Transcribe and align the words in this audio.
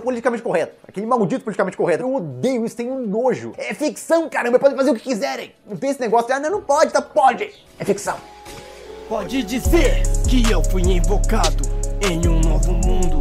politicamente 0.00 0.42
correto. 0.42 0.74
Aquele 0.86 1.06
maldito 1.06 1.44
politicamente 1.44 1.76
correto. 1.76 2.02
Eu 2.02 2.14
odeio 2.14 2.64
isso, 2.64 2.76
tenho 2.76 2.98
nojo. 3.06 3.52
É 3.56 3.74
ficção, 3.74 4.28
caramba, 4.28 4.58
podem 4.58 4.76
fazer 4.76 4.90
o 4.90 4.94
que 4.94 5.02
quiserem. 5.02 5.52
Não 5.66 5.76
tem 5.76 5.90
esse 5.90 6.00
negócio 6.00 6.34
ah, 6.34 6.40
não, 6.40 6.50
não 6.50 6.62
pode, 6.62 6.92
tá? 6.92 7.02
Pode. 7.02 7.50
É 7.78 7.84
ficção. 7.84 8.16
Pode 9.08 9.42
dizer 9.42 10.02
que 10.28 10.50
eu 10.50 10.62
fui 10.64 10.82
invocado 10.82 11.64
em 12.00 12.28
um 12.28 12.40
novo 12.40 12.72
mundo 12.72 13.20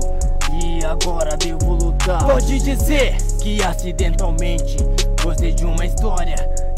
e 0.64 0.86
agora 0.86 1.36
devo 1.38 1.74
lutar. 1.74 2.24
Pode 2.24 2.60
dizer 2.60 3.16
que 3.42 3.64
acidentalmente 3.64 4.78
gostei 5.24 5.52
de 5.52 5.66
uma 5.66 5.86
história 5.86 6.36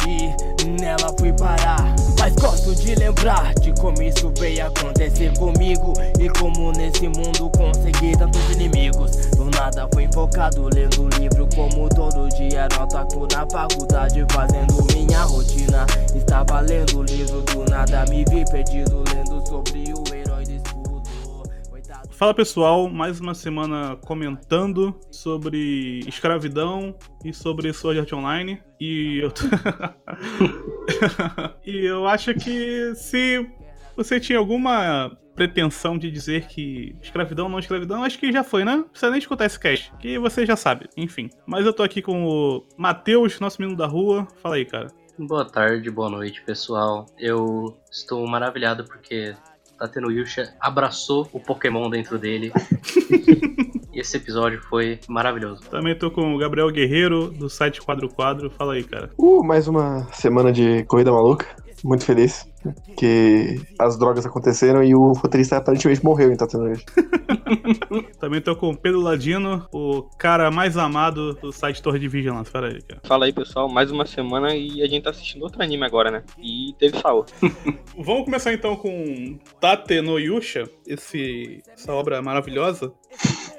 e 0.08 0.82
nela 0.82 1.14
fui 1.20 1.34
parar. 1.34 1.91
Mas 2.22 2.36
gosto 2.36 2.76
de 2.76 2.94
lembrar 2.94 3.52
de 3.56 3.74
como 3.82 4.00
isso 4.00 4.32
veio 4.38 4.68
acontecer 4.68 5.36
comigo 5.40 5.92
e 6.20 6.30
como 6.30 6.72
nesse 6.72 7.08
mundo 7.08 7.50
consegui 7.58 8.16
tantos 8.16 8.48
inimigos. 8.52 9.16
Do 9.36 9.46
nada 9.50 9.90
fui 9.92 10.04
invocado 10.04 10.70
lendo 10.72 11.10
livro 11.18 11.50
como 11.56 11.90
todo 11.90 12.30
dia 12.38 12.68
otaku 12.80 13.28
na 13.32 13.44
faculdade 13.52 14.24
fazendo 14.32 14.86
minha 14.94 15.24
rotina. 15.24 15.88
Estava 16.16 16.60
lendo 16.60 17.02
livro 17.02 17.42
do 17.42 17.66
nada 17.68 18.06
me 18.06 18.24
vi 18.26 18.46
perdido 18.52 19.04
lendo 19.16 19.44
sobre 19.48 19.81
Fala 22.22 22.36
pessoal, 22.36 22.88
mais 22.88 23.20
uma 23.20 23.34
semana 23.34 23.96
comentando 23.96 24.96
sobre 25.10 26.02
escravidão 26.08 26.96
e 27.26 27.34
sobre 27.34 27.74
Sword 27.74 28.00
Art 28.00 28.14
Online. 28.14 28.62
E 28.80 29.18
eu. 29.24 29.34
e 31.66 31.84
eu 31.84 32.08
acho 32.08 32.36
que 32.36 32.94
se 32.94 33.50
você 33.98 34.20
tinha 34.20 34.38
alguma 34.38 35.18
pretensão 35.34 35.98
de 35.98 36.12
dizer 36.12 36.46
que 36.46 36.96
escravidão 37.02 37.50
não 37.50 37.58
escravidão, 37.58 38.04
acho 38.04 38.20
que 38.20 38.32
já 38.32 38.44
foi, 38.44 38.64
né? 38.64 38.76
Não 38.76 38.84
precisa 38.84 39.10
nem 39.10 39.18
escutar 39.18 39.46
esse 39.48 39.60
cast, 39.60 39.92
que 39.98 40.20
você 40.20 40.46
já 40.46 40.56
sabe, 40.56 40.88
enfim. 40.96 41.28
Mas 41.48 41.66
eu 41.66 41.74
tô 41.74 41.82
aqui 41.82 42.04
com 42.04 42.24
o 42.24 42.68
Matheus, 42.78 43.40
nosso 43.40 43.60
menino 43.60 43.76
da 43.76 43.88
rua. 43.88 44.28
Fala 44.44 44.58
aí, 44.58 44.66
cara. 44.66 44.90
Boa 45.18 45.44
tarde, 45.44 45.90
boa 45.90 46.10
noite, 46.10 46.44
pessoal. 46.44 47.08
Eu 47.18 47.76
estou 47.92 48.28
maravilhado 48.28 48.86
porque 48.86 49.34
Tateno 49.82 50.12
Yusha 50.12 50.54
abraçou 50.60 51.28
o 51.34 51.40
Pokémon 51.40 51.90
dentro 51.90 52.20
dele. 52.20 52.54
e 53.92 54.00
esse 54.00 54.16
episódio 54.16 54.62
foi 54.70 55.00
maravilhoso. 55.08 55.64
Também 55.72 55.98
tô 55.98 56.12
com 56.12 56.36
o 56.36 56.38
Gabriel 56.38 56.70
Guerreiro, 56.70 57.32
do 57.32 57.50
site 57.50 57.82
Quadro 57.82 58.08
Quadro. 58.08 58.52
Fala 58.52 58.74
aí, 58.74 58.84
cara. 58.84 59.10
Uh, 59.18 59.44
mais 59.44 59.68
uma 59.68 60.04
semana 60.14 60.52
de 60.52 60.84
corrida 60.84 61.12
maluca. 61.12 61.48
Muito 61.84 62.06
feliz 62.06 62.48
que 62.96 63.60
as 63.80 63.98
drogas 63.98 64.26
aconteceram 64.26 64.84
e 64.84 64.94
o 64.94 65.14
roteirista 65.14 65.58
aparentemente 65.58 66.04
morreu 66.04 66.32
em 66.32 66.36
Tatooine. 66.36 66.80
Também 68.20 68.42
tô 68.42 68.56
com 68.56 68.70
o 68.70 68.78
Pedro 68.78 69.02
Ladino, 69.02 69.68
o 69.72 70.04
cara 70.18 70.52
mais 70.52 70.78
amado 70.78 71.34
do 71.34 71.52
site 71.52 71.82
Torre 71.82 72.00
de 72.00 72.08
Vigilância. 72.08 72.52
Fala 72.52 72.68
aí, 72.68 72.82
cara. 72.82 73.02
Fala 73.04 73.26
aí, 73.26 73.34
pessoal. 73.34 73.68
Mais 73.68 73.92
uma 73.92 74.06
semana 74.06 74.56
e 74.56 74.84
a 74.84 74.88
gente 74.88 75.04
tá 75.04 75.10
assistindo 75.10 75.42
outro 75.42 75.62
anime 75.62 75.84
agora, 75.84 76.12
né? 76.12 76.24
E 76.38 76.76
teve 76.78 77.00
Saul. 77.00 77.26
Vamos 77.98 78.26
começar 78.26 78.54
então 78.54 78.76
com 78.76 79.40
Tate 79.60 80.02
no 80.02 80.20
Yusha, 80.20 80.70
esse, 80.86 81.64
essa 81.74 81.94
obra 81.94 82.22
maravilhosa. 82.22 82.94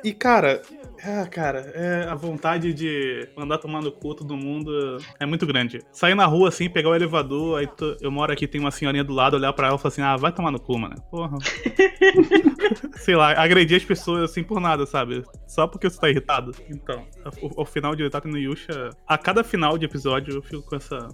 E, 0.05 0.13
cara, 0.13 0.63
ah, 1.05 1.27
cara, 1.27 1.59
é 1.75 2.05
a 2.09 2.15
vontade 2.15 2.73
de 2.73 3.29
mandar 3.37 3.59
tomar 3.59 3.81
no 3.83 3.91
cu 3.91 4.15
todo 4.15 4.37
mundo 4.37 4.99
é 5.19 5.27
muito 5.27 5.47
grande. 5.47 5.81
Sair 5.93 6.15
na 6.15 6.27
rua 6.27 6.49
assim, 6.49 6.69
pegar 6.69 6.91
o 6.91 6.95
elevador, 6.95 7.59
aí 7.59 7.67
tu- 7.67 7.97
eu 8.01 8.11
moro 8.11 8.33
aqui, 8.33 8.47
tem 8.47 8.61
uma 8.61 8.71
senhorinha 8.71 9.03
do 9.05 9.13
lado, 9.13 9.35
olhar 9.37 9.53
pra 9.53 9.67
ela 9.69 9.77
e 9.77 9.79
falar 9.79 9.93
assim: 9.93 10.03
ah, 10.03 10.17
vai 10.17 10.33
tomar 10.33 10.51
no 10.51 10.61
cu, 10.61 10.79
mano. 10.79 10.95
Porra. 11.11 11.37
Sei 12.97 13.17
lá, 13.17 13.33
agredir 13.33 13.77
as 13.77 13.85
pessoas 13.85 14.31
assim 14.31 14.43
por 14.45 14.61
nada, 14.61 14.87
sabe? 14.87 15.23
Só 15.47 15.67
porque 15.67 15.91
você 15.91 16.01
tá 16.01 16.09
irritado. 16.09 16.53
Então, 16.69 17.05
o, 17.57 17.65
final 17.65 17.95
de 17.97 18.09
Tate 18.09 18.29
no 18.29 18.39
Yusha, 18.39 18.91
a 19.07 19.19
cada 19.19 19.43
final 19.43 19.77
de 19.77 19.85
episódio 19.87 20.35
eu 20.35 20.43
fico 20.43 20.63
com 20.63 20.77
essa 20.77 21.09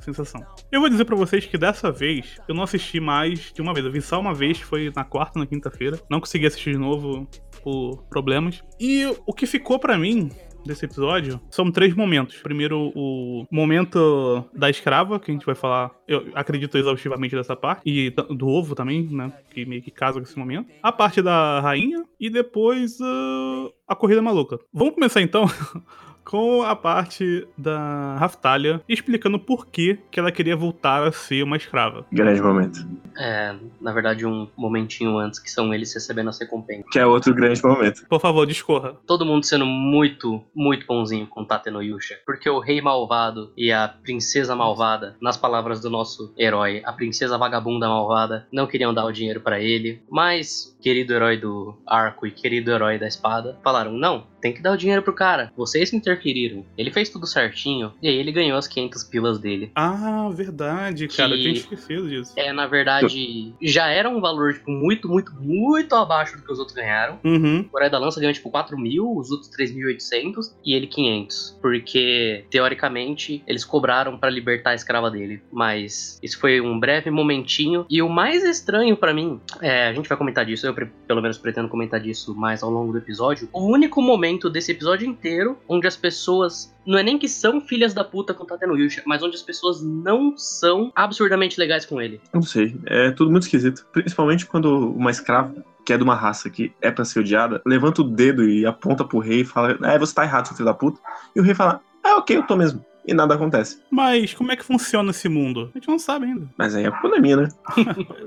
sensação. 0.00 0.44
Eu 0.70 0.80
vou 0.80 0.88
dizer 0.88 1.04
pra 1.04 1.16
vocês 1.16 1.44
que 1.46 1.58
dessa 1.58 1.90
vez 1.90 2.38
eu 2.48 2.54
não 2.54 2.62
assisti 2.62 3.00
mais 3.00 3.52
de 3.52 3.60
uma 3.60 3.72
vez. 3.72 3.84
Eu 3.84 3.92
vi 3.92 4.00
só 4.00 4.20
uma 4.20 4.34
vez, 4.34 4.60
foi 4.60 4.92
na 4.94 5.04
quarta, 5.04 5.38
na 5.38 5.46
quinta-feira. 5.46 6.00
Não 6.10 6.20
consegui 6.20 6.46
assistir 6.46 6.72
de 6.72 6.78
novo 6.78 7.28
por 7.62 8.04
problemas. 8.08 8.62
E 8.78 9.06
o 9.26 9.32
que 9.32 9.46
ficou 9.46 9.78
pra 9.78 9.98
mim 9.98 10.30
desse 10.64 10.84
episódio 10.84 11.40
são 11.50 11.70
três 11.70 11.94
momentos. 11.94 12.36
Primeiro, 12.36 12.92
o 12.94 13.46
momento 13.50 14.44
da 14.54 14.68
escrava, 14.68 15.18
que 15.18 15.30
a 15.30 15.34
gente 15.34 15.46
vai 15.46 15.54
falar, 15.54 15.90
eu 16.06 16.28
acredito 16.34 16.76
exaustivamente 16.76 17.34
dessa 17.34 17.56
parte, 17.56 17.82
e 17.86 18.10
do 18.10 18.48
ovo 18.48 18.74
também, 18.74 19.08
né? 19.10 19.32
Que 19.50 19.64
meio 19.64 19.82
que 19.82 19.90
casa 19.90 20.20
com 20.20 20.26
esse 20.26 20.38
momento. 20.38 20.70
A 20.82 20.92
parte 20.92 21.22
da 21.22 21.60
rainha 21.60 22.04
e 22.18 22.28
depois 22.28 22.98
ah, 23.00 23.68
a 23.88 23.96
corrida 23.96 24.22
maluca. 24.22 24.58
Vamos 24.72 24.94
começar 24.94 25.20
então. 25.20 25.44
Com 26.30 26.62
a 26.62 26.76
parte 26.76 27.44
da 27.58 28.14
Raftalia 28.16 28.80
explicando 28.88 29.36
por 29.36 29.66
que, 29.66 29.98
que 30.12 30.20
ela 30.20 30.30
queria 30.30 30.54
voltar 30.54 31.02
a 31.02 31.10
ser 31.10 31.42
uma 31.42 31.56
escrava. 31.56 32.06
Grande 32.12 32.40
momento. 32.40 32.86
É, 33.18 33.52
na 33.80 33.92
verdade, 33.92 34.24
um 34.24 34.48
momentinho 34.56 35.18
antes 35.18 35.40
que 35.40 35.50
são 35.50 35.74
eles 35.74 35.92
recebendo 35.92 36.28
as 36.28 36.38
recompensas. 36.38 36.88
Que 36.92 37.00
é 37.00 37.04
outro 37.04 37.34
grande 37.34 37.60
momento. 37.60 38.06
Por 38.08 38.20
favor, 38.20 38.46
discorra. 38.46 38.96
Todo 39.08 39.26
mundo 39.26 39.44
sendo 39.44 39.66
muito, 39.66 40.40
muito 40.54 40.86
bonzinho 40.86 41.26
com 41.26 41.44
Tateno 41.44 41.82
Yusha. 41.82 42.20
Porque 42.24 42.48
o 42.48 42.60
rei 42.60 42.80
malvado 42.80 43.52
e 43.56 43.72
a 43.72 43.88
princesa 43.88 44.54
malvada, 44.54 45.16
nas 45.20 45.36
palavras 45.36 45.80
do 45.80 45.90
nosso 45.90 46.32
herói, 46.38 46.80
a 46.84 46.92
princesa 46.92 47.36
vagabunda 47.36 47.88
malvada, 47.88 48.46
não 48.52 48.68
queriam 48.68 48.94
dar 48.94 49.04
o 49.04 49.10
dinheiro 49.12 49.40
pra 49.40 49.60
ele. 49.60 50.00
Mas, 50.08 50.78
querido 50.80 51.12
herói 51.12 51.36
do 51.36 51.76
arco 51.84 52.24
e 52.24 52.30
querido 52.30 52.70
herói 52.70 53.00
da 53.00 53.08
espada, 53.08 53.58
falaram: 53.64 53.92
não, 53.92 54.28
tem 54.40 54.52
que 54.52 54.62
dar 54.62 54.72
o 54.72 54.76
dinheiro 54.76 55.02
pro 55.02 55.12
cara. 55.12 55.52
Vocês 55.56 55.90
que 55.90 55.96
interferiram. 55.96 56.64
Ele 56.76 56.90
fez 56.90 57.08
tudo 57.08 57.26
certinho. 57.26 57.92
E 58.02 58.08
aí 58.08 58.16
ele 58.16 58.32
ganhou 58.32 58.56
as 58.58 58.66
500 58.66 59.04
pilas 59.04 59.38
dele. 59.38 59.70
Ah, 59.74 60.28
verdade, 60.32 61.08
cara. 61.08 61.32
Eu 61.32 61.36
Que- 61.36 61.42
tinha 61.42 61.54
esquecido 61.54 62.08
disso. 62.08 62.32
É, 62.36 62.52
na 62.52 62.66
verdade, 62.66 63.54
já 63.62 63.88
era 63.88 64.08
um 64.08 64.20
valor, 64.20 64.54
tipo, 64.54 64.70
muito, 64.70 65.08
muito, 65.08 65.32
muito 65.40 65.94
abaixo 65.94 66.36
do 66.36 66.42
que 66.42 66.52
os 66.52 66.58
outros 66.58 66.76
ganharam. 66.76 67.18
Uhum. 67.24 67.68
O 67.72 67.78
Herói 67.78 67.90
da 67.90 67.98
Lança 67.98 68.20
ganhou 68.20 68.32
tipo 68.32 68.50
4 68.50 68.78
mil, 68.78 69.16
os 69.16 69.30
outros 69.30 69.50
3.800 69.50 70.54
e 70.64 70.74
ele 70.74 70.86
500. 70.86 71.58
Porque, 71.60 72.44
teoricamente, 72.50 73.42
eles 73.46 73.64
cobraram 73.64 74.16
pra 74.18 74.30
libertar 74.30 74.70
a 74.70 74.74
escrava 74.74 75.10
dele. 75.10 75.42
Mas 75.52 76.18
isso 76.22 76.38
foi 76.38 76.60
um 76.60 76.78
breve 76.78 77.10
momentinho. 77.10 77.84
E 77.90 78.00
o 78.02 78.08
mais 78.08 78.44
estranho 78.44 78.96
pra 78.96 79.12
mim, 79.12 79.40
é, 79.60 79.88
a 79.88 79.92
gente 79.92 80.08
vai 80.08 80.16
comentar 80.16 80.44
disso, 80.44 80.66
eu 80.66 80.74
pelo 81.06 81.20
menos 81.20 81.36
pretendo 81.38 81.68
comentar 81.68 82.00
disso 82.00 82.34
mais 82.34 82.62
ao 82.62 82.70
longo 82.70 82.92
do 82.92 82.98
episódio. 82.98 83.48
O 83.52 83.66
único 83.66 84.00
momento 84.00 84.29
desse 84.38 84.72
episódio 84.72 85.06
inteiro 85.06 85.58
onde 85.68 85.86
as 85.86 85.96
pessoas. 85.96 86.74
Não 86.86 86.98
é 86.98 87.02
nem 87.02 87.18
que 87.18 87.28
são 87.28 87.60
filhas 87.60 87.94
da 87.94 88.04
puta 88.04 88.34
com 88.34 88.44
Tateno 88.44 88.76
Yusha, 88.76 89.02
mas 89.06 89.22
onde 89.22 89.36
as 89.36 89.42
pessoas 89.42 89.82
não 89.82 90.36
são 90.36 90.92
absurdamente 90.94 91.58
legais 91.58 91.84
com 91.84 92.00
ele. 92.00 92.20
Não 92.32 92.42
sei, 92.42 92.76
é 92.86 93.10
tudo 93.10 93.30
muito 93.30 93.44
esquisito. 93.44 93.86
Principalmente 93.92 94.46
quando 94.46 94.90
uma 94.92 95.10
escrava, 95.10 95.54
que 95.84 95.92
é 95.92 95.96
de 95.96 96.02
uma 96.02 96.14
raça 96.14 96.48
que 96.50 96.72
é 96.80 96.90
pra 96.90 97.04
ser 97.04 97.20
odiada, 97.20 97.60
levanta 97.66 98.02
o 98.02 98.04
dedo 98.04 98.48
e 98.48 98.66
aponta 98.66 99.04
pro 99.04 99.18
rei 99.18 99.40
e 99.40 99.44
fala: 99.44 99.78
É, 99.82 99.98
você 99.98 100.14
tá 100.14 100.24
errado, 100.24 100.46
seu 100.46 100.56
filho 100.56 100.66
da 100.66 100.74
puta. 100.74 101.00
E 101.34 101.40
o 101.40 101.42
rei 101.42 101.54
fala: 101.54 101.80
É, 102.04 102.14
ok, 102.14 102.36
eu 102.36 102.46
tô 102.46 102.56
mesmo. 102.56 102.84
E 103.10 103.14
nada 103.14 103.34
acontece. 103.34 103.82
Mas 103.90 104.32
como 104.32 104.52
é 104.52 104.56
que 104.56 104.64
funciona 104.64 105.10
esse 105.10 105.28
mundo? 105.28 105.68
A 105.74 105.78
gente 105.78 105.88
não 105.88 105.98
sabe 105.98 106.26
ainda. 106.26 106.48
Mas 106.56 106.76
aí 106.76 106.86
a 106.86 106.92
culpa 106.92 107.16
é 107.16 107.20
minha, 107.20 107.36
né? 107.38 107.48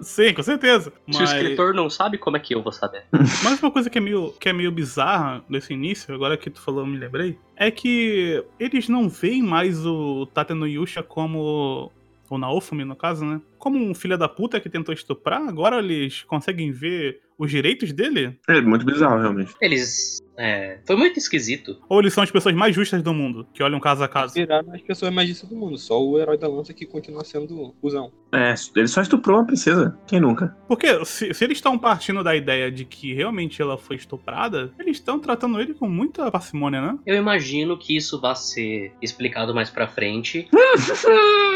Sim, 0.02 0.34
com 0.34 0.44
certeza. 0.44 0.92
Se 1.10 1.18
o 1.18 1.22
Mas, 1.22 1.32
escritor 1.32 1.74
não 1.74 1.90
sabe, 1.90 2.18
como 2.18 2.36
é 2.36 2.40
que 2.42 2.54
eu 2.54 2.62
vou 2.62 2.74
saber? 2.74 3.06
mas 3.42 3.62
uma 3.64 3.72
coisa 3.72 3.90
que 3.90 3.98
é, 3.98 4.02
meio, 4.02 4.34
que 4.38 4.50
é 4.50 4.54
meio 4.54 4.74
bizarra 4.74 5.42
nesse 5.48 5.74
início, 5.74 6.14
agora 6.14 6.36
que 6.36 6.50
tu 6.50 6.60
falou, 6.60 6.82
eu 6.82 6.86
me 6.86 6.98
lembrei, 6.98 7.40
é 7.56 7.72
que 7.72 8.44
eles 8.60 8.90
não 8.90 9.08
veem 9.08 9.42
mais 9.42 9.86
o 9.86 10.26
Tate 10.26 10.54
no 10.54 10.68
Yusha 10.68 11.02
como. 11.02 11.90
Ou 12.30 12.38
Naofumi, 12.38 12.84
no 12.84 12.96
caso, 12.96 13.24
né? 13.24 13.40
Como 13.60 13.78
um 13.78 13.94
filho 13.94 14.18
da 14.18 14.28
puta 14.28 14.60
que 14.60 14.70
tentou 14.70 14.94
estuprar, 14.94 15.42
agora 15.48 15.78
eles 15.78 16.24
conseguem 16.24 16.72
ver 16.72 17.22
os 17.38 17.50
direitos 17.50 17.92
dele? 17.92 18.38
É 18.48 18.62
muito 18.62 18.86
bizarro, 18.86 19.20
realmente. 19.20 19.54
Eles. 19.62 20.22
É, 20.36 20.80
foi 20.86 20.96
muito 20.96 21.20
esquisito. 21.20 21.78
Ou 21.88 22.00
eles 22.00 22.14
são 22.14 22.24
as 22.24 22.32
pessoas 22.32 22.56
mais 22.56 22.74
justas 22.74 23.04
do 23.04 23.14
mundo, 23.14 23.46
que 23.54 23.62
olham 23.62 23.80
caso 23.80 24.04
a 24.04 24.08
caso? 24.08 24.34
Viraram 24.34 24.74
as 24.74 24.82
pessoas 24.82 25.14
mais 25.14 25.28
justas 25.28 25.48
do 25.48 25.56
mundo. 25.56 25.78
Só 25.78 26.04
o 26.04 26.20
herói 26.20 26.38
da 26.38 26.48
lança 26.48 26.74
que 26.74 26.86
continua 26.86 27.24
sendo 27.24 27.76
cuzão. 27.80 28.12
É, 28.34 28.56
ele 28.76 28.88
só 28.88 29.02
estuprou 29.02 29.38
uma 29.38 29.46
princesa. 29.46 29.96
Quem 30.08 30.20
nunca? 30.20 30.58
Porque 30.68 31.06
se, 31.06 31.34
se 31.34 31.44
eles 31.44 31.60
estão 31.60 31.78
partindo 31.78 32.24
da 32.24 32.36
ideia 32.36 32.72
de 32.72 32.84
que 32.84 33.14
realmente 33.14 33.62
ela 33.62 33.78
foi 33.78 33.96
estuprada, 33.96 34.72
eles 34.80 34.98
estão 34.98 35.20
tratando 35.20 35.62
ele 35.62 35.76
com 35.76 35.88
muita 35.88 36.32
parcimônia, 36.32 36.82
né? 36.82 36.98
Eu 37.06 37.16
imagino 37.16 37.78
que 37.78 37.96
isso 37.96 38.20
vai 38.20 38.36
ser 38.36 38.92
explicado 39.02 39.54
mais 39.54 39.70
pra 39.70 39.88
frente. 39.88 40.48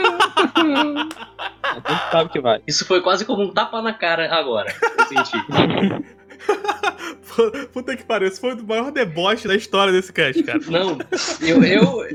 A 0.58 1.76
gente 1.76 2.12
sabe 2.12 2.32
que 2.32 2.40
vai. 2.40 2.62
Isso 2.68 2.86
foi 2.86 3.02
quase 3.02 3.26
como 3.26 3.44
um 3.44 3.52
tapa 3.52 3.82
na 3.82 3.94
cara 3.94 4.34
agora. 4.34 4.74
Eu 5.00 5.06
senti. 5.06 5.38
Puta 7.72 7.96
que 7.96 8.04
pariu, 8.04 8.28
esse 8.28 8.42
foi 8.42 8.54
o 8.54 8.66
maior 8.66 8.92
deboche 8.92 9.48
da 9.48 9.56
história 9.56 9.94
desse 9.94 10.12
cast, 10.12 10.42
cara. 10.44 10.60
Não, 10.68 10.98
eu, 11.42 11.64
eu. 11.64 12.08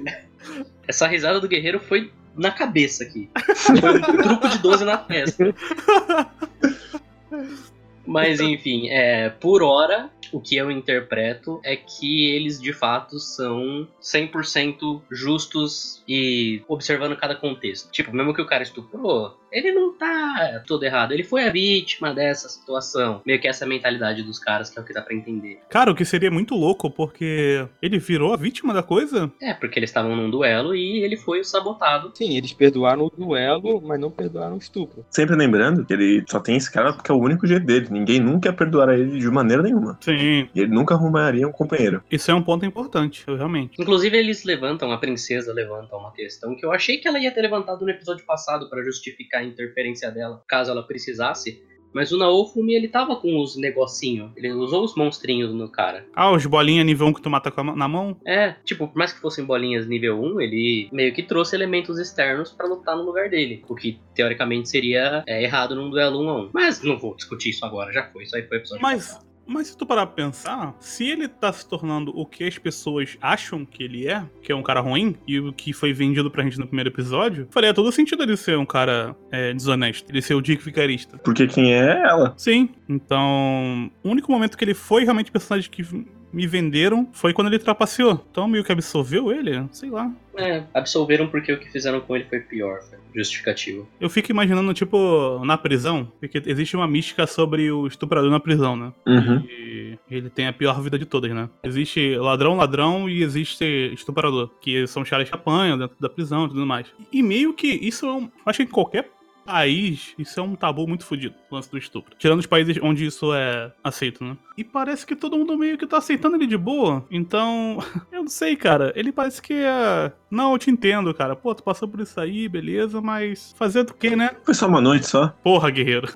Essa 0.86 1.06
risada 1.06 1.40
do 1.40 1.48
guerreiro 1.48 1.78
foi 1.78 2.12
na 2.36 2.50
cabeça 2.50 3.04
aqui. 3.04 3.30
Foi 3.54 3.98
um 3.98 4.22
truco 4.22 4.48
de 4.48 4.58
12 4.58 4.84
na 4.84 4.96
testa. 4.96 5.54
Mas 8.06 8.40
enfim, 8.40 8.88
é, 8.88 9.28
por 9.28 9.62
hora, 9.62 10.10
o 10.32 10.40
que 10.40 10.56
eu 10.56 10.70
interpreto 10.70 11.60
é 11.62 11.76
que 11.76 12.30
eles 12.30 12.60
de 12.60 12.72
fato 12.72 13.18
são 13.18 13.86
100% 14.00 15.02
justos 15.10 16.02
e 16.08 16.62
observando 16.66 17.16
cada 17.16 17.34
contexto. 17.34 17.90
Tipo, 17.90 18.14
mesmo 18.14 18.34
que 18.34 18.42
o 18.42 18.46
cara 18.46 18.62
estuprou, 18.62 19.36
ele 19.52 19.72
não 19.72 19.92
tá 19.92 20.62
todo 20.66 20.84
errado. 20.84 21.12
Ele 21.12 21.22
foi 21.22 21.44
a 21.44 21.50
vítima 21.50 22.12
dessa 22.14 22.48
situação. 22.48 23.20
Meio 23.24 23.40
que 23.40 23.46
essa 23.46 23.66
mentalidade 23.66 24.22
dos 24.22 24.38
caras 24.38 24.70
que 24.70 24.78
é 24.78 24.82
o 24.82 24.84
que 24.84 24.94
dá 24.94 25.02
pra 25.02 25.14
entender. 25.14 25.60
Cara, 25.68 25.90
o 25.90 25.94
que 25.94 26.04
seria 26.04 26.30
muito 26.30 26.54
louco, 26.54 26.90
porque 26.90 27.66
ele 27.80 27.98
virou 27.98 28.32
a 28.32 28.36
vítima 28.36 28.72
da 28.72 28.82
coisa? 28.82 29.30
É, 29.40 29.52
porque 29.54 29.78
eles 29.78 29.90
estavam 29.90 30.16
num 30.16 30.30
duelo 30.30 30.74
e 30.74 31.02
ele 31.02 31.16
foi 31.16 31.40
o 31.40 31.44
sabotado. 31.44 32.10
Sim, 32.14 32.36
eles 32.36 32.52
perdoaram 32.52 33.04
o 33.04 33.10
duelo, 33.10 33.80
mas 33.82 34.00
não 34.00 34.10
perdoaram 34.10 34.54
o 34.54 34.58
estupro. 34.58 35.04
Sempre 35.10 35.36
lembrando 35.36 35.84
que 35.84 35.92
ele 35.92 36.24
só 36.28 36.40
tem 36.40 36.56
esse 36.56 36.70
cara 36.70 36.92
porque 36.92 37.10
é 37.10 37.14
o 37.14 37.20
único 37.20 37.46
jeito 37.46 37.66
dele. 37.66 37.88
Ninguém 37.90 38.20
nunca 38.20 38.48
ia 38.48 38.52
perdoar 38.52 38.88
ele 38.90 39.18
de 39.18 39.30
maneira 39.30 39.62
nenhuma. 39.62 39.98
Sim. 40.00 40.48
E 40.54 40.60
ele 40.60 40.72
nunca 40.72 40.94
arrumaria 40.94 41.46
um 41.46 41.52
companheiro. 41.52 42.02
Isso 42.10 42.30
é 42.30 42.34
um 42.34 42.42
ponto 42.42 42.64
importante, 42.64 43.24
eu, 43.26 43.36
realmente. 43.36 43.80
Inclusive, 43.80 44.16
eles 44.16 44.44
levantam, 44.44 44.92
a 44.92 44.98
princesa 44.98 45.52
levanta 45.52 45.96
uma 45.96 46.12
questão 46.12 46.54
que 46.56 46.64
eu 46.64 46.72
achei 46.72 46.98
que 46.98 47.08
ela 47.08 47.18
ia 47.18 47.30
ter 47.30 47.42
levantado 47.42 47.84
no 47.84 47.90
episódio 47.90 48.24
passado 48.24 48.68
pra 48.68 48.82
justificar 48.82 49.41
a 49.42 49.44
interferência 49.44 50.10
dela, 50.10 50.42
caso 50.48 50.70
ela 50.70 50.82
precisasse. 50.82 51.62
Mas 51.94 52.10
o 52.10 52.16
Naofumi, 52.16 52.74
ele 52.74 52.88
tava 52.88 53.16
com 53.16 53.38
os 53.38 53.54
negocinho. 53.56 54.32
Ele 54.34 54.50
usou 54.50 54.82
os 54.82 54.96
monstrinhos 54.96 55.52
no 55.52 55.70
cara. 55.70 56.06
Ah, 56.14 56.32
os 56.32 56.46
bolinhas 56.46 56.86
nível 56.86 57.06
1 57.08 57.12
que 57.12 57.20
tu 57.22 57.28
mata 57.28 57.52
na 57.76 57.86
mão? 57.86 58.16
É, 58.26 58.52
tipo, 58.64 58.88
por 58.88 58.96
mais 58.96 59.12
que 59.12 59.20
fossem 59.20 59.44
bolinhas 59.44 59.86
nível 59.86 60.18
1, 60.18 60.40
ele 60.40 60.88
meio 60.90 61.12
que 61.12 61.22
trouxe 61.22 61.54
elementos 61.54 61.98
externos 61.98 62.50
pra 62.50 62.66
lutar 62.66 62.96
no 62.96 63.02
lugar 63.02 63.28
dele. 63.28 63.62
O 63.68 63.74
que, 63.74 64.00
teoricamente, 64.14 64.70
seria 64.70 65.22
é, 65.26 65.42
errado 65.42 65.74
num 65.74 65.90
duelo 65.90 66.22
1 66.22 66.28
a 66.30 66.36
1. 66.44 66.50
Mas 66.54 66.82
não 66.82 66.98
vou 66.98 67.14
discutir 67.14 67.50
isso 67.50 67.64
agora, 67.64 67.92
já 67.92 68.04
foi. 68.04 68.24
Isso 68.24 68.34
aí 68.34 68.42
foi 68.44 68.56
episódio 68.56 68.82
Mas, 68.82 69.08
passado. 69.08 69.31
Mas 69.46 69.68
se 69.68 69.76
tu 69.76 69.84
parar 69.84 70.06
pra 70.06 70.14
pensar, 70.14 70.74
se 70.80 71.06
ele 71.06 71.28
tá 71.28 71.52
se 71.52 71.68
tornando 71.68 72.12
o 72.14 72.24
que 72.24 72.44
as 72.44 72.58
pessoas 72.58 73.16
acham 73.20 73.64
que 73.64 73.82
ele 73.82 74.08
é, 74.08 74.24
que 74.42 74.52
é 74.52 74.54
um 74.54 74.62
cara 74.62 74.80
ruim, 74.80 75.16
e 75.26 75.38
o 75.40 75.52
que 75.52 75.72
foi 75.72 75.92
vendido 75.92 76.30
pra 76.30 76.44
gente 76.44 76.58
no 76.58 76.66
primeiro 76.66 76.90
episódio, 76.90 77.48
faria 77.50 77.74
todo 77.74 77.90
sentido 77.92 78.22
ele 78.22 78.36
ser 78.36 78.56
um 78.56 78.66
cara 78.66 79.16
é, 79.30 79.52
desonesto. 79.52 80.10
Ele 80.10 80.22
ser 80.22 80.34
o 80.34 80.40
Dick 80.40 80.64
Vicarista. 80.64 81.18
Porque 81.18 81.46
quem 81.46 81.74
é 81.74 82.02
ela? 82.02 82.34
Sim, 82.36 82.70
então. 82.88 83.90
O 84.02 84.10
único 84.10 84.30
momento 84.30 84.56
que 84.56 84.64
ele 84.64 84.74
foi 84.74 85.04
realmente 85.04 85.30
personagem 85.30 85.70
que 85.70 85.82
me 86.32 86.46
venderam 86.46 87.08
foi 87.12 87.32
quando 87.32 87.48
ele 87.48 87.58
trapaceou. 87.58 88.24
Então 88.30 88.48
meio 88.48 88.64
que 88.64 88.72
absolveu 88.72 89.32
ele, 89.32 89.64
sei 89.70 89.90
lá. 89.90 90.10
É, 90.36 90.64
absolveram 90.72 91.28
porque 91.28 91.52
o 91.52 91.58
que 91.58 91.70
fizeram 91.70 92.00
com 92.00 92.16
ele 92.16 92.24
foi 92.24 92.40
pior, 92.40 92.80
foi 92.82 92.98
justificativo. 93.14 93.86
Eu 94.00 94.08
fico 94.08 94.30
imaginando, 94.30 94.72
tipo, 94.72 95.44
na 95.44 95.58
prisão, 95.58 96.10
porque 96.18 96.42
existe 96.46 96.74
uma 96.74 96.88
mística 96.88 97.26
sobre 97.26 97.70
o 97.70 97.86
estuprador 97.86 98.30
na 98.30 98.40
prisão, 98.40 98.74
né? 98.74 98.92
Uhum. 99.06 99.44
E 99.46 99.98
ele 100.10 100.30
tem 100.30 100.46
a 100.46 100.52
pior 100.52 100.80
vida 100.80 100.98
de 100.98 101.04
todas, 101.04 101.30
né? 101.30 101.50
Existe 101.62 102.16
ladrão, 102.16 102.56
ladrão 102.56 103.08
e 103.08 103.22
existe 103.22 103.92
estuprador, 103.92 104.50
que 104.60 104.86
são 104.86 105.02
os 105.02 105.10
caras 105.10 105.28
que 105.28 105.34
apanham 105.34 105.78
dentro 105.78 105.96
da 106.00 106.08
prisão 106.08 106.46
e 106.46 106.48
tudo 106.48 106.66
mais. 106.66 106.86
E 107.12 107.22
meio 107.22 107.52
que 107.52 107.68
isso 107.68 108.06
é 108.06 108.12
um. 108.12 108.30
Acho 108.46 108.58
que 108.58 108.62
em 108.64 108.72
qualquer 108.72 109.10
país, 109.44 110.14
isso 110.18 110.38
é 110.38 110.42
um 110.42 110.54
tabu 110.54 110.86
muito 110.86 111.04
fodido, 111.04 111.34
o 111.50 111.54
lance 111.54 111.70
do 111.70 111.78
estupro. 111.78 112.14
Tirando 112.18 112.38
os 112.38 112.46
países 112.46 112.78
onde 112.82 113.06
isso 113.06 113.32
é 113.34 113.72
aceito, 113.82 114.24
né? 114.24 114.36
E 114.56 114.64
parece 114.64 115.06
que 115.06 115.16
todo 115.16 115.36
mundo 115.36 115.56
meio 115.56 115.78
que 115.78 115.86
tá 115.86 115.98
aceitando 115.98 116.36
ele 116.36 116.46
de 116.46 116.56
boa. 116.56 117.04
Então, 117.10 117.78
eu 118.12 118.22
não 118.22 118.28
sei, 118.28 118.56
cara. 118.56 118.92
Ele 118.94 119.12
parece 119.12 119.40
que 119.40 119.54
é. 119.54 120.12
Não, 120.30 120.52
eu 120.52 120.58
te 120.58 120.70
entendo, 120.70 121.12
cara. 121.14 121.34
Pô, 121.34 121.54
tu 121.54 121.62
passou 121.62 121.88
por 121.88 122.00
isso 122.00 122.20
aí, 122.20 122.48
beleza, 122.48 123.00
mas 123.00 123.54
fazer 123.56 123.84
do 123.84 123.94
que, 123.94 124.14
né? 124.14 124.30
Foi 124.44 124.54
só 124.54 124.66
uma 124.66 124.80
noite 124.80 125.06
só. 125.06 125.28
Porra, 125.42 125.70
guerreiro. 125.70 126.08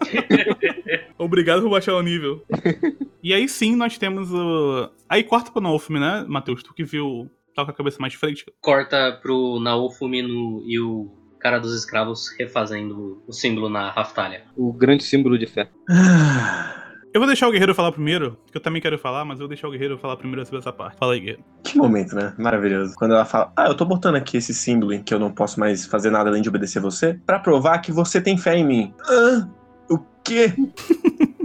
Obrigado 1.18 1.62
por 1.62 1.70
baixar 1.70 1.94
o 1.94 2.02
nível. 2.02 2.44
e 3.22 3.32
aí 3.32 3.48
sim 3.48 3.74
nós 3.74 3.98
temos 3.98 4.32
o. 4.32 4.90
Aí 5.08 5.22
corta 5.22 5.50
pro 5.50 5.62
Naofumi, 5.62 5.98
né, 5.98 6.24
Matheus? 6.28 6.62
Tu 6.62 6.74
que 6.74 6.84
viu. 6.84 7.30
Tá 7.54 7.64
com 7.64 7.70
a 7.70 7.74
cabeça 7.74 7.96
mais 7.98 8.12
de 8.12 8.18
frente. 8.18 8.44
Corta 8.60 9.18
pro 9.22 9.58
Naofumi 9.58 10.20
no, 10.20 10.62
e 10.66 10.78
o 10.78 11.10
cara 11.38 11.58
dos 11.58 11.74
escravos 11.74 12.28
refazendo 12.38 13.22
o 13.26 13.32
símbolo 13.32 13.68
na 13.68 13.90
raftalha. 13.90 14.42
O 14.56 14.72
grande 14.72 15.04
símbolo 15.04 15.38
de 15.38 15.46
fé. 15.46 15.68
Ah, 15.90 16.72
Eu 17.14 17.20
vou 17.20 17.26
deixar 17.26 17.48
o 17.48 17.50
guerreiro 17.50 17.74
falar 17.74 17.92
primeiro, 17.92 18.36
que 18.50 18.56
eu 18.58 18.60
também 18.60 18.82
quero 18.82 18.98
falar, 18.98 19.24
mas 19.24 19.38
eu 19.38 19.44
vou 19.44 19.48
deixar 19.48 19.68
o 19.68 19.70
guerreiro 19.70 19.96
falar 19.96 20.16
primeiro 20.16 20.44
sobre 20.44 20.58
essa 20.58 20.72
parte. 20.72 20.98
Fala 20.98 21.14
aí, 21.14 21.20
guerreiro. 21.20 21.42
Que 21.64 21.78
momento, 21.78 22.14
né? 22.14 22.34
Maravilhoso. 22.38 22.94
Quando 22.96 23.14
ela 23.14 23.24
fala, 23.24 23.52
ah, 23.56 23.66
eu 23.68 23.74
tô 23.74 23.84
botando 23.86 24.16
aqui 24.16 24.36
esse 24.36 24.52
símbolo 24.52 24.92
em 24.92 25.02
que 25.02 25.14
eu 25.14 25.18
não 25.18 25.30
posso 25.30 25.58
mais 25.58 25.86
fazer 25.86 26.10
nada 26.10 26.28
além 26.28 26.42
de 26.42 26.48
obedecer 26.48 26.80
você, 26.80 27.14
pra 27.24 27.38
provar 27.38 27.78
que 27.78 27.90
você 27.90 28.20
tem 28.20 28.36
fé 28.36 28.56
em 28.56 28.64
mim. 28.66 28.94
Ah, 29.08 29.48
o 29.90 29.98
quê? 30.22 30.52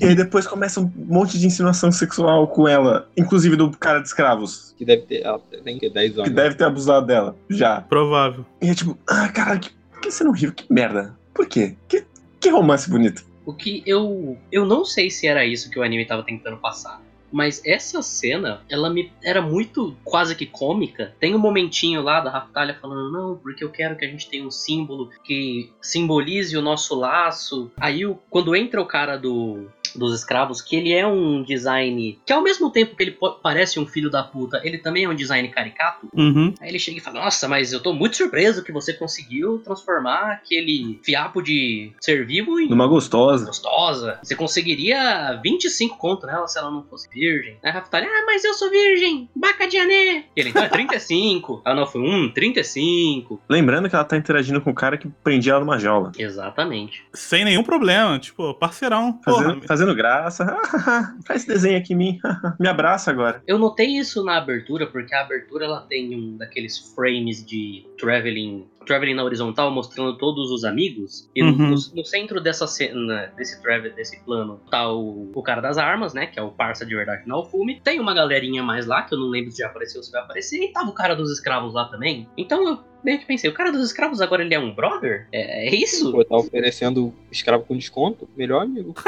e 0.00 0.04
aí 0.06 0.14
depois 0.14 0.46
começa 0.46 0.80
um 0.80 0.90
monte 0.96 1.38
de 1.38 1.46
insinuação 1.46 1.90
sexual 1.92 2.46
com 2.48 2.66
ela, 2.68 3.08
inclusive 3.16 3.56
do 3.56 3.70
cara 3.70 4.00
de 4.00 4.08
escravos, 4.08 4.74
Que 4.76 4.84
deve 4.84 5.02
ter. 5.02 5.22
Ela 5.24 5.38
tem 5.64 5.78
que 5.78 5.88
10 5.90 6.12
que 6.14 6.20
anos. 6.20 6.32
deve 6.32 6.54
ter 6.54 6.64
abusado 6.64 7.06
dela, 7.06 7.36
já. 7.50 7.80
Provável. 7.80 8.44
E 8.60 8.68
é 8.68 8.74
tipo, 8.74 8.96
ah, 9.08 9.28
caralho, 9.28 9.60
que- 9.60 9.70
por 9.90 10.00
que 10.00 10.10
você 10.10 10.24
não 10.24 10.32
riu? 10.32 10.52
Que 10.52 10.70
merda. 10.72 11.16
Por 11.34 11.46
quê? 11.46 11.76
Que, 11.88 12.04
que 12.40 12.48
romance 12.50 12.88
bonito. 12.90 13.24
O 13.44 13.52
que 13.52 13.82
eu. 13.86 14.36
Eu 14.50 14.64
não 14.66 14.84
sei 14.84 15.08
se 15.10 15.26
era 15.26 15.44
isso 15.44 15.70
que 15.70 15.78
o 15.78 15.82
anime 15.82 16.04
tava 16.04 16.22
tentando 16.22 16.56
passar. 16.56 17.00
Mas 17.32 17.60
essa 17.66 18.00
cena, 18.02 18.60
ela 18.70 18.88
me 18.88 19.12
era 19.22 19.42
muito 19.42 19.96
quase 20.04 20.34
que 20.34 20.46
cômica. 20.46 21.12
Tem 21.18 21.34
um 21.34 21.38
momentinho 21.38 22.00
lá 22.00 22.20
da 22.20 22.30
Raftalha 22.30 22.78
falando, 22.80 23.10
não, 23.12 23.36
porque 23.36 23.64
eu 23.64 23.68
quero 23.70 23.96
que 23.96 24.04
a 24.04 24.08
gente 24.08 24.30
tenha 24.30 24.46
um 24.46 24.50
símbolo 24.50 25.10
que 25.24 25.70
simbolize 25.82 26.56
o 26.56 26.62
nosso 26.62 26.94
laço. 26.94 27.70
Aí 27.78 28.02
quando 28.30 28.54
entra 28.54 28.80
o 28.80 28.86
cara 28.86 29.16
do. 29.16 29.66
Dos 29.96 30.14
escravos, 30.14 30.60
que 30.60 30.76
ele 30.76 30.92
é 30.92 31.06
um 31.06 31.42
design 31.42 32.18
que 32.24 32.32
ao 32.32 32.42
mesmo 32.42 32.70
tempo 32.70 32.96
que 32.96 33.02
ele 33.02 33.18
parece 33.42 33.78
um 33.78 33.86
filho 33.86 34.10
da 34.10 34.22
puta, 34.22 34.60
ele 34.64 34.78
também 34.78 35.04
é 35.04 35.08
um 35.08 35.14
design 35.14 35.48
caricato. 35.48 36.08
Uhum. 36.14 36.54
Aí 36.60 36.68
ele 36.68 36.78
chega 36.78 36.98
e 36.98 37.00
fala: 37.00 37.24
Nossa, 37.24 37.48
mas 37.48 37.72
eu 37.72 37.80
tô 37.80 37.92
muito 37.92 38.16
surpreso 38.16 38.62
que 38.62 38.72
você 38.72 38.92
conseguiu 38.92 39.58
transformar 39.58 40.32
aquele 40.32 40.98
fiapo 41.02 41.42
de 41.42 41.92
ser 42.00 42.26
vivo 42.26 42.60
em 42.60 42.68
Numa 42.68 42.86
gostosa. 42.86 43.46
gostosa. 43.46 44.18
Você 44.22 44.34
conseguiria 44.34 45.40
25 45.42 45.96
conto 45.98 46.26
nela 46.26 46.46
se 46.46 46.58
ela 46.58 46.70
não 46.70 46.82
fosse 46.84 47.08
virgem. 47.08 47.56
Aí 47.62 47.70
a 47.70 47.74
Rafa 47.74 47.90
fala, 47.90 48.06
ah, 48.06 48.24
mas 48.26 48.44
eu 48.44 48.54
sou 48.54 48.70
virgem, 48.70 49.28
baca 49.34 49.66
de 49.66 49.76
ané. 49.78 50.24
E 50.36 50.40
ele, 50.40 50.50
então 50.50 50.62
é 50.62 50.68
35. 50.68 51.62
Ela 51.64 51.76
não 51.76 51.86
foi, 51.86 52.00
hum, 52.00 52.30
35. 52.34 53.40
Lembrando 53.48 53.88
que 53.88 53.94
ela 53.94 54.04
tá 54.04 54.16
interagindo 54.16 54.60
com 54.60 54.70
o 54.70 54.74
cara 54.74 54.96
que 54.96 55.08
prendia 55.22 55.52
ela 55.52 55.60
numa 55.60 55.78
jaula. 55.78 56.12
Exatamente. 56.18 57.04
Sem 57.12 57.44
nenhum 57.44 57.62
problema. 57.62 58.18
Tipo, 58.18 58.54
parceirão. 58.54 59.12
Porra, 59.24 59.58
Fazendo, 59.66 59.85
fazendo 59.86 59.96
graça. 59.96 60.44
Faz 61.26 61.42
esse 61.42 61.46
desenho 61.48 61.78
aqui 61.78 61.92
em 61.92 61.96
mim. 61.96 62.18
Me 62.60 62.68
abraça 62.68 63.10
agora. 63.10 63.42
Eu 63.46 63.58
notei 63.58 63.86
isso 63.98 64.24
na 64.24 64.36
abertura, 64.36 64.86
porque 64.86 65.14
a 65.14 65.20
abertura 65.22 65.64
ela 65.64 65.80
tem 65.82 66.14
um 66.14 66.36
daqueles 66.36 66.78
frames 66.94 67.44
de 67.44 67.86
traveling, 67.98 68.66
traveling 68.86 69.14
na 69.14 69.24
horizontal 69.24 69.70
mostrando 69.70 70.16
todos 70.18 70.50
os 70.50 70.64
amigos. 70.64 71.28
E 71.34 71.42
no- 71.42 71.46
Uhum. 71.56 71.68
no, 71.70 71.76
no 71.94 72.04
centro 72.04 72.40
dessa 72.40 72.66
cena, 72.66 73.32
desse 73.36 73.60
travel, 73.62 73.94
desse 73.94 74.20
plano, 74.24 74.60
tá 74.70 74.90
o, 74.92 75.30
o 75.34 75.42
cara 75.42 75.60
das 75.60 75.78
armas, 75.78 76.12
né? 76.12 76.26
Que 76.26 76.38
é 76.38 76.42
o 76.42 76.50
parça 76.50 76.84
de 76.84 76.94
verdade 76.94 77.22
na 77.26 77.34
Alfume. 77.34 77.80
Tem 77.80 77.98
uma 78.00 78.12
galerinha 78.14 78.62
mais 78.62 78.86
lá, 78.86 79.02
que 79.02 79.14
eu 79.14 79.18
não 79.18 79.28
lembro 79.28 79.50
se 79.50 79.58
já 79.58 79.66
apareceu 79.66 80.00
ou 80.00 80.02
se 80.04 80.10
vai 80.12 80.20
aparecer. 80.22 80.56
E 80.62 80.72
tava 80.72 80.90
o 80.90 80.94
cara 80.94 81.14
dos 81.14 81.30
escravos 81.32 81.72
lá 81.74 81.86
também. 81.86 82.28
Então 82.36 82.66
eu 82.68 82.78
meio 83.06 83.20
que 83.20 83.24
pensei, 83.24 83.48
o 83.48 83.54
cara 83.54 83.70
dos 83.70 83.86
escravos 83.86 84.20
agora 84.20 84.42
ele 84.42 84.52
é 84.52 84.58
um 84.58 84.74
brother? 84.74 85.28
É, 85.32 85.68
é 85.68 85.74
isso? 85.74 86.10
Pô, 86.10 86.24
tá 86.24 86.36
oferecendo 86.36 87.14
escravo 87.30 87.64
com 87.64 87.76
desconto? 87.76 88.28
Melhor 88.36 88.62
amigo. 88.62 88.94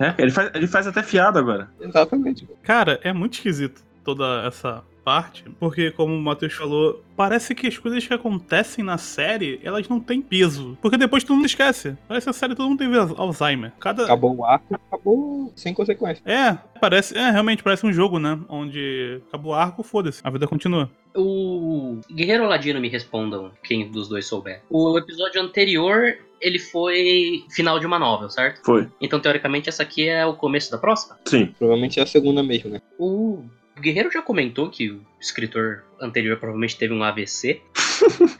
É, 0.00 0.14
ele, 0.22 0.30
faz, 0.30 0.50
ele 0.54 0.66
faz 0.68 0.86
até 0.86 1.02
fiado 1.02 1.38
agora. 1.38 1.68
Exatamente. 1.80 2.48
Cara, 2.62 3.00
é 3.02 3.12
muito 3.12 3.34
esquisito 3.34 3.82
toda 4.04 4.46
essa 4.46 4.82
parte, 5.08 5.42
porque 5.58 5.90
como 5.90 6.14
o 6.14 6.20
Matheus 6.20 6.52
falou, 6.52 7.02
parece 7.16 7.54
que 7.54 7.66
as 7.66 7.78
coisas 7.78 8.06
que 8.06 8.12
acontecem 8.12 8.84
na 8.84 8.98
série, 8.98 9.58
elas 9.62 9.88
não 9.88 9.98
têm 9.98 10.20
peso. 10.20 10.76
Porque 10.82 10.98
depois 10.98 11.24
todo 11.24 11.36
mundo 11.36 11.46
esquece. 11.46 11.96
Parece 12.06 12.26
que 12.26 12.30
a 12.30 12.34
série 12.34 12.54
todo 12.54 12.68
mundo 12.68 12.78
teve 12.78 12.94
al- 12.98 13.14
Alzheimer. 13.18 13.72
Cada 13.80 14.04
Acabou 14.04 14.36
o 14.36 14.44
arco, 14.44 14.74
acabou 14.74 15.50
sem 15.56 15.72
consequência. 15.72 16.22
É, 16.26 16.58
parece, 16.78 17.16
é, 17.16 17.30
realmente 17.30 17.62
parece 17.62 17.86
um 17.86 17.92
jogo, 17.92 18.18
né? 18.18 18.38
Onde 18.50 19.22
acabou 19.28 19.52
o 19.52 19.54
arco, 19.54 19.82
foda-se, 19.82 20.20
a 20.22 20.28
vida 20.28 20.46
continua. 20.46 20.90
O 21.16 22.00
Guerreiro 22.14 22.46
Ladino 22.46 22.78
me 22.78 22.88
respondam, 22.90 23.50
quem 23.64 23.90
dos 23.90 24.08
dois 24.08 24.26
souber. 24.26 24.60
O 24.68 24.98
episódio 24.98 25.40
anterior, 25.40 26.18
ele 26.38 26.58
foi 26.58 27.44
final 27.50 27.80
de 27.80 27.86
uma 27.86 27.98
novel, 27.98 28.28
certo? 28.28 28.60
Foi. 28.62 28.86
Então, 29.00 29.18
teoricamente, 29.18 29.70
essa 29.70 29.82
aqui 29.82 30.06
é 30.06 30.26
o 30.26 30.34
começo 30.34 30.70
da 30.70 30.76
próxima? 30.76 31.16
Sim. 31.24 31.46
Provavelmente 31.58 31.98
é 31.98 32.02
a 32.02 32.06
segunda 32.06 32.42
mesmo, 32.42 32.70
né? 32.70 32.82
O 32.98 33.42
Guerreiro 33.80 34.10
já 34.10 34.22
comentou 34.22 34.70
que 34.70 34.90
o 34.90 35.00
escritor 35.20 35.84
anterior 36.00 36.36
provavelmente 36.38 36.76
teve 36.76 36.92
um 36.92 37.02
AVC. 37.02 37.62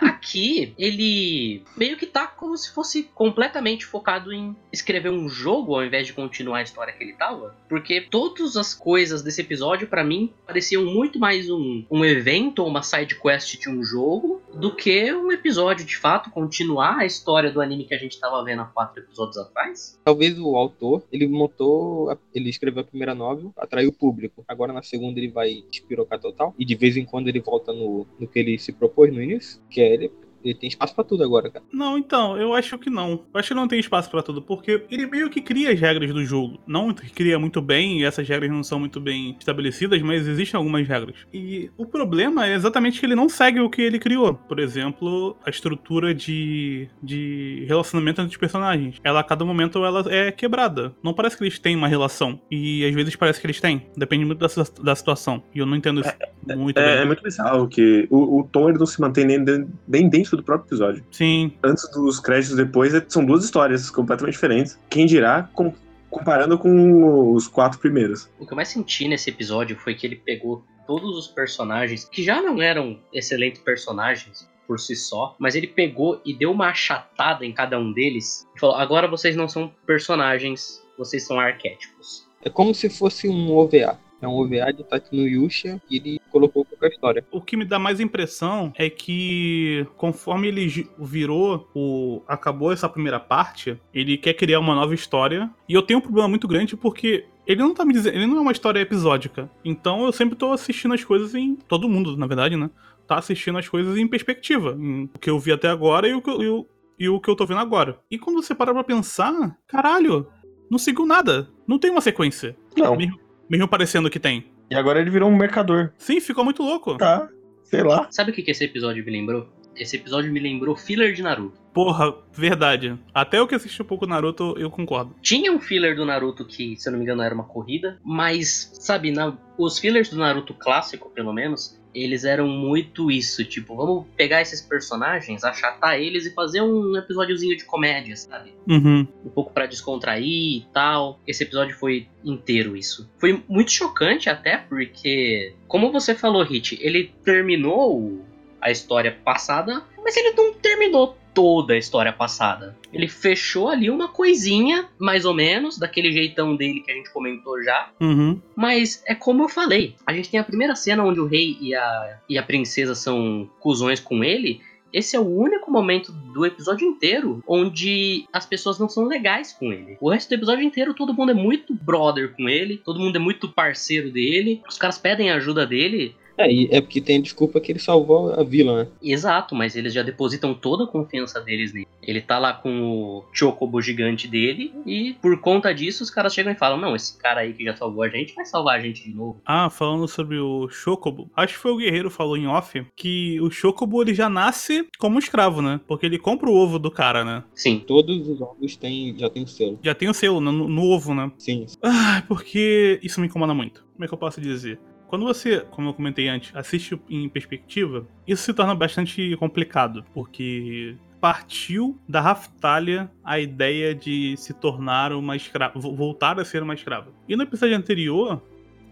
Aqui, 0.00 0.74
ele 0.78 1.62
meio 1.76 1.96
que 1.96 2.06
tá 2.06 2.26
como 2.26 2.56
se 2.56 2.72
fosse 2.72 3.04
completamente 3.14 3.84
focado 3.84 4.32
em 4.32 4.56
escrever 4.72 5.10
um 5.10 5.28
jogo 5.28 5.74
ao 5.74 5.84
invés 5.84 6.06
de 6.06 6.12
continuar 6.12 6.58
a 6.58 6.62
história 6.62 6.92
que 6.92 7.02
ele 7.02 7.14
tava. 7.14 7.56
Porque 7.68 8.00
todas 8.00 8.56
as 8.56 8.74
coisas 8.74 9.22
desse 9.22 9.40
episódio, 9.40 9.88
pra 9.88 10.04
mim, 10.04 10.32
pareciam 10.46 10.84
muito 10.84 11.18
mais 11.18 11.50
um, 11.50 11.84
um 11.90 12.04
evento 12.04 12.60
ou 12.60 12.68
uma 12.68 12.82
side 12.82 13.18
quest 13.20 13.58
de 13.58 13.68
um 13.68 13.82
jogo 13.82 14.42
do 14.54 14.74
que 14.74 15.12
um 15.12 15.32
episódio 15.32 15.84
de 15.84 15.96
fato 15.96 16.30
continuar 16.30 16.98
a 16.98 17.06
história 17.06 17.50
do 17.50 17.60
anime 17.60 17.84
que 17.84 17.94
a 17.94 17.98
gente 17.98 18.18
tava 18.18 18.42
vendo 18.44 18.62
há 18.62 18.66
quatro 18.66 19.02
episódios 19.02 19.38
atrás. 19.38 19.98
Talvez 20.04 20.38
o 20.38 20.56
autor, 20.56 21.02
ele 21.12 21.26
montou, 21.26 22.16
ele 22.34 22.50
escreveu 22.50 22.82
a 22.82 22.86
primeira 22.86 23.14
novel, 23.14 23.52
atraiu 23.56 23.90
o 23.90 23.92
público. 23.92 24.44
Agora 24.46 24.72
na 24.72 24.82
segunda 24.82 25.18
ele 25.18 25.30
vai 25.30 25.64
despirocar 25.70 26.18
total. 26.18 26.54
E 26.58 26.64
de 26.64 26.74
vez 26.74 26.96
em 26.96 27.04
quando 27.04 27.28
ele 27.28 27.40
volta 27.40 27.72
no, 27.72 28.06
no 28.18 28.26
que 28.26 28.38
ele 28.38 28.58
se 28.58 28.72
propôs 28.72 29.12
no 29.12 29.22
início, 29.22 29.47
é 29.76 30.10
ele, 30.44 30.54
tem 30.54 30.68
espaço 30.68 30.94
pra 30.94 31.04
tudo 31.04 31.22
agora, 31.24 31.50
cara. 31.50 31.64
Não, 31.72 31.98
então, 31.98 32.36
eu 32.36 32.54
acho 32.54 32.78
que 32.78 32.90
não. 32.90 33.12
Eu 33.12 33.40
acho 33.40 33.48
que 33.48 33.54
não 33.54 33.68
tem 33.68 33.78
espaço 33.80 34.10
pra 34.10 34.22
tudo, 34.22 34.42
porque 34.42 34.84
ele 34.90 35.06
meio 35.06 35.30
que 35.30 35.40
cria 35.40 35.72
as 35.72 35.80
regras 35.80 36.12
do 36.12 36.24
jogo. 36.24 36.58
Não 36.66 36.92
que 36.92 37.10
cria 37.10 37.38
muito 37.38 37.60
bem, 37.60 38.00
e 38.00 38.04
essas 38.04 38.28
regras 38.28 38.50
não 38.50 38.62
são 38.62 38.78
muito 38.78 39.00
bem 39.00 39.36
estabelecidas, 39.38 40.00
mas 40.02 40.26
existem 40.26 40.56
algumas 40.58 40.86
regras. 40.86 41.16
E 41.32 41.70
o 41.76 41.86
problema 41.86 42.46
é 42.46 42.54
exatamente 42.54 43.00
que 43.00 43.06
ele 43.06 43.14
não 43.14 43.28
segue 43.28 43.60
o 43.60 43.70
que 43.70 43.82
ele 43.82 43.98
criou. 43.98 44.34
Por 44.34 44.58
exemplo, 44.58 45.36
a 45.44 45.50
estrutura 45.50 46.14
de, 46.14 46.88
de 47.02 47.64
relacionamento 47.68 48.20
entre 48.20 48.32
os 48.32 48.36
personagens. 48.36 48.96
Ela, 49.02 49.20
a 49.20 49.24
cada 49.24 49.44
momento, 49.44 49.84
ela 49.84 50.04
é 50.12 50.30
quebrada. 50.32 50.94
Não 51.02 51.12
parece 51.14 51.36
que 51.36 51.44
eles 51.44 51.58
têm 51.58 51.76
uma 51.76 51.88
relação. 51.88 52.40
E 52.50 52.84
às 52.84 52.94
vezes 52.94 53.16
parece 53.16 53.40
que 53.40 53.46
eles 53.46 53.60
têm. 53.60 53.86
Depende 53.96 54.24
muito 54.24 54.38
da, 54.38 54.48
da 54.82 54.94
situação. 54.94 55.42
E 55.54 55.58
eu 55.58 55.66
não 55.66 55.76
entendo 55.76 56.00
isso 56.00 56.12
muito 56.56 56.78
É, 56.78 56.94
é 56.94 56.96
bem. 56.98 57.06
muito 57.06 57.22
bizarro 57.22 57.68
que 57.68 58.06
o, 58.10 58.40
o 58.40 58.44
tom 58.44 58.68
ele 58.68 58.78
não 58.78 58.86
se 58.86 59.00
mantém 59.00 59.24
nem, 59.24 59.38
nem 59.86 60.08
dentro 60.08 60.27
do 60.36 60.42
próprio 60.42 60.68
episódio. 60.68 61.04
Sim, 61.10 61.52
Antes 61.64 61.90
dos 61.92 62.20
créditos, 62.20 62.56
depois, 62.56 62.94
é- 62.94 63.04
são 63.08 63.24
duas 63.24 63.44
histórias 63.44 63.90
completamente 63.90 64.34
diferentes. 64.34 64.78
Quem 64.90 65.06
dirá 65.06 65.48
com- 65.54 65.72
comparando 66.10 66.58
com 66.58 67.32
os 67.34 67.46
quatro 67.46 67.78
primeiros. 67.78 68.30
O 68.38 68.46
que 68.46 68.52
eu 68.52 68.56
mais 68.56 68.68
senti 68.68 69.06
nesse 69.08 69.28
episódio 69.30 69.76
foi 69.78 69.94
que 69.94 70.06
ele 70.06 70.16
pegou 70.16 70.64
todos 70.86 71.16
os 71.18 71.26
personagens 71.28 72.04
que 72.04 72.22
já 72.22 72.40
não 72.40 72.62
eram 72.62 72.98
excelentes 73.12 73.60
personagens 73.60 74.48
por 74.66 74.78
si 74.80 74.96
só, 74.96 75.34
mas 75.38 75.54
ele 75.54 75.66
pegou 75.66 76.20
e 76.24 76.32
deu 76.34 76.50
uma 76.52 76.68
achatada 76.68 77.44
em 77.44 77.52
cada 77.52 77.78
um 77.78 77.92
deles 77.92 78.46
e 78.56 78.60
falou: 78.60 78.76
agora 78.76 79.06
vocês 79.08 79.34
não 79.36 79.48
são 79.48 79.70
personagens, 79.86 80.82
vocês 80.96 81.26
são 81.26 81.38
arquétipos. 81.38 82.26
É 82.42 82.48
como 82.50 82.74
se 82.74 82.88
fosse 82.88 83.28
um 83.28 83.50
OVA. 83.54 83.98
É 84.20 84.26
um 84.26 84.32
OVA 84.32 84.72
de 84.72 84.84
Tatino 84.84 85.26
Yusha 85.26 85.80
e 85.90 85.96
ele 85.96 86.20
colocou 86.30 86.64
qualquer 86.64 86.90
história. 86.90 87.24
O 87.30 87.40
que 87.40 87.56
me 87.56 87.64
dá 87.64 87.78
mais 87.78 88.00
impressão 88.00 88.72
é 88.76 88.90
que 88.90 89.86
conforme 89.96 90.48
ele 90.48 90.88
virou 90.98 91.68
o 91.74 92.22
acabou 92.26 92.72
essa 92.72 92.88
primeira 92.88 93.20
parte, 93.20 93.80
ele 93.94 94.16
quer 94.16 94.34
criar 94.34 94.58
uma 94.58 94.74
nova 94.74 94.94
história. 94.94 95.50
E 95.68 95.74
eu 95.74 95.82
tenho 95.82 96.00
um 96.00 96.02
problema 96.02 96.28
muito 96.28 96.48
grande 96.48 96.76
porque 96.76 97.26
ele 97.46 97.62
não 97.62 97.72
tá 97.72 97.84
me 97.84 97.92
dizendo, 97.92 98.16
ele 98.16 98.26
não 98.26 98.38
é 98.38 98.40
uma 98.40 98.52
história 98.52 98.80
episódica. 98.80 99.50
Então 99.64 100.04
eu 100.04 100.12
sempre 100.12 100.36
tô 100.36 100.52
assistindo 100.52 100.94
as 100.94 101.04
coisas 101.04 101.34
em 101.34 101.54
todo 101.54 101.88
mundo, 101.88 102.16
na 102.16 102.26
verdade, 102.26 102.56
né? 102.56 102.70
Tá 103.06 103.16
assistindo 103.16 103.56
as 103.56 103.68
coisas 103.68 103.96
em 103.96 104.06
perspectiva, 104.06 104.76
em 104.78 105.04
o 105.04 105.18
que 105.18 105.30
eu 105.30 105.38
vi 105.38 105.52
até 105.52 105.68
agora 105.68 106.06
e 106.06 106.12
o 106.12 106.20
que 106.20 106.28
eu, 106.28 106.42
e 106.42 106.48
o, 106.48 106.66
e 106.98 107.08
o 107.08 107.20
que 107.20 107.30
eu 107.30 107.36
tô 107.36 107.46
vendo 107.46 107.60
agora. 107.60 107.98
E 108.10 108.18
quando 108.18 108.42
você 108.42 108.54
para 108.54 108.74
pra 108.74 108.84
pensar, 108.84 109.56
caralho, 109.66 110.26
não 110.70 110.78
seguiu 110.78 111.06
nada. 111.06 111.48
Não 111.66 111.78
tem 111.78 111.90
uma 111.90 112.02
sequência. 112.02 112.54
Não. 112.76 112.94
Mesmo, 112.94 113.18
mesmo 113.48 113.68
parecendo 113.68 114.10
que 114.10 114.18
tem. 114.20 114.46
E 114.70 114.74
agora 114.74 115.00
ele 115.00 115.10
virou 115.10 115.28
um 115.30 115.36
mercador. 115.36 115.90
Sim, 115.98 116.20
ficou 116.20 116.44
muito 116.44 116.62
louco. 116.62 116.96
Tá, 116.96 117.28
sei 117.64 117.82
lá. 117.82 118.06
Sabe 118.10 118.30
o 118.30 118.34
que, 118.34 118.42
que 118.42 118.50
esse 118.50 118.64
episódio 118.64 119.04
me 119.04 119.10
lembrou? 119.10 119.48
Esse 119.76 119.94
episódio 119.96 120.32
me 120.32 120.40
lembrou 120.40 120.74
filler 120.76 121.12
de 121.14 121.22
Naruto. 121.22 121.56
Porra, 121.72 122.12
verdade. 122.32 122.98
Até 123.14 123.38
eu 123.38 123.46
que 123.46 123.54
assisti 123.54 123.80
um 123.80 123.84
pouco 123.84 124.06
Naruto, 124.06 124.56
eu 124.58 124.68
concordo. 124.68 125.14
Tinha 125.22 125.52
um 125.52 125.60
filler 125.60 125.94
do 125.94 126.04
Naruto 126.04 126.44
que, 126.44 126.76
se 126.76 126.88
eu 126.88 126.90
não 126.90 126.98
me 126.98 127.04
engano, 127.04 127.22
era 127.22 127.32
uma 127.32 127.44
corrida, 127.44 127.96
mas, 128.04 128.72
sabe, 128.74 129.12
na- 129.12 129.38
os 129.56 129.78
fillers 129.78 130.10
do 130.10 130.16
Naruto 130.18 130.52
clássico, 130.52 131.10
pelo 131.10 131.32
menos, 131.32 131.77
eles 131.94 132.24
eram 132.24 132.46
muito 132.46 133.10
isso, 133.10 133.44
tipo, 133.44 133.76
vamos 133.76 134.06
pegar 134.16 134.40
esses 134.40 134.60
personagens, 134.60 135.44
achatar 135.44 135.98
eles 135.98 136.26
e 136.26 136.34
fazer 136.34 136.60
um 136.62 136.96
episódiozinho 136.96 137.56
de 137.56 137.64
comédia, 137.64 138.16
sabe? 138.16 138.54
Uhum. 138.68 139.06
um 139.24 139.30
pouco 139.30 139.52
pra 139.52 139.66
descontrair 139.66 140.24
e 140.58 140.66
tal. 140.72 141.18
Esse 141.26 141.42
episódio 141.42 141.76
foi 141.76 142.06
inteiro 142.24 142.76
isso. 142.76 143.10
Foi 143.18 143.42
muito 143.48 143.72
chocante 143.72 144.30
até 144.30 144.56
porque, 144.56 145.54
como 145.66 145.90
você 145.90 146.14
falou, 146.14 146.42
Hit, 146.42 146.78
ele 146.80 147.12
terminou 147.24 148.24
a 148.60 148.70
história 148.70 149.12
passada, 149.24 149.82
mas 150.02 150.16
ele 150.16 150.32
não 150.32 150.52
terminou 150.54 151.17
toda 151.38 151.74
a 151.74 151.78
história 151.78 152.12
passada. 152.12 152.76
Ele 152.92 153.06
fechou 153.06 153.68
ali 153.68 153.88
uma 153.88 154.08
coisinha, 154.08 154.88
mais 154.98 155.24
ou 155.24 155.32
menos, 155.32 155.78
daquele 155.78 156.10
jeitão 156.10 156.56
dele 156.56 156.80
que 156.80 156.90
a 156.90 156.94
gente 156.94 157.12
comentou 157.12 157.62
já. 157.62 157.90
Uhum. 158.00 158.40
Mas 158.56 159.04
é 159.06 159.14
como 159.14 159.44
eu 159.44 159.48
falei, 159.48 159.94
a 160.04 160.12
gente 160.12 160.28
tem 160.28 160.40
a 160.40 160.44
primeira 160.44 160.74
cena 160.74 161.04
onde 161.04 161.20
o 161.20 161.26
rei 161.26 161.56
e 161.60 161.76
a, 161.76 162.18
e 162.28 162.36
a 162.36 162.42
princesa 162.42 162.96
são 162.96 163.48
cuzões 163.60 164.00
com 164.00 164.24
ele. 164.24 164.60
Esse 164.92 165.14
é 165.14 165.20
o 165.20 165.28
único 165.28 165.70
momento 165.70 166.10
do 166.10 166.44
episódio 166.44 166.88
inteiro 166.88 167.40
onde 167.46 168.26
as 168.32 168.44
pessoas 168.44 168.76
não 168.80 168.88
são 168.88 169.04
legais 169.04 169.52
com 169.52 169.72
ele. 169.72 169.96
O 170.00 170.10
resto 170.10 170.30
do 170.30 170.34
episódio 170.34 170.64
inteiro 170.64 170.92
todo 170.92 171.14
mundo 171.14 171.30
é 171.30 171.34
muito 171.34 171.72
brother 171.72 172.34
com 172.34 172.48
ele, 172.48 172.78
todo 172.78 172.98
mundo 172.98 173.14
é 173.14 173.20
muito 173.20 173.48
parceiro 173.48 174.10
dele. 174.10 174.60
Os 174.68 174.76
caras 174.76 174.98
pedem 174.98 175.30
ajuda 175.30 175.64
dele. 175.64 176.16
É, 176.38 176.50
e 176.50 176.68
é 176.70 176.80
porque 176.80 177.00
tem 177.00 177.18
a 177.18 177.22
desculpa 177.22 177.60
que 177.60 177.72
ele 177.72 177.80
salvou 177.80 178.32
a 178.32 178.44
vila, 178.44 178.84
né? 178.84 178.90
Exato, 179.02 179.54
mas 179.54 179.74
eles 179.74 179.92
já 179.92 180.02
depositam 180.02 180.54
toda 180.54 180.84
a 180.84 180.86
confiança 180.86 181.40
deles 181.40 181.72
nele. 181.72 181.88
Ele 182.00 182.20
tá 182.22 182.38
lá 182.38 182.52
com 182.54 182.80
o 182.80 183.24
chocobo 183.32 183.82
gigante 183.82 184.28
dele 184.28 184.72
e 184.86 185.14
por 185.20 185.38
conta 185.40 185.74
disso 185.74 186.02
os 186.04 186.10
caras 186.10 186.32
chegam 186.32 186.52
e 186.52 186.56
falam: 186.56 186.78
"Não, 186.78 186.94
esse 186.94 187.18
cara 187.18 187.40
aí 187.40 187.52
que 187.52 187.64
já 187.64 187.74
salvou 187.76 188.02
a 188.02 188.08
gente 188.08 188.34
vai 188.34 188.46
salvar 188.46 188.78
a 188.78 188.80
gente 188.80 189.02
de 189.02 189.14
novo". 189.14 189.42
Ah, 189.44 189.68
falando 189.68 190.06
sobre 190.06 190.38
o 190.38 190.68
Chocobo, 190.70 191.28
acho 191.36 191.54
que 191.54 191.60
foi 191.60 191.72
o 191.72 191.76
Guerreiro 191.76 192.08
falou 192.08 192.36
em 192.36 192.46
off 192.46 192.86
que 192.96 193.40
o 193.40 193.50
Chocobo 193.50 194.00
ele 194.00 194.14
já 194.14 194.28
nasce 194.28 194.86
como 194.98 195.16
um 195.16 195.18
escravo, 195.18 195.60
né? 195.60 195.80
Porque 195.86 196.06
ele 196.06 196.18
compra 196.18 196.48
o 196.48 196.54
ovo 196.54 196.78
do 196.78 196.90
cara, 196.90 197.24
né? 197.24 197.42
Sim, 197.54 197.82
Todos 197.86 198.28
os 198.28 198.40
ovos 198.40 198.76
têm, 198.76 199.16
já 199.18 199.28
tem 199.28 199.42
o 199.42 199.46
selo. 199.46 199.78
Já 199.82 199.94
tem 199.94 200.08
o 200.08 200.14
selo 200.14 200.40
no, 200.40 200.52
no 200.52 200.82
ovo, 200.82 201.14
né? 201.14 201.30
Sim. 201.36 201.66
Ah, 201.82 202.22
porque 202.28 203.00
isso 203.02 203.20
me 203.20 203.26
incomoda 203.26 203.52
muito. 203.54 203.84
Como 203.92 204.04
é 204.04 204.08
que 204.08 204.14
eu 204.14 204.18
posso 204.18 204.40
dizer? 204.40 204.78
Quando 205.08 205.24
você, 205.24 205.60
como 205.70 205.88
eu 205.88 205.94
comentei 205.94 206.28
antes, 206.28 206.54
assiste 206.54 207.00
em 207.08 207.28
perspectiva, 207.28 208.06
isso 208.26 208.42
se 208.42 208.52
torna 208.54 208.74
bastante 208.74 209.34
complicado, 209.36 210.04
porque 210.14 210.94
partiu 211.20 211.98
da 212.08 212.20
Raftalia 212.20 213.10
a 213.24 213.40
ideia 213.40 213.94
de 213.94 214.36
se 214.36 214.52
tornar 214.54 215.12
uma 215.12 215.34
escrava, 215.34 215.78
vo- 215.78 215.94
voltar 215.94 216.38
a 216.38 216.44
ser 216.44 216.62
uma 216.62 216.74
escrava. 216.74 217.08
E 217.28 217.34
no 217.34 217.42
episódio 217.42 217.76
anterior, 217.76 218.40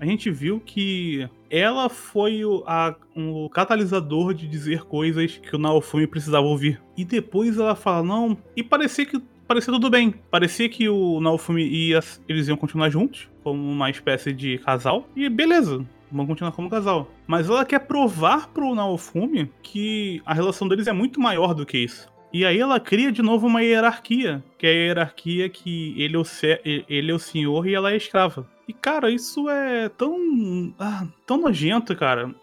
a 0.01 0.05
gente 0.05 0.31
viu 0.31 0.59
que 0.59 1.29
ela 1.51 1.89
foi 1.89 2.45
o, 2.45 2.65
a- 2.67 2.97
o 3.15 3.49
catalisador 3.51 4.35
de 4.35 4.49
dizer 4.49 4.85
coisas 4.85 5.37
que 5.37 5.55
o 5.55 5.59
Naofumi 5.59 6.07
precisava 6.07 6.47
ouvir. 6.47 6.81
E 6.97 7.05
depois 7.05 7.59
ela 7.59 7.77
fala, 7.77 8.03
não, 8.03 8.37
e 8.57 8.63
parecia 8.63 9.07
que 9.07 9.21
parecia 9.47 9.73
tudo 9.73 9.89
bem. 9.89 10.15
Parecia 10.31 10.69
que 10.69 10.89
o 10.89 11.21
Naofumi 11.21 11.63
ia. 11.63 12.01
Eles 12.29 12.49
iam 12.49 12.57
continuar 12.57 12.91
juntos, 12.91 13.29
como 13.45 13.63
uma 13.63 13.89
espécie 13.89 14.33
de 14.33 14.59
casal. 14.59 15.09
E 15.15 15.29
beleza, 15.29 15.87
vão 16.11 16.27
continuar 16.27 16.53
como 16.53 16.71
casal. 16.71 17.11
Mas 17.27 17.49
ela 17.49 17.65
quer 17.65 17.81
provar 17.81 18.49
pro 18.49 18.75
Naofumi 18.75 19.51
que 19.63 20.21
a 20.25 20.33
relação 20.35 20.67
deles 20.69 20.87
é 20.87 20.93
muito 20.93 21.21
maior 21.21 21.55
do 21.55 21.65
que 21.67 21.79
isso. 21.79 22.09
E 22.33 22.45
aí 22.45 22.59
ela 22.59 22.79
cria 22.81 23.11
de 23.11 23.23
novo 23.23 23.47
uma 23.47 23.63
hierarquia, 23.63 24.45
que 24.59 24.67
é 24.67 24.71
a 24.71 24.73
hierarquia 24.75 25.49
que 25.49 25.95
ele 25.97 26.17
é 26.17 26.19
o, 26.19 26.25
ele 26.89 27.11
é 27.11 27.15
o 27.15 27.19
senhor 27.19 27.67
e 27.67 27.75
ela 27.75 27.93
é 27.93 27.97
escrava. 27.97 28.47
E 28.69 28.73
cara, 28.73 29.11
isso 29.11 29.49
é 29.49 29.89
tão. 29.89 30.75
ah, 30.79 31.07
tão 31.25 31.39
nojento, 31.39 31.95
cara. 31.97 32.35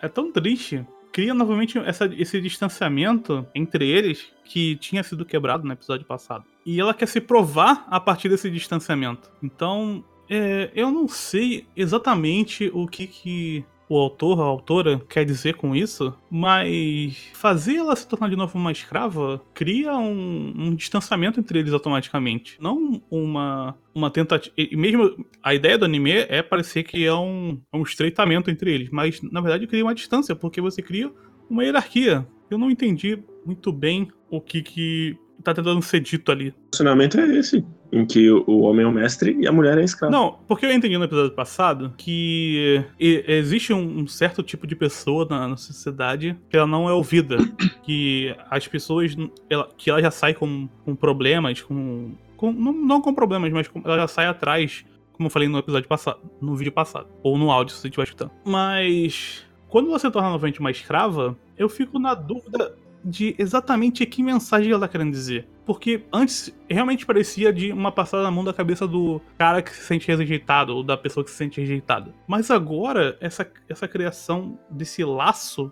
É 0.00 0.08
tão 0.08 0.30
triste. 0.30 0.84
Cria 1.12 1.34
novamente 1.34 1.78
essa- 1.78 2.06
esse 2.16 2.40
distanciamento 2.40 3.44
entre 3.54 3.88
eles 3.88 4.30
que 4.44 4.76
tinha 4.76 5.02
sido 5.02 5.24
quebrado 5.24 5.66
no 5.66 5.72
episódio 5.72 6.06
passado. 6.06 6.44
E 6.64 6.78
ela 6.80 6.94
quer 6.94 7.06
se 7.06 7.20
provar 7.20 7.84
a 7.88 7.98
partir 7.98 8.28
desse 8.28 8.48
distanciamento. 8.50 9.30
Então, 9.42 10.04
é, 10.30 10.70
eu 10.74 10.92
não 10.92 11.08
sei 11.08 11.66
exatamente 11.76 12.70
o 12.72 12.86
que, 12.86 13.06
que 13.08 13.64
o 13.88 13.98
autor, 13.98 14.40
a 14.40 14.44
autora, 14.44 15.02
quer 15.08 15.24
dizer 15.24 15.54
com 15.56 15.74
isso, 15.74 16.14
mas 16.30 17.28
fazer 17.32 17.78
ela 17.78 17.96
se 17.96 18.06
tornar 18.06 18.30
de 18.30 18.36
novo 18.36 18.56
uma 18.56 18.70
escrava 18.70 19.42
cria 19.52 19.92
um, 19.96 20.54
um 20.56 20.74
distanciamento 20.76 21.40
entre 21.40 21.58
eles 21.58 21.72
automaticamente. 21.72 22.56
Não 22.60 23.02
uma, 23.10 23.76
uma 23.92 24.08
tentativa. 24.08 24.54
E 24.56 24.76
mesmo 24.76 25.26
a 25.42 25.52
ideia 25.52 25.76
do 25.76 25.84
anime 25.84 26.12
é 26.12 26.40
parecer 26.40 26.84
que 26.84 27.04
é 27.04 27.12
um, 27.12 27.60
é 27.72 27.76
um 27.76 27.82
estreitamento 27.82 28.48
entre 28.48 28.72
eles, 28.72 28.90
mas 28.90 29.20
na 29.22 29.40
verdade 29.40 29.66
cria 29.66 29.84
uma 29.84 29.94
distância, 29.94 30.36
porque 30.36 30.60
você 30.60 30.80
cria 30.80 31.10
uma 31.50 31.64
hierarquia. 31.64 32.24
Eu 32.48 32.58
não 32.58 32.70
entendi 32.70 33.20
muito 33.44 33.72
bem 33.72 34.08
o 34.30 34.40
que, 34.40 34.62
que 34.62 35.16
tá 35.42 35.52
tentando 35.52 35.82
ser 35.82 35.98
dito 35.98 36.30
ali. 36.30 36.50
O 36.50 36.54
relacionamento 36.76 37.18
é 37.18 37.26
esse. 37.36 37.64
Em 37.92 38.06
que 38.06 38.30
o 38.30 38.60
homem 38.60 38.84
é 38.84 38.88
o 38.88 38.92
mestre 38.92 39.36
e 39.40 39.46
a 39.46 39.52
mulher 39.52 39.76
é 39.76 39.80
a 39.80 39.84
escrava. 39.84 40.12
Não, 40.12 40.38
porque 40.46 40.64
eu 40.66 40.72
entendi 40.72 40.96
no 40.96 41.04
episódio 41.04 41.32
passado 41.32 41.92
que 41.96 42.84
existe 42.98 43.72
um, 43.72 44.06
certo 44.06 44.42
tipo 44.42 44.66
de 44.66 44.76
pessoa 44.76 45.26
na, 45.28 45.48
na 45.48 45.56
sociedade 45.56 46.36
que 46.48 46.56
ela 46.56 46.66
não 46.66 46.88
é 46.88 46.92
ouvida. 46.92 47.38
que 47.82 48.34
as 48.50 48.66
pessoas. 48.68 49.16
ela- 49.48 49.68
que 49.76 49.90
ela 49.90 50.00
já 50.00 50.10
sai 50.10 50.34
com, 50.34 50.68
com 50.84 50.94
problemas, 50.94 51.60
com. 51.62 52.12
com- 52.36 52.52
não, 52.52 52.72
não 52.72 53.00
com 53.00 53.12
problemas, 53.14 53.52
mas 53.52 53.66
com- 53.68 53.82
ela 53.84 53.96
já 53.96 54.08
sai 54.08 54.26
atrás, 54.26 54.84
como 55.12 55.26
eu 55.26 55.30
falei 55.30 55.48
no 55.48 55.58
episódio 55.58 55.88
passado, 55.88 56.20
no 56.40 56.54
vídeo 56.54 56.72
passado. 56.72 57.08
Ou 57.22 57.36
no 57.36 57.50
áudio, 57.50 57.74
se 57.74 57.80
você 57.80 57.88
estiver 57.88 58.04
escutando. 58.04 58.30
Mas. 58.44 59.44
Quando 59.68 59.88
você 59.88 60.10
torna 60.10 60.30
novamente 60.30 60.58
uma 60.58 60.70
escrava, 60.70 61.36
eu 61.56 61.68
fico 61.68 61.98
na 61.98 62.12
dúvida 62.14 62.74
de 63.04 63.34
exatamente 63.38 64.04
que 64.04 64.22
mensagem 64.22 64.70
ela 64.72 64.80
tá 64.80 64.88
querendo 64.88 65.12
dizer. 65.12 65.46
Porque 65.70 66.02
antes 66.12 66.52
realmente 66.68 67.06
parecia 67.06 67.52
de 67.52 67.70
uma 67.70 67.92
passada 67.92 68.24
na 68.24 68.30
mão 68.32 68.42
da 68.42 68.52
cabeça 68.52 68.88
do 68.88 69.20
cara 69.38 69.62
que 69.62 69.70
se 69.72 69.82
sente 69.84 70.08
rejeitado, 70.08 70.74
ou 70.74 70.82
da 70.82 70.96
pessoa 70.96 71.22
que 71.22 71.30
se 71.30 71.36
sente 71.36 71.60
rejeitada. 71.60 72.12
Mas 72.26 72.50
agora, 72.50 73.16
essa, 73.20 73.48
essa 73.68 73.86
criação 73.86 74.58
desse 74.68 75.04
laço, 75.04 75.70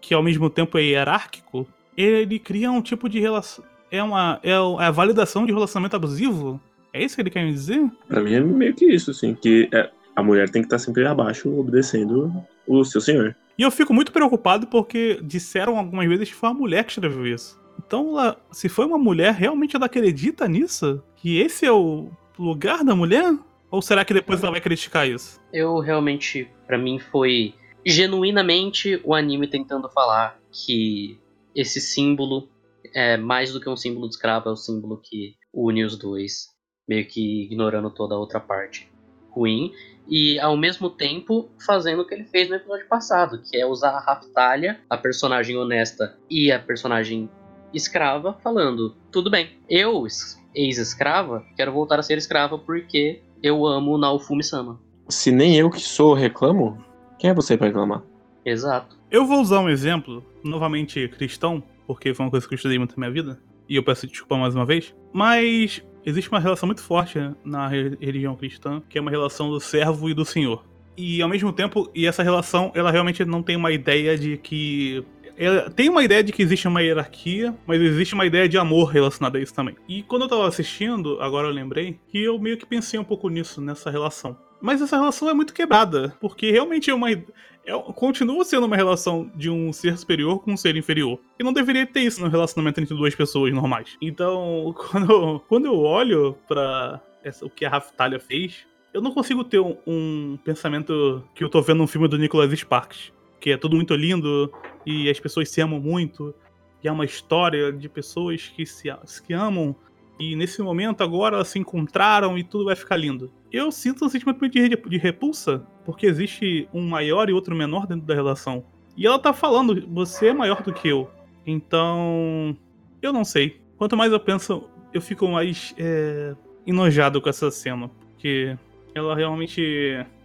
que 0.00 0.14
ao 0.14 0.22
mesmo 0.22 0.48
tempo 0.48 0.78
é 0.78 0.82
hierárquico, 0.82 1.66
ele 1.96 2.38
cria 2.38 2.70
um 2.70 2.80
tipo 2.80 3.08
de 3.08 3.18
relação. 3.18 3.64
É 3.90 4.00
uma. 4.00 4.38
É 4.40 4.50
é 4.50 4.86
a 4.86 4.90
validação 4.92 5.44
de 5.44 5.52
relacionamento 5.52 5.96
abusivo? 5.96 6.60
É 6.92 7.02
isso 7.02 7.16
que 7.16 7.22
ele 7.22 7.30
quer 7.30 7.44
me 7.44 7.50
dizer? 7.50 7.90
Pra 8.06 8.20
mim 8.20 8.34
é 8.34 8.40
meio 8.40 8.72
que 8.72 8.84
isso, 8.84 9.10
assim, 9.10 9.34
que 9.34 9.68
é, 9.74 9.90
a 10.14 10.22
mulher 10.22 10.48
tem 10.48 10.62
que 10.62 10.66
estar 10.66 10.78
sempre 10.78 11.04
abaixo, 11.08 11.52
obedecendo 11.58 12.32
o 12.68 12.84
seu 12.84 13.00
senhor. 13.00 13.34
E 13.58 13.62
eu 13.62 13.70
fico 13.72 13.92
muito 13.92 14.12
preocupado 14.12 14.68
porque 14.68 15.18
disseram 15.24 15.76
algumas 15.76 16.06
vezes 16.06 16.28
que 16.28 16.36
foi 16.36 16.50
uma 16.50 16.54
mulher 16.54 16.84
que 16.84 16.92
escreveu 16.92 17.26
isso. 17.26 17.63
Então, 17.86 18.10
ela- 18.18 18.40
se 18.50 18.68
foi 18.68 18.84
uma 18.86 18.98
mulher, 18.98 19.32
realmente 19.34 19.76
ela 19.76 19.86
acredita 19.86 20.48
nisso? 20.48 21.02
Que 21.16 21.38
esse 21.40 21.64
é 21.66 21.72
o 21.72 22.08
lugar 22.38 22.84
da 22.84 22.94
mulher? 22.94 23.32
Ou 23.70 23.82
será 23.82 24.04
que 24.04 24.14
depois 24.14 24.42
ela 24.42 24.52
vai 24.52 24.60
criticar 24.60 25.08
isso? 25.08 25.40
Eu 25.52 25.78
realmente, 25.80 26.48
pra 26.66 26.78
mim, 26.78 26.98
foi 26.98 27.54
genuinamente 27.84 29.00
o 29.04 29.14
anime 29.14 29.46
tentando 29.48 29.88
falar 29.90 30.38
que 30.50 31.18
esse 31.54 31.80
símbolo 31.80 32.48
é 32.94 33.16
mais 33.16 33.52
do 33.52 33.60
que 33.60 33.68
um 33.68 33.76
símbolo 33.76 34.08
de 34.08 34.14
escravo, 34.14 34.48
é 34.48 34.52
o 34.52 34.56
símbolo 34.56 35.00
que 35.02 35.34
une 35.52 35.84
os 35.84 35.96
dois, 35.98 36.48
meio 36.88 37.06
que 37.06 37.42
ignorando 37.44 37.90
toda 37.90 38.14
a 38.14 38.18
outra 38.18 38.38
parte 38.40 38.88
ruim, 39.30 39.72
e 40.06 40.38
ao 40.38 40.56
mesmo 40.56 40.88
tempo 40.88 41.50
fazendo 41.66 42.02
o 42.02 42.06
que 42.06 42.14
ele 42.14 42.24
fez 42.24 42.48
no 42.48 42.54
episódio 42.54 42.86
passado, 42.86 43.40
que 43.42 43.56
é 43.56 43.66
usar 43.66 43.90
a 43.90 44.00
Raftalia, 44.00 44.78
a 44.88 44.96
personagem 44.96 45.56
honesta, 45.56 46.16
e 46.30 46.52
a 46.52 46.58
personagem 46.58 47.28
escrava, 47.74 48.34
falando: 48.42 48.94
tudo 49.10 49.30
bem, 49.30 49.50
eu, 49.68 50.06
es- 50.06 50.40
ex-escrava, 50.54 51.44
quero 51.56 51.72
voltar 51.72 51.98
a 51.98 52.02
ser 52.02 52.16
escrava 52.18 52.58
porque 52.58 53.20
eu 53.42 53.66
amo 53.66 53.98
Naofumi-sama. 53.98 54.80
Se 55.08 55.30
nem 55.30 55.56
eu 55.56 55.70
que 55.70 55.80
sou 55.80 56.14
reclamo, 56.14 56.82
quem 57.18 57.30
é 57.30 57.34
você 57.34 57.56
pra 57.56 57.66
reclamar? 57.66 58.02
Exato. 58.44 58.96
Eu 59.10 59.26
vou 59.26 59.40
usar 59.40 59.60
um 59.60 59.68
exemplo, 59.68 60.24
novamente 60.42 61.08
cristão, 61.08 61.62
porque 61.86 62.14
foi 62.14 62.24
uma 62.24 62.30
coisa 62.30 62.46
que 62.48 62.54
eu 62.54 62.56
estudei 62.56 62.78
muito 62.78 62.98
na 62.98 63.06
minha 63.06 63.12
vida, 63.22 63.38
e 63.68 63.76
eu 63.76 63.82
peço 63.82 64.06
desculpa 64.06 64.36
mais 64.36 64.54
uma 64.54 64.64
vez, 64.66 64.94
mas 65.12 65.82
existe 66.04 66.30
uma 66.30 66.40
relação 66.40 66.66
muito 66.66 66.82
forte 66.82 67.18
na 67.44 67.68
re- 67.68 67.96
religião 68.00 68.34
cristã, 68.36 68.82
que 68.88 68.98
é 68.98 69.00
uma 69.00 69.10
relação 69.10 69.50
do 69.50 69.60
servo 69.60 70.08
e 70.08 70.14
do 70.14 70.24
senhor. 70.24 70.64
E 70.96 71.20
ao 71.22 71.28
mesmo 71.28 71.52
tempo, 71.52 71.90
e 71.94 72.06
essa 72.06 72.22
relação, 72.22 72.70
ela 72.74 72.90
realmente 72.90 73.24
não 73.24 73.42
tem 73.42 73.56
uma 73.56 73.72
ideia 73.72 74.16
de 74.16 74.36
que 74.36 75.04
ela 75.36 75.70
tem 75.70 75.88
uma 75.88 76.04
ideia 76.04 76.22
de 76.22 76.32
que 76.32 76.42
existe 76.42 76.68
uma 76.68 76.82
hierarquia, 76.82 77.54
mas 77.66 77.80
existe 77.80 78.14
uma 78.14 78.26
ideia 78.26 78.48
de 78.48 78.56
amor 78.58 78.86
relacionada 78.90 79.38
a 79.38 79.40
isso 79.40 79.54
também. 79.54 79.76
E 79.88 80.02
quando 80.02 80.22
eu 80.22 80.28
tava 80.28 80.46
assistindo, 80.46 81.20
agora 81.20 81.48
eu 81.48 81.52
lembrei, 81.52 81.98
que 82.08 82.22
eu 82.22 82.38
meio 82.38 82.56
que 82.56 82.66
pensei 82.66 82.98
um 82.98 83.04
pouco 83.04 83.28
nisso, 83.28 83.60
nessa 83.60 83.90
relação. 83.90 84.36
Mas 84.60 84.80
essa 84.80 84.96
relação 84.96 85.28
é 85.28 85.34
muito 85.34 85.52
quebrada, 85.52 86.14
porque 86.20 86.50
realmente 86.50 86.88
é 86.90 86.94
uma. 86.94 87.10
É, 87.10 87.72
continua 87.94 88.44
sendo 88.44 88.66
uma 88.66 88.76
relação 88.76 89.30
de 89.34 89.48
um 89.50 89.72
ser 89.72 89.96
superior 89.98 90.38
com 90.42 90.52
um 90.52 90.56
ser 90.56 90.76
inferior. 90.76 91.18
E 91.38 91.42
não 91.44 91.52
deveria 91.52 91.86
ter 91.86 92.00
isso 92.00 92.20
no 92.22 92.28
relacionamento 92.28 92.80
entre 92.80 92.94
duas 92.94 93.14
pessoas 93.14 93.52
normais. 93.52 93.96
Então, 94.00 94.74
quando 94.90 95.12
eu, 95.12 95.44
quando 95.48 95.64
eu 95.66 95.74
olho 95.78 96.36
pra 96.46 97.00
essa- 97.22 97.44
o 97.44 97.50
que 97.50 97.64
a 97.64 97.70
Raftalia 97.70 98.20
fez, 98.20 98.66
eu 98.92 99.02
não 99.02 99.12
consigo 99.12 99.42
ter 99.44 99.58
um, 99.60 99.76
um 99.86 100.38
pensamento 100.44 101.22
que 101.34 101.42
eu 101.42 101.48
tô 101.48 101.60
vendo 101.60 101.82
um 101.82 101.86
filme 101.86 102.06
do 102.08 102.16
Nicholas 102.16 102.50
Sparks. 102.58 103.12
Que 103.40 103.50
é 103.50 103.56
tudo 103.58 103.76
muito 103.76 103.94
lindo 103.94 104.50
e 104.84 105.08
as 105.08 105.18
pessoas 105.18 105.48
se 105.48 105.60
amam 105.60 105.80
muito. 105.80 106.34
E 106.82 106.88
é 106.88 106.92
uma 106.92 107.04
história 107.04 107.72
de 107.72 107.88
pessoas 107.88 108.52
que 108.54 108.66
se, 108.66 108.88
que 109.26 109.32
amam. 109.32 109.74
E 110.18 110.36
nesse 110.36 110.62
momento 110.62 111.02
agora 111.02 111.36
elas 111.36 111.48
se 111.48 111.58
encontraram 111.58 112.38
e 112.38 112.44
tudo 112.44 112.66
vai 112.66 112.76
ficar 112.76 112.96
lindo. 112.96 113.32
Eu 113.50 113.72
sinto 113.72 114.04
um 114.04 114.08
sentimento 114.08 114.48
de, 114.48 114.68
de 114.68 114.98
repulsa, 114.98 115.66
porque 115.84 116.06
existe 116.06 116.68
um 116.72 116.86
maior 116.86 117.28
e 117.28 117.32
outro 117.32 117.54
menor 117.54 117.86
dentro 117.86 118.06
da 118.06 118.14
relação. 118.14 118.64
E 118.96 119.06
ela 119.06 119.18
tá 119.18 119.32
falando, 119.32 119.86
você 119.88 120.28
é 120.28 120.32
maior 120.32 120.62
do 120.62 120.72
que 120.72 120.88
eu. 120.88 121.10
Então. 121.46 122.56
Eu 123.02 123.12
não 123.12 123.24
sei. 123.24 123.60
Quanto 123.76 123.96
mais 123.96 124.12
eu 124.12 124.20
penso, 124.20 124.64
eu 124.92 125.00
fico 125.00 125.26
mais 125.28 125.74
é, 125.76 126.34
enojado 126.66 127.20
com 127.20 127.28
essa 127.28 127.50
cena. 127.50 127.90
Porque 128.10 128.56
ela 128.94 129.14
realmente. 129.14 129.60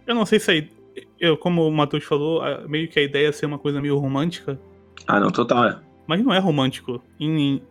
Eu 0.06 0.14
não 0.14 0.24
sei 0.24 0.38
se 0.38 0.50
a, 0.50 0.79
eu, 1.20 1.36
como 1.36 1.66
o 1.68 1.70
Matheus 1.72 2.04
falou, 2.04 2.42
meio 2.68 2.88
que 2.88 2.98
a 2.98 3.02
ideia 3.02 3.28
é 3.28 3.32
ser 3.32 3.46
uma 3.46 3.58
coisa 3.58 3.80
meio 3.80 3.96
romântica. 3.98 4.58
Ah, 5.06 5.20
não, 5.20 5.30
total, 5.30 5.64
é. 5.64 5.78
Mas 6.06 6.24
não 6.24 6.32
é 6.32 6.38
romântico 6.38 7.00
em, 7.20 7.62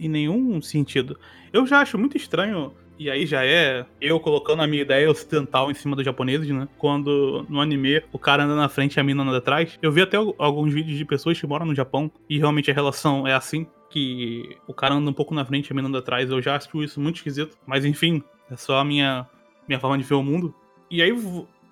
em 0.00 0.08
nenhum 0.08 0.60
sentido. 0.60 1.16
Eu 1.52 1.66
já 1.66 1.80
acho 1.80 1.96
muito 1.96 2.16
estranho, 2.16 2.72
e 2.98 3.08
aí 3.08 3.24
já 3.26 3.44
é 3.44 3.86
eu 4.00 4.18
colocando 4.18 4.62
a 4.62 4.66
minha 4.66 4.82
ideia 4.82 5.08
ocidental 5.10 5.70
em 5.70 5.74
cima 5.74 5.94
dos 5.94 6.04
japoneses, 6.04 6.48
né? 6.48 6.66
Quando 6.78 7.46
no 7.48 7.60
anime 7.60 8.02
o 8.12 8.18
cara 8.18 8.44
anda 8.44 8.56
na 8.56 8.68
frente 8.68 8.94
e 8.96 9.00
a 9.00 9.04
mina 9.04 9.22
anda 9.22 9.38
atrás. 9.38 9.78
Eu 9.80 9.92
vi 9.92 10.00
até 10.02 10.16
al- 10.16 10.34
alguns 10.38 10.72
vídeos 10.72 10.96
de 10.98 11.04
pessoas 11.04 11.38
que 11.38 11.46
moram 11.46 11.66
no 11.66 11.74
Japão 11.74 12.10
e 12.28 12.38
realmente 12.38 12.70
a 12.70 12.74
relação 12.74 13.26
é 13.26 13.34
assim. 13.34 13.66
Que 13.90 14.56
o 14.66 14.74
cara 14.74 14.94
anda 14.94 15.08
um 15.08 15.14
pouco 15.14 15.32
na 15.34 15.44
frente 15.44 15.68
e 15.68 15.72
a 15.72 15.76
mina 15.76 15.86
anda 15.88 15.98
atrás. 15.98 16.28
Eu 16.28 16.42
já 16.42 16.56
acho 16.56 16.82
isso 16.82 17.00
muito 17.00 17.16
esquisito. 17.16 17.56
Mas 17.64 17.84
enfim, 17.84 18.22
é 18.50 18.56
só 18.56 18.78
a 18.78 18.84
minha, 18.84 19.24
minha 19.68 19.78
forma 19.78 19.96
de 19.96 20.02
ver 20.02 20.14
o 20.14 20.22
mundo. 20.22 20.52
E 20.90 21.00
aí 21.00 21.12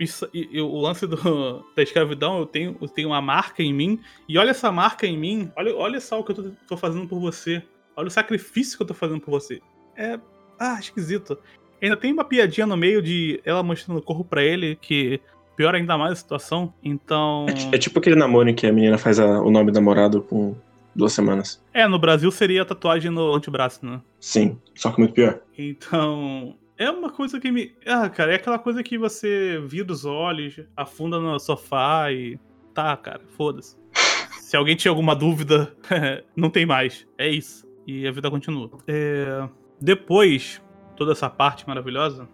isso- 0.03 0.29
e- 0.35 0.49
e 0.53 0.61
o 0.61 0.77
lance 0.79 1.07
do- 1.07 1.17
da 1.77 1.83
escravidão, 1.83 2.39
eu 2.39 2.47
tenho, 2.47 2.77
eu 2.81 2.89
tenho 2.89 3.09
uma 3.09 3.21
marca 3.21 3.63
em 3.63 3.73
mim. 3.73 4.01
E 4.29 4.37
olha 4.39 4.51
essa 4.51 4.71
marca 4.73 5.07
em 5.07 5.17
mim. 5.19 5.51
Olha, 5.57 5.75
olha 5.77 6.01
só 6.01 6.21
o 6.21 6.25
que 6.25 6.33
eu 6.33 6.37
tô, 6.37 6.51
tô 6.69 6.77
fazendo 6.77 7.07
por 7.07 7.19
você. 7.21 7.63
Olha 7.97 8.09
o 8.09 8.11
sacrifício 8.11 8.77
que 8.77 8.83
eu 8.83 8.87
tô 8.87 8.95
fazendo 8.95 9.21
por 9.21 9.31
você. 9.31 9.61
É. 9.97 10.19
Ah, 10.59 10.79
esquisito. 10.81 11.39
Ainda 11.83 11.97
tem 11.97 12.13
uma 12.13 12.25
piadinha 12.25 12.67
no 12.67 12.77
meio 12.77 13.03
de 13.03 13.41
ela 13.45 13.63
mostrando 13.63 13.99
o 13.99 14.03
corpo 14.03 14.25
pra 14.25 14.43
ele, 14.43 14.77
que 14.77 15.21
piora 15.57 15.77
ainda 15.77 15.99
mais 15.99 16.13
a 16.13 16.17
situação. 16.17 16.73
Então. 16.83 17.47
É, 17.73 17.77
é 17.77 17.79
tipo 17.79 17.99
aquele 17.99 18.17
namoro 18.17 18.49
em 18.49 18.55
que 18.55 18.67
a 18.67 18.73
menina 18.73 18.97
faz 18.97 19.19
a- 19.21 19.41
o 19.43 19.51
nome 19.51 19.71
do 19.71 19.75
namorado 19.75 20.23
com 20.23 20.55
duas 20.95 21.13
semanas. 21.13 21.63
É, 21.75 21.87
no 21.89 21.99
Brasil 21.99 22.31
seria 22.31 22.63
a 22.63 22.65
tatuagem 22.65 23.11
no 23.11 23.35
antebraço, 23.35 23.85
né? 23.85 24.01
Sim, 24.21 24.59
só 24.75 24.91
que 24.93 25.01
muito 25.01 25.15
pior. 25.15 25.41
Então. 25.59 26.55
É 26.83 26.91
uma 26.91 27.11
coisa 27.11 27.39
que 27.39 27.51
me. 27.53 27.73
Ah, 27.87 28.09
cara, 28.09 28.33
é 28.33 28.37
aquela 28.37 28.59
coisa 28.59 28.83
que 28.83 28.97
você 28.99 29.63
vira 29.67 29.93
os 29.93 30.05
olhos, 30.05 30.61
afunda 30.77 31.19
no 31.21 31.39
sofá 31.39 32.11
e. 32.13 32.39
Tá, 32.75 32.97
cara, 32.97 33.21
foda-se. 33.37 33.77
Se 34.41 34.57
alguém 34.57 34.75
tinha 34.77 34.91
alguma 34.91 35.15
dúvida, 35.15 35.75
não 36.37 36.51
tem 36.51 36.67
mais. 36.67 37.07
É 37.17 37.29
isso. 37.29 37.67
E 37.87 38.07
a 38.07 38.11
vida 38.13 38.31
continua. 38.31 38.71
É, 38.87 39.49
Depois, 39.81 40.63
toda 40.97 41.13
essa 41.13 41.29
parte 41.31 41.67
maravilhosa, 41.67 42.29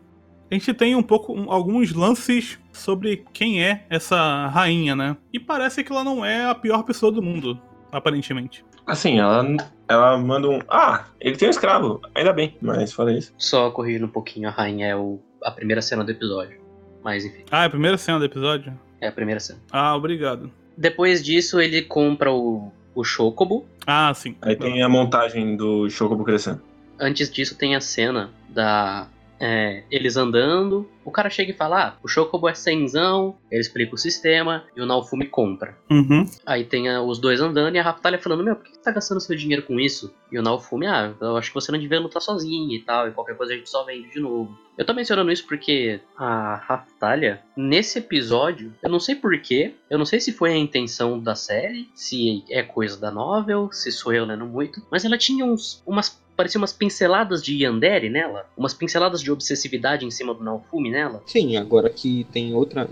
a 0.51 0.55
gente 0.55 0.73
tem 0.75 0.95
um 0.97 1.03
pouco 1.03 1.33
um- 1.33 1.51
alguns 1.51 1.93
lances 1.93 2.59
sobre 2.73 3.25
quem 3.33 3.63
é 3.65 3.87
essa 3.91 4.47
rainha, 4.49 4.95
né? 4.97 5.17
E 5.33 5.39
parece 5.39 5.83
que 5.85 5.93
ela 5.93 6.03
não 6.05 6.25
é 6.25 6.45
a 6.45 6.55
pior 6.55 6.83
pessoa 6.83 7.11
do 7.13 7.23
mundo, 7.23 7.61
aparentemente. 7.93 8.65
Assim, 8.89 9.19
ela, 9.21 9.45
ela 9.87 10.17
manda 10.19 10.49
um. 10.49 10.61
Ah, 10.69 11.05
ele 11.21 11.37
tem 11.37 11.47
um 11.47 11.51
escravo, 11.51 12.01
ainda 12.15 12.33
bem, 12.33 12.57
mas 12.61 12.93
fala 12.93 13.13
isso. 13.13 13.33
Só 13.37 13.71
corrigindo 13.71 14.07
um 14.07 14.11
pouquinho, 14.11 14.49
a 14.49 14.51
rainha 14.51 14.87
é 14.89 14.97
o, 14.97 15.21
a 15.43 15.51
primeira 15.51 15.83
cena 15.83 16.03
do 16.03 16.11
episódio. 16.11 16.59
Mas 17.05 17.25
enfim, 17.25 17.45
Ah, 17.51 17.63
é 17.63 17.67
a 17.67 17.71
primeira 17.71 17.97
cena 17.99 18.19
do 18.19 18.25
episódio? 18.25 18.73
é 19.01 19.07
a 19.07 19.13
primeira 19.13 19.39
cena. 19.41 19.61
Ah, 19.71 19.95
obrigado. 19.95 20.51
Depois 20.77 21.23
disso, 21.25 21.61
ele 21.61 21.83
compra 21.83 22.33
o, 22.33 22.73
o 22.95 23.05
Chocobo. 23.05 23.65
Ah, 23.87 24.13
sim. 24.15 24.35
Aí 24.43 24.57
tem 24.57 24.83
a 24.83 24.89
montagem 24.89 25.57
do 25.57 25.89
Chocobo 25.91 26.25
crescendo. 26.25 26.61
Antes 26.99 27.31
disso, 27.31 27.57
tem 27.57 27.77
a 27.77 27.81
cena 27.81 28.31
da. 28.49 29.07
É, 29.41 29.83
eles 29.91 30.17
andando. 30.17 30.89
O 31.05 31.11
cara 31.11 31.31
chega 31.31 31.51
e 31.53 31.55
fala: 31.55 31.83
Ah, 31.89 31.95
o 32.03 32.09
Chocobo 32.09 32.49
é 32.49 32.55
cenzão. 32.55 33.37
Ele 33.51 33.61
explica 33.61 33.95
o 33.95 33.99
sistema 33.99 34.65
e 34.77 34.81
o 34.81 34.87
Naofumi 34.87 35.27
compra. 35.27 35.77
Uhum. 35.91 36.27
Aí 36.45 36.65
tem 36.65 36.89
a- 36.89 37.01
os 37.03 37.19
dois 37.19 37.41
andando 37.41 37.75
e 37.75 37.79
a 37.79 37.83
Raftalia 37.83 38.19
falando: 38.19 38.45
Meu, 38.45 38.57
por 38.57 38.65
que 38.65 38.73
você 38.75 38.83
tá 38.83 38.91
gastando 38.91 39.21
seu 39.21 39.37
dinheiro 39.37 39.63
com 39.63 39.79
isso? 39.81 40.13
E 40.31 40.39
o 40.39 40.43
Naofumi: 40.43 40.87
Ah, 40.87 41.15
eu 41.21 41.37
acho 41.37 41.49
que 41.51 41.55
você 41.55 41.73
não 41.73 41.79
devia 41.79 42.01
lutar 42.01 42.21
sozinho 42.23 42.71
e 42.75 42.81
tal. 42.83 43.09
E 43.09 43.13
qualquer 43.13 43.37
coisa 43.37 43.53
a 43.53 43.57
gente 43.57 43.71
só 43.71 43.85
vende 43.85 44.11
de 44.11 44.21
novo. 44.21 44.57
Eu 44.77 44.85
tô 44.85 44.95
mencionando 44.95 45.33
isso 45.33 45.45
porque 45.47 46.01
a 46.17 46.55
Raftalia, 46.57 47.41
nesse 47.57 47.99
episódio, 47.99 48.73
eu 48.83 48.89
não 48.89 49.01
sei 49.01 49.17
porquê, 49.17 49.75
eu 49.91 49.99
não 49.99 50.05
sei 50.05 50.21
se 50.21 50.33
foi 50.33 50.53
a 50.53 50.57
intenção 50.57 51.19
da 51.19 51.35
série, 51.35 51.89
se 51.95 52.45
é 52.49 52.63
coisa 52.63 52.97
da 53.01 53.11
novel, 53.11 53.71
se 53.73 53.91
sou 53.91 54.13
eu 54.13 54.25
lendo 54.25 54.47
muito, 54.47 54.81
mas 54.89 55.05
ela 55.05 55.19
tinha 55.19 55.45
uns, 55.45 55.83
umas 55.85 56.23
parecia 56.39 56.59
umas 56.61 56.73
pinceladas 56.73 57.43
de 57.43 57.65
Yandere 57.65 58.09
nela, 58.09 58.47
umas 58.57 58.73
pinceladas 58.73 59.21
de 59.21 59.31
obsessividade 59.33 60.07
em 60.07 60.11
cima 60.11 60.33
do 60.33 60.45
Naofumi 60.45 60.89
nela. 60.89 61.21
Sim, 61.27 61.57
agora 61.57 61.91
que 61.91 62.25
tem 62.33 62.55
outra, 62.55 62.89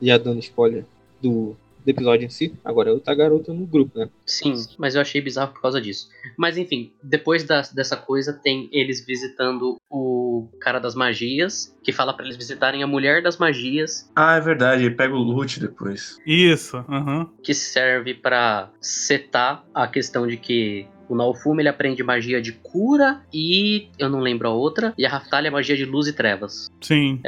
já 0.00 0.16
dando 0.16 0.38
spoiler 0.38 0.84
do, 1.20 1.56
do 1.84 1.88
episódio 1.90 2.24
em 2.24 2.30
si, 2.30 2.54
agora 2.64 2.90
é 2.90 2.92
outra 2.92 3.14
garota 3.16 3.52
no 3.52 3.66
grupo, 3.66 3.98
né? 3.98 4.08
Sim, 4.24 4.54
mas 4.78 4.94
eu 4.94 5.00
achei 5.00 5.20
bizarro 5.20 5.52
por 5.52 5.60
causa 5.60 5.80
disso. 5.80 6.08
Mas 6.38 6.56
enfim, 6.56 6.92
depois 7.02 7.42
da- 7.42 7.62
dessa 7.74 7.96
coisa 7.96 8.32
tem 8.32 8.68
eles 8.72 9.04
visitando 9.04 9.76
o 9.90 10.48
cara 10.60 10.78
das 10.78 10.94
magias, 10.94 11.76
que 11.82 11.92
fala 11.92 12.12
pra 12.14 12.24
eles 12.24 12.36
visitarem 12.36 12.82
a 12.82 12.86
mulher 12.86 13.22
das 13.22 13.36
magias, 13.38 14.08
Ah, 14.14 14.36
é 14.36 14.40
verdade, 14.40 14.84
ele 14.84 14.94
pega 14.94 15.14
o 15.14 15.18
loot 15.18 15.58
depois. 15.60 16.18
Isso, 16.26 16.76
aham. 16.88 17.28
que 17.42 17.52
serve 17.54 18.14
pra 18.14 18.70
setar 18.80 19.64
a 19.74 19.86
questão 19.88 20.26
de 20.26 20.36
que 20.36 20.86
o 21.08 21.14
Naofumi 21.14 21.62
ele 21.62 21.68
aprende 21.68 22.02
magia 22.02 22.40
de 22.40 22.52
cura 22.52 23.20
e 23.32 23.88
eu 23.98 24.08
não 24.08 24.20
lembro 24.20 24.48
a 24.48 24.52
outra, 24.52 24.94
e 24.96 25.04
a 25.04 25.08
Raftalia 25.08 25.48
é 25.48 25.50
magia 25.50 25.76
de 25.76 25.84
luz 25.84 26.06
e 26.06 26.12
trevas. 26.12 26.68
Sim. 26.80 27.20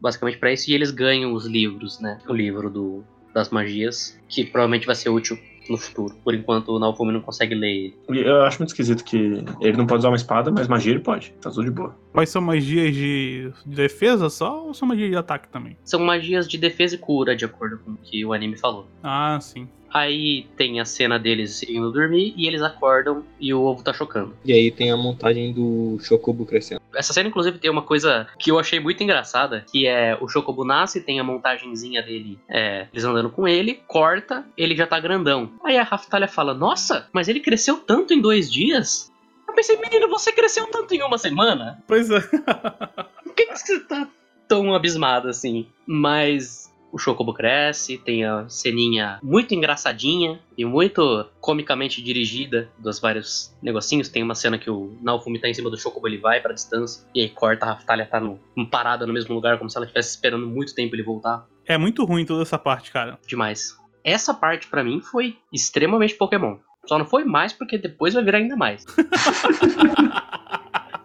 Basicamente 0.00 0.38
pra 0.38 0.52
isso 0.52 0.70
e 0.70 0.74
eles 0.74 0.90
ganham 0.90 1.32
os 1.32 1.46
livros, 1.46 2.00
né? 2.00 2.18
O 2.28 2.32
livro 2.32 2.70
do, 2.70 3.04
das 3.34 3.50
magias, 3.50 4.18
que 4.28 4.44
provavelmente 4.44 4.86
vai 4.86 4.94
ser 4.94 5.10
útil 5.10 5.38
no 5.68 5.76
futuro. 5.76 6.14
Por 6.24 6.34
enquanto 6.34 6.70
o 6.70 6.78
Naofumi 6.78 7.12
não 7.12 7.20
consegue 7.20 7.54
ler 7.54 7.70
ele. 7.70 7.96
E 8.10 8.26
Eu 8.26 8.42
acho 8.42 8.58
muito 8.58 8.70
esquisito 8.70 9.04
que 9.04 9.44
ele 9.60 9.76
não 9.76 9.86
pode 9.86 10.00
usar 10.00 10.08
uma 10.08 10.16
espada, 10.16 10.50
mas 10.50 10.66
magia 10.66 10.92
ele 10.92 11.00
pode. 11.00 11.32
Tá 11.40 11.50
tudo 11.50 11.64
de 11.64 11.70
boa. 11.70 11.94
Quais 12.12 12.28
são 12.28 12.42
magias 12.42 12.94
de 12.94 13.52
de 13.64 13.76
defesa 13.76 14.28
só 14.28 14.66
ou 14.66 14.74
são 14.74 14.88
magias 14.88 15.10
de 15.10 15.16
ataque 15.16 15.48
também? 15.48 15.76
São 15.84 16.00
magias 16.00 16.48
de 16.48 16.58
defesa 16.58 16.94
e 16.94 16.98
cura, 16.98 17.36
de 17.36 17.44
acordo 17.44 17.78
com 17.78 17.92
o 17.92 17.96
que 17.96 18.24
o 18.24 18.32
anime 18.32 18.58
falou. 18.58 18.86
Ah, 19.02 19.38
sim. 19.40 19.68
Aí 19.92 20.46
tem 20.56 20.80
a 20.80 20.84
cena 20.84 21.18
deles 21.18 21.62
indo 21.62 21.90
dormir 21.90 22.32
e 22.36 22.46
eles 22.46 22.62
acordam 22.62 23.24
e 23.38 23.52
o 23.52 23.62
ovo 23.62 23.82
tá 23.82 23.92
chocando. 23.92 24.34
E 24.44 24.52
aí 24.52 24.70
tem 24.70 24.90
a 24.90 24.96
montagem 24.96 25.52
do 25.52 25.98
Chocobo 26.00 26.46
crescendo. 26.46 26.80
Essa 26.94 27.12
cena, 27.12 27.28
inclusive, 27.28 27.58
tem 27.58 27.70
uma 27.70 27.82
coisa 27.82 28.26
que 28.38 28.50
eu 28.50 28.58
achei 28.58 28.80
muito 28.80 29.02
engraçada, 29.02 29.64
que 29.70 29.86
é 29.86 30.16
o 30.20 30.28
Chocobo 30.28 30.64
nasce, 30.64 31.00
tem 31.00 31.20
a 31.20 31.24
montagenzinha 31.24 32.02
dele, 32.02 32.38
é, 32.48 32.86
eles 32.92 33.04
andando 33.04 33.30
com 33.30 33.46
ele, 33.46 33.80
corta, 33.86 34.44
ele 34.56 34.76
já 34.76 34.86
tá 34.86 34.98
grandão. 34.98 35.50
Aí 35.64 35.76
a 35.76 35.82
Raftalia 35.82 36.28
fala, 36.28 36.54
nossa, 36.54 37.08
mas 37.12 37.28
ele 37.28 37.40
cresceu 37.40 37.78
tanto 37.78 38.12
em 38.12 38.20
dois 38.20 38.50
dias? 38.50 39.10
Eu 39.46 39.54
pensei, 39.54 39.76
menino, 39.76 40.08
você 40.08 40.32
cresceu 40.32 40.66
tanto 40.68 40.94
em 40.94 41.02
uma 41.02 41.18
semana? 41.18 41.82
Pois 41.86 42.10
é. 42.10 42.20
Por 42.20 43.34
que, 43.34 43.46
que 43.46 43.56
você 43.56 43.80
tá 43.80 44.08
tão 44.46 44.74
abismado 44.74 45.28
assim? 45.28 45.66
Mas 45.86 46.69
o 46.92 46.98
Chocobo 46.98 47.32
cresce, 47.32 47.98
tem 47.98 48.24
a 48.24 48.48
ceninha 48.48 49.18
muito 49.22 49.54
engraçadinha 49.54 50.40
e 50.56 50.64
muito 50.64 51.26
comicamente 51.40 52.02
dirigida 52.02 52.68
dos 52.78 52.98
vários 52.98 53.54
negocinhos. 53.62 54.08
Tem 54.08 54.22
uma 54.22 54.34
cena 54.34 54.58
que 54.58 54.70
o 54.70 54.96
Naofumi 55.02 55.38
tá 55.38 55.48
em 55.48 55.54
cima 55.54 55.70
do 55.70 55.78
Chocobo, 55.78 56.08
ele 56.08 56.18
vai 56.18 56.40
pra 56.40 56.52
distância 56.52 57.06
e 57.14 57.20
aí 57.20 57.28
corta, 57.28 57.66
a 57.66 57.68
Raftalia 57.70 58.06
tá 58.06 58.20
no, 58.20 58.38
parada 58.70 59.06
no 59.06 59.12
mesmo 59.12 59.34
lugar, 59.34 59.58
como 59.58 59.70
se 59.70 59.76
ela 59.76 59.86
estivesse 59.86 60.10
esperando 60.10 60.46
muito 60.46 60.74
tempo 60.74 60.94
ele 60.94 61.02
voltar. 61.02 61.46
É 61.66 61.78
muito 61.78 62.04
ruim 62.04 62.24
toda 62.24 62.42
essa 62.42 62.58
parte, 62.58 62.90
cara. 62.90 63.18
Demais. 63.26 63.76
Essa 64.02 64.32
parte 64.32 64.66
pra 64.66 64.82
mim 64.82 65.00
foi 65.00 65.36
extremamente 65.52 66.14
Pokémon. 66.14 66.56
Só 66.86 66.98
não 66.98 67.04
foi 67.04 67.24
mais 67.24 67.52
porque 67.52 67.78
depois 67.78 68.14
vai 68.14 68.24
virar 68.24 68.38
ainda 68.38 68.56
mais. 68.56 68.84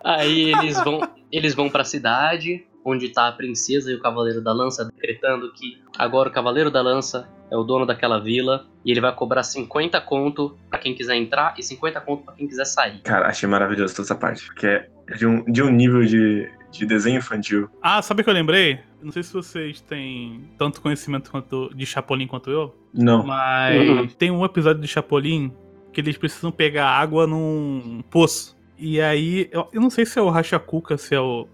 Aí 0.03 0.53
eles 0.53 0.81
vão, 0.83 1.01
eles 1.31 1.55
vão 1.55 1.69
para 1.69 1.81
a 1.81 1.85
cidade, 1.85 2.65
onde 2.85 3.09
tá 3.09 3.27
a 3.27 3.31
princesa 3.31 3.91
e 3.91 3.95
o 3.95 3.99
cavaleiro 3.99 4.41
da 4.43 4.53
lança 4.53 4.85
decretando 4.85 5.51
que 5.53 5.81
agora 5.97 6.29
o 6.29 6.31
cavaleiro 6.31 6.69
da 6.69 6.81
lança 6.81 7.27
é 7.51 7.57
o 7.57 7.63
dono 7.63 7.85
daquela 7.85 8.19
vila 8.19 8.65
e 8.85 8.91
ele 8.91 9.01
vai 9.01 9.13
cobrar 9.13 9.41
50 9.43 9.99
conto 10.01 10.55
pra 10.69 10.77
quem 10.79 10.93
quiser 10.93 11.15
entrar 11.15 11.55
e 11.57 11.63
50 11.63 11.99
conto 12.01 12.23
pra 12.25 12.33
quem 12.35 12.47
quiser 12.47 12.65
sair. 12.65 12.99
Cara, 13.01 13.27
achei 13.27 13.49
maravilhoso 13.49 13.95
toda 13.95 14.05
essa 14.05 14.15
parte. 14.15 14.45
Porque 14.45 14.67
é 14.67 14.87
de 15.17 15.25
um, 15.25 15.43
de 15.45 15.63
um 15.63 15.69
nível 15.69 16.03
de, 16.05 16.47
de 16.71 16.85
desenho 16.85 17.17
infantil. 17.17 17.67
Ah, 17.81 18.01
sabe 18.01 18.21
o 18.21 18.23
que 18.23 18.29
eu 18.29 18.33
lembrei? 18.33 18.79
Não 19.01 19.11
sei 19.11 19.23
se 19.23 19.33
vocês 19.33 19.81
têm 19.81 20.49
tanto 20.57 20.81
conhecimento 20.81 21.29
quanto 21.31 21.69
de 21.75 21.85
Chapolin 21.85 22.27
quanto 22.27 22.49
eu, 22.51 22.75
Não. 22.93 23.23
mas 23.25 23.89
Uhum. 23.89 24.07
tem 24.07 24.29
um 24.31 24.43
episódio 24.45 24.81
de 24.81 24.87
Chapolin 24.87 25.51
que 25.93 26.01
eles 26.01 26.17
precisam 26.17 26.51
pegar 26.51 26.87
água 26.89 27.25
num 27.27 28.03
poço. 28.09 28.55
E 28.77 28.99
aí, 28.99 29.47
eu, 29.51 29.67
eu 29.71 29.79
não 29.79 29.89
sei 29.89 30.05
se 30.05 30.19
é 30.19 30.21
o 30.21 30.29
Rachacuca, 30.29 30.97
se 30.97 31.15
é 31.15 31.19
o. 31.19 31.47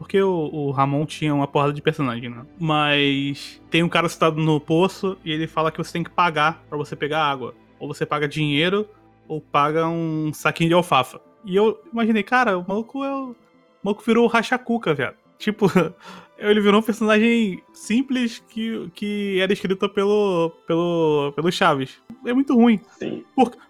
Porque 0.00 0.18
o, 0.22 0.48
o 0.50 0.70
Ramon 0.70 1.04
tinha 1.04 1.34
uma 1.34 1.46
porrada 1.46 1.74
de 1.74 1.82
personagem, 1.82 2.30
né? 2.30 2.46
Mas 2.58 3.60
tem 3.68 3.82
um 3.82 3.88
cara 3.88 4.08
citado 4.08 4.40
no 4.40 4.58
poço 4.58 5.18
e 5.22 5.30
ele 5.30 5.46
fala 5.46 5.70
que 5.70 5.76
você 5.76 5.92
tem 5.92 6.02
que 6.02 6.08
pagar 6.08 6.64
pra 6.70 6.78
você 6.78 6.96
pegar 6.96 7.22
água. 7.22 7.54
Ou 7.78 7.86
você 7.86 8.06
paga 8.06 8.26
dinheiro, 8.26 8.88
ou 9.28 9.42
paga 9.42 9.86
um 9.86 10.32
saquinho 10.32 10.70
de 10.70 10.74
alfafa. 10.74 11.20
E 11.44 11.54
eu 11.54 11.78
imaginei, 11.92 12.22
cara, 12.22 12.56
o 12.56 12.66
maluco 12.66 13.04
é 13.04 13.14
o. 13.14 13.32
O 13.32 13.36
maluco 13.82 14.02
virou 14.02 14.24
o 14.24 14.26
Rachacuca, 14.26 14.94
velho. 14.94 15.14
Tipo, 15.36 15.66
ele 16.38 16.62
virou 16.62 16.80
um 16.80 16.82
personagem 16.82 17.62
simples 17.74 18.42
que, 18.48 18.90
que 18.94 19.38
era 19.38 19.52
escrito 19.52 19.86
pelo, 19.86 20.50
pelo, 20.66 21.30
pelo 21.36 21.52
Chaves. 21.52 22.00
É 22.24 22.32
muito 22.32 22.54
ruim. 22.54 22.80
Sim. 22.98 23.22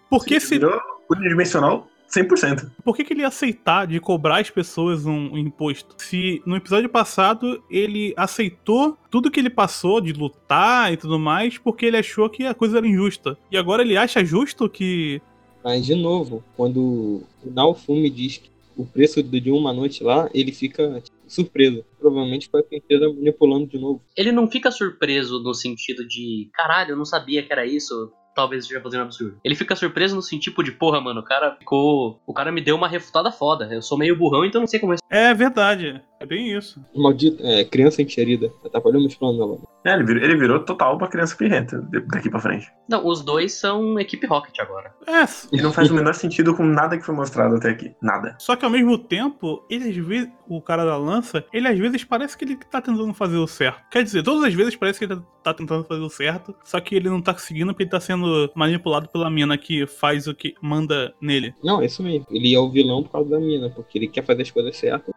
Por 0.09 0.25
que, 0.25 0.39
se, 0.39 0.61
Virou 0.61 0.81
unidimensional 1.11 1.90
100%. 2.11 2.71
por 2.85 2.97
que, 2.97 3.05
que 3.05 3.13
ele 3.13 3.23
ia 3.23 3.29
aceitar 3.29 3.87
de 3.87 4.01
cobrar 4.01 4.41
as 4.41 4.51
pessoas 4.51 5.07
um, 5.07 5.33
um 5.33 5.39
imposto? 5.39 5.95
Se 5.99 6.43
no 6.45 6.57
episódio 6.57 6.89
passado 6.89 7.63
ele 7.71 8.13
aceitou 8.17 8.99
tudo 9.11 9.31
que 9.31 9.41
ele 9.41 9.51
passou 9.51 10.01
de 10.01 10.13
lutar 10.13 10.93
e 10.93 10.97
tudo 10.97 11.19
mais 11.19 11.59
porque 11.59 11.87
ele 11.87 11.97
achou 11.97 12.29
que 12.29 12.47
a 12.47 12.55
coisa 12.55 12.79
era 12.79 12.87
injusta. 12.87 13.39
E 13.51 13.57
agora 13.57 13.83
ele 13.83 13.97
acha 13.97 14.25
justo 14.25 14.69
que. 14.69 15.21
Mas, 15.63 15.85
de 15.85 15.95
novo, 15.95 16.43
quando 16.57 17.23
o 17.45 17.51
Naofumi 17.53 18.09
diz 18.09 18.39
que 18.39 18.51
o 18.77 18.87
preço 18.87 19.23
de 19.23 19.41
de 19.41 19.51
uma 19.51 19.73
noite 19.73 20.03
lá, 20.03 20.29
ele 20.33 20.53
fica 20.53 21.01
tipo, 21.01 21.17
surpreso. 21.27 21.85
Provavelmente 21.99 22.49
foi 22.49 22.61
a 22.61 22.65
princesa 22.65 23.09
manipulando 23.13 23.67
de 23.67 23.79
novo. 23.79 24.03
Ele 24.17 24.33
não 24.33 24.51
fica 24.51 24.71
surpreso 24.71 25.43
no 25.43 25.55
sentido 25.55 26.07
de 26.07 26.49
caralho, 26.53 26.93
eu 26.93 26.97
não 26.97 27.05
sabia 27.05 27.43
que 27.43 27.53
era 27.53 27.67
isso. 27.67 28.13
Talvez 28.35 28.65
esteja 28.65 28.81
fazendo 28.81 29.03
absurdo. 29.03 29.39
Ele 29.45 29.55
fica 29.55 29.75
surpreso 29.77 30.15
no 30.15 30.23
sentido 30.23 30.63
de, 30.63 30.73
porra, 30.73 31.01
mano, 31.01 31.21
o 31.21 31.25
cara 31.25 31.57
ficou. 31.57 32.21
O 32.27 32.33
cara 32.33 32.53
me 32.53 32.61
deu 32.61 32.77
uma 32.77 32.89
refutada 32.89 33.31
foda. 33.31 33.69
Eu 33.73 33.83
sou 33.83 33.99
meio 33.99 34.17
burrão, 34.17 34.45
então 34.45 34.61
não 34.61 34.69
sei 34.69 34.81
como 34.81 34.95
é. 34.95 34.97
É 35.11 35.35
verdade. 35.35 36.03
É 36.21 36.27
bem 36.27 36.55
isso. 36.55 36.79
Maldito, 36.95 37.43
é, 37.43 37.65
criança 37.65 38.03
enxerida. 38.03 38.53
Atrapalhou 38.63 39.01
meus 39.01 39.15
planos 39.15 39.41
agora. 39.41 39.61
É, 39.87 39.95
ele 39.95 40.05
virou, 40.05 40.23
ele 40.23 40.37
virou 40.37 40.61
total 40.61 40.99
uma 40.99 41.09
criança 41.09 41.35
pirrenta 41.35 41.81
daqui 42.13 42.29
pra 42.29 42.39
frente. 42.39 42.71
Não, 42.87 43.07
os 43.07 43.23
dois 43.23 43.55
são 43.55 43.99
equipe 43.99 44.27
Rocket 44.27 44.59
agora. 44.61 44.95
É, 45.07 45.25
E 45.51 45.63
não 45.63 45.73
faz 45.73 45.91
o 45.91 45.95
menor 45.95 46.15
sentido 46.15 46.55
com 46.55 46.63
nada 46.63 46.99
que 46.99 47.07
foi 47.07 47.15
mostrado 47.15 47.57
até 47.57 47.71
aqui. 47.71 47.95
Nada. 48.03 48.37
Só 48.39 48.55
que 48.55 48.67
ao 48.67 48.71
mesmo 48.71 48.99
tempo, 48.99 49.65
ele 49.71 49.89
às 49.89 49.97
vezes, 49.97 50.29
o 50.47 50.61
cara 50.61 50.85
da 50.85 50.99
lança, 50.99 51.43
ele 51.55 51.67
às 51.67 51.79
vezes 51.79 52.05
parece 52.05 52.37
que 52.37 52.45
ele 52.45 52.57
tá 52.57 52.83
tentando 52.83 53.15
fazer 53.15 53.39
o 53.39 53.47
certo. 53.47 53.81
Quer 53.91 54.03
dizer, 54.05 54.23
todas 54.23 54.45
as 54.45 54.53
vezes 54.53 54.77
parece 54.77 54.99
que 54.99 55.07
ele 55.07 55.23
tá 55.43 55.55
tentando 55.55 55.85
fazer 55.85 56.03
o 56.03 56.11
certo, 56.11 56.55
só 56.63 56.79
que 56.81 56.95
ele 56.95 57.09
não 57.09 57.23
tá 57.23 57.33
conseguindo 57.33 57.73
porque 57.73 57.85
ele 57.85 57.91
tá 57.91 58.01
sendo 58.01 58.51
manipulado 58.55 59.09
pela 59.09 59.31
mina 59.31 59.57
que 59.57 59.87
faz 59.87 60.27
o 60.27 60.35
que 60.35 60.55
manda 60.61 61.15
nele. 61.19 61.55
Não, 61.65 61.81
é 61.81 61.87
isso 61.87 62.03
mesmo. 62.03 62.27
Ele 62.31 62.55
é 62.55 62.61
o 62.61 62.71
vilão 62.71 63.03
por 63.03 63.13
causa 63.13 63.31
da 63.31 63.41
mina, 63.41 63.71
porque 63.71 63.97
ele 63.97 64.09
quer 64.09 64.27
fazer 64.27 64.43
as 64.43 64.51
coisas 64.51 64.77
certas. 64.77 65.15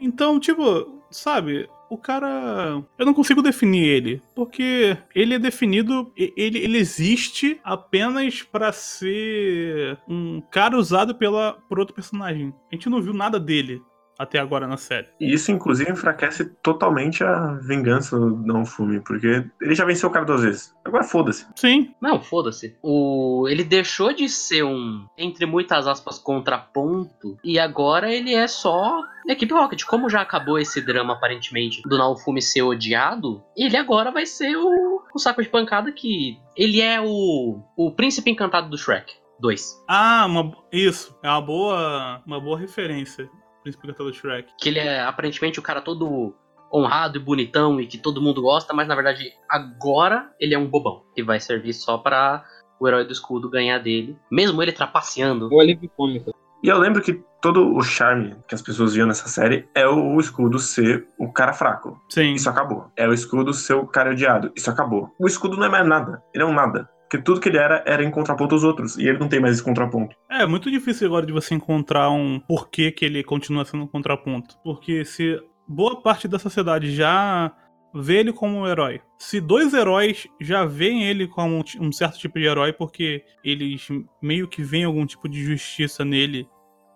Então, 0.00 0.40
tipo, 0.40 1.00
sabe, 1.10 1.68
o 1.92 1.98
cara. 1.98 2.82
Eu 2.98 3.04
não 3.04 3.12
consigo 3.12 3.42
definir 3.42 3.84
ele. 3.84 4.22
Porque 4.34 4.96
ele 5.14 5.34
é 5.34 5.38
definido. 5.38 6.10
Ele, 6.16 6.58
ele 6.58 6.78
existe 6.78 7.60
apenas 7.62 8.42
pra 8.42 8.72
ser 8.72 9.98
um 10.08 10.40
cara 10.50 10.76
usado 10.76 11.14
pela, 11.14 11.58
por 11.68 11.78
outro 11.78 11.94
personagem. 11.94 12.52
A 12.70 12.74
gente 12.74 12.88
não 12.88 13.02
viu 13.02 13.12
nada 13.12 13.38
dele 13.38 13.82
até 14.22 14.38
agora 14.38 14.66
na 14.66 14.76
série. 14.76 15.08
E 15.20 15.32
isso, 15.32 15.50
inclusive, 15.50 15.90
enfraquece 15.90 16.44
totalmente 16.62 17.22
a 17.24 17.54
vingança 17.54 18.18
do 18.18 18.36
Não 18.36 18.64
Fume, 18.64 19.00
porque 19.00 19.44
ele 19.60 19.74
já 19.74 19.84
venceu 19.84 20.08
o 20.08 20.12
cara 20.12 20.24
duas 20.24 20.42
vezes. 20.42 20.74
Agora 20.84 21.04
foda-se. 21.04 21.46
Sim, 21.56 21.94
Não, 22.00 22.20
foda-se. 22.20 22.76
O... 22.82 23.46
Ele 23.48 23.64
deixou 23.64 24.12
de 24.12 24.28
ser 24.28 24.64
um, 24.64 25.06
entre 25.16 25.46
muitas 25.46 25.86
aspas, 25.86 26.18
contraponto. 26.18 27.36
E 27.44 27.58
agora 27.58 28.12
ele 28.12 28.34
é 28.34 28.46
só 28.46 29.02
equipe 29.28 29.52
Rocket. 29.52 29.84
Como 29.84 30.08
já 30.08 30.20
acabou 30.20 30.58
esse 30.58 30.80
drama, 30.80 31.14
aparentemente, 31.14 31.82
do 31.82 31.96
Naofumi 31.96 32.42
ser 32.42 32.62
odiado, 32.62 33.42
ele 33.56 33.76
agora 33.76 34.10
vai 34.10 34.26
ser 34.26 34.56
o, 34.56 35.02
o 35.14 35.18
saco 35.18 35.42
de 35.42 35.48
pancada 35.48 35.92
que. 35.92 36.38
Ele 36.56 36.80
é 36.80 37.00
o, 37.00 37.62
o 37.76 37.90
príncipe 37.92 38.30
encantado 38.30 38.68
do 38.68 38.76
Shrek 38.76 39.14
2. 39.40 39.84
Ah, 39.88 40.26
uma, 40.26 40.52
isso. 40.72 41.16
É 41.22 41.28
uma 41.28 41.40
boa, 41.40 42.22
uma 42.26 42.40
boa 42.40 42.58
referência. 42.58 43.28
Príncipe 43.62 43.86
Encantador 43.86 44.12
Shrek. 44.12 44.52
Que 44.58 44.68
ele 44.68 44.78
é 44.78 45.00
aparentemente 45.00 45.58
o 45.58 45.62
cara 45.62 45.80
todo 45.80 46.34
honrado 46.72 47.18
e 47.18 47.20
bonitão 47.20 47.80
e 47.80 47.86
que 47.86 47.98
todo 47.98 48.22
mundo 48.22 48.40
gosta, 48.40 48.72
mas 48.72 48.88
na 48.88 48.94
verdade 48.94 49.30
agora 49.48 50.30
ele 50.40 50.54
é 50.54 50.58
um 50.58 50.66
bobão. 50.66 51.02
Que 51.14 51.22
vai 51.22 51.38
servir 51.38 51.74
só 51.74 51.98
pra 51.98 52.44
o 52.80 52.88
herói 52.88 53.04
do 53.04 53.12
escudo 53.12 53.48
ganhar 53.48 53.78
dele. 53.78 54.16
Mesmo 54.30 54.62
ele 54.62 54.72
trapaceando. 54.72 55.48
Um 55.52 55.60
alívio 55.60 55.90
cômico. 55.96 56.32
E 56.62 56.68
eu 56.68 56.78
lembro 56.78 57.02
que 57.02 57.20
todo 57.40 57.74
o 57.74 57.82
charme 57.82 58.36
que 58.46 58.54
as 58.54 58.62
pessoas 58.62 58.94
viam 58.94 59.06
nessa 59.06 59.28
série 59.28 59.68
é 59.74 59.86
o 59.86 60.18
escudo 60.20 60.58
ser 60.60 61.08
o 61.18 61.32
cara 61.32 61.52
fraco. 61.52 62.00
Sim. 62.08 62.34
Isso 62.34 62.48
acabou. 62.48 62.90
É 62.96 63.06
o 63.06 63.12
escudo 63.12 63.52
ser 63.52 63.74
o 63.74 63.86
cara 63.86 64.12
odiado. 64.12 64.52
Isso 64.54 64.70
acabou. 64.70 65.12
O 65.18 65.26
escudo 65.26 65.56
não 65.56 65.66
é 65.66 65.68
mais 65.68 65.86
nada. 65.86 66.22
Ele 66.32 66.44
é 66.44 66.46
um 66.46 66.54
nada. 66.54 66.88
Porque 67.12 67.22
tudo 67.22 67.40
que 67.42 67.50
ele 67.50 67.58
era 67.58 67.84
era 67.86 68.02
em 68.02 68.10
contraponto 68.10 68.54
aos 68.54 68.64
outros. 68.64 68.96
E 68.96 69.06
ele 69.06 69.18
não 69.18 69.28
tem 69.28 69.38
mais 69.38 69.56
esse 69.56 69.62
contraponto. 69.62 70.16
É 70.30 70.46
muito 70.46 70.70
difícil 70.70 71.06
agora 71.06 71.26
de 71.26 71.32
você 71.32 71.54
encontrar 71.54 72.08
um 72.08 72.40
porquê 72.40 72.90
que 72.90 73.04
ele 73.04 73.22
continua 73.22 73.66
sendo 73.66 73.84
um 73.84 73.86
contraponto. 73.86 74.56
Porque 74.64 75.04
se 75.04 75.38
boa 75.68 76.00
parte 76.00 76.26
da 76.26 76.38
sociedade 76.38 76.90
já 76.90 77.54
vê 77.94 78.20
ele 78.20 78.32
como 78.32 78.56
um 78.56 78.66
herói, 78.66 79.02
se 79.18 79.42
dois 79.42 79.74
heróis 79.74 80.26
já 80.40 80.64
veem 80.64 81.04
ele 81.04 81.28
como 81.28 81.62
um 81.78 81.92
certo 81.92 82.18
tipo 82.18 82.38
de 82.38 82.46
herói 82.46 82.72
porque 82.72 83.22
eles 83.44 83.86
meio 84.22 84.48
que 84.48 84.62
veem 84.62 84.84
algum 84.84 85.04
tipo 85.04 85.28
de 85.28 85.44
justiça 85.44 86.06
nele 86.06 86.48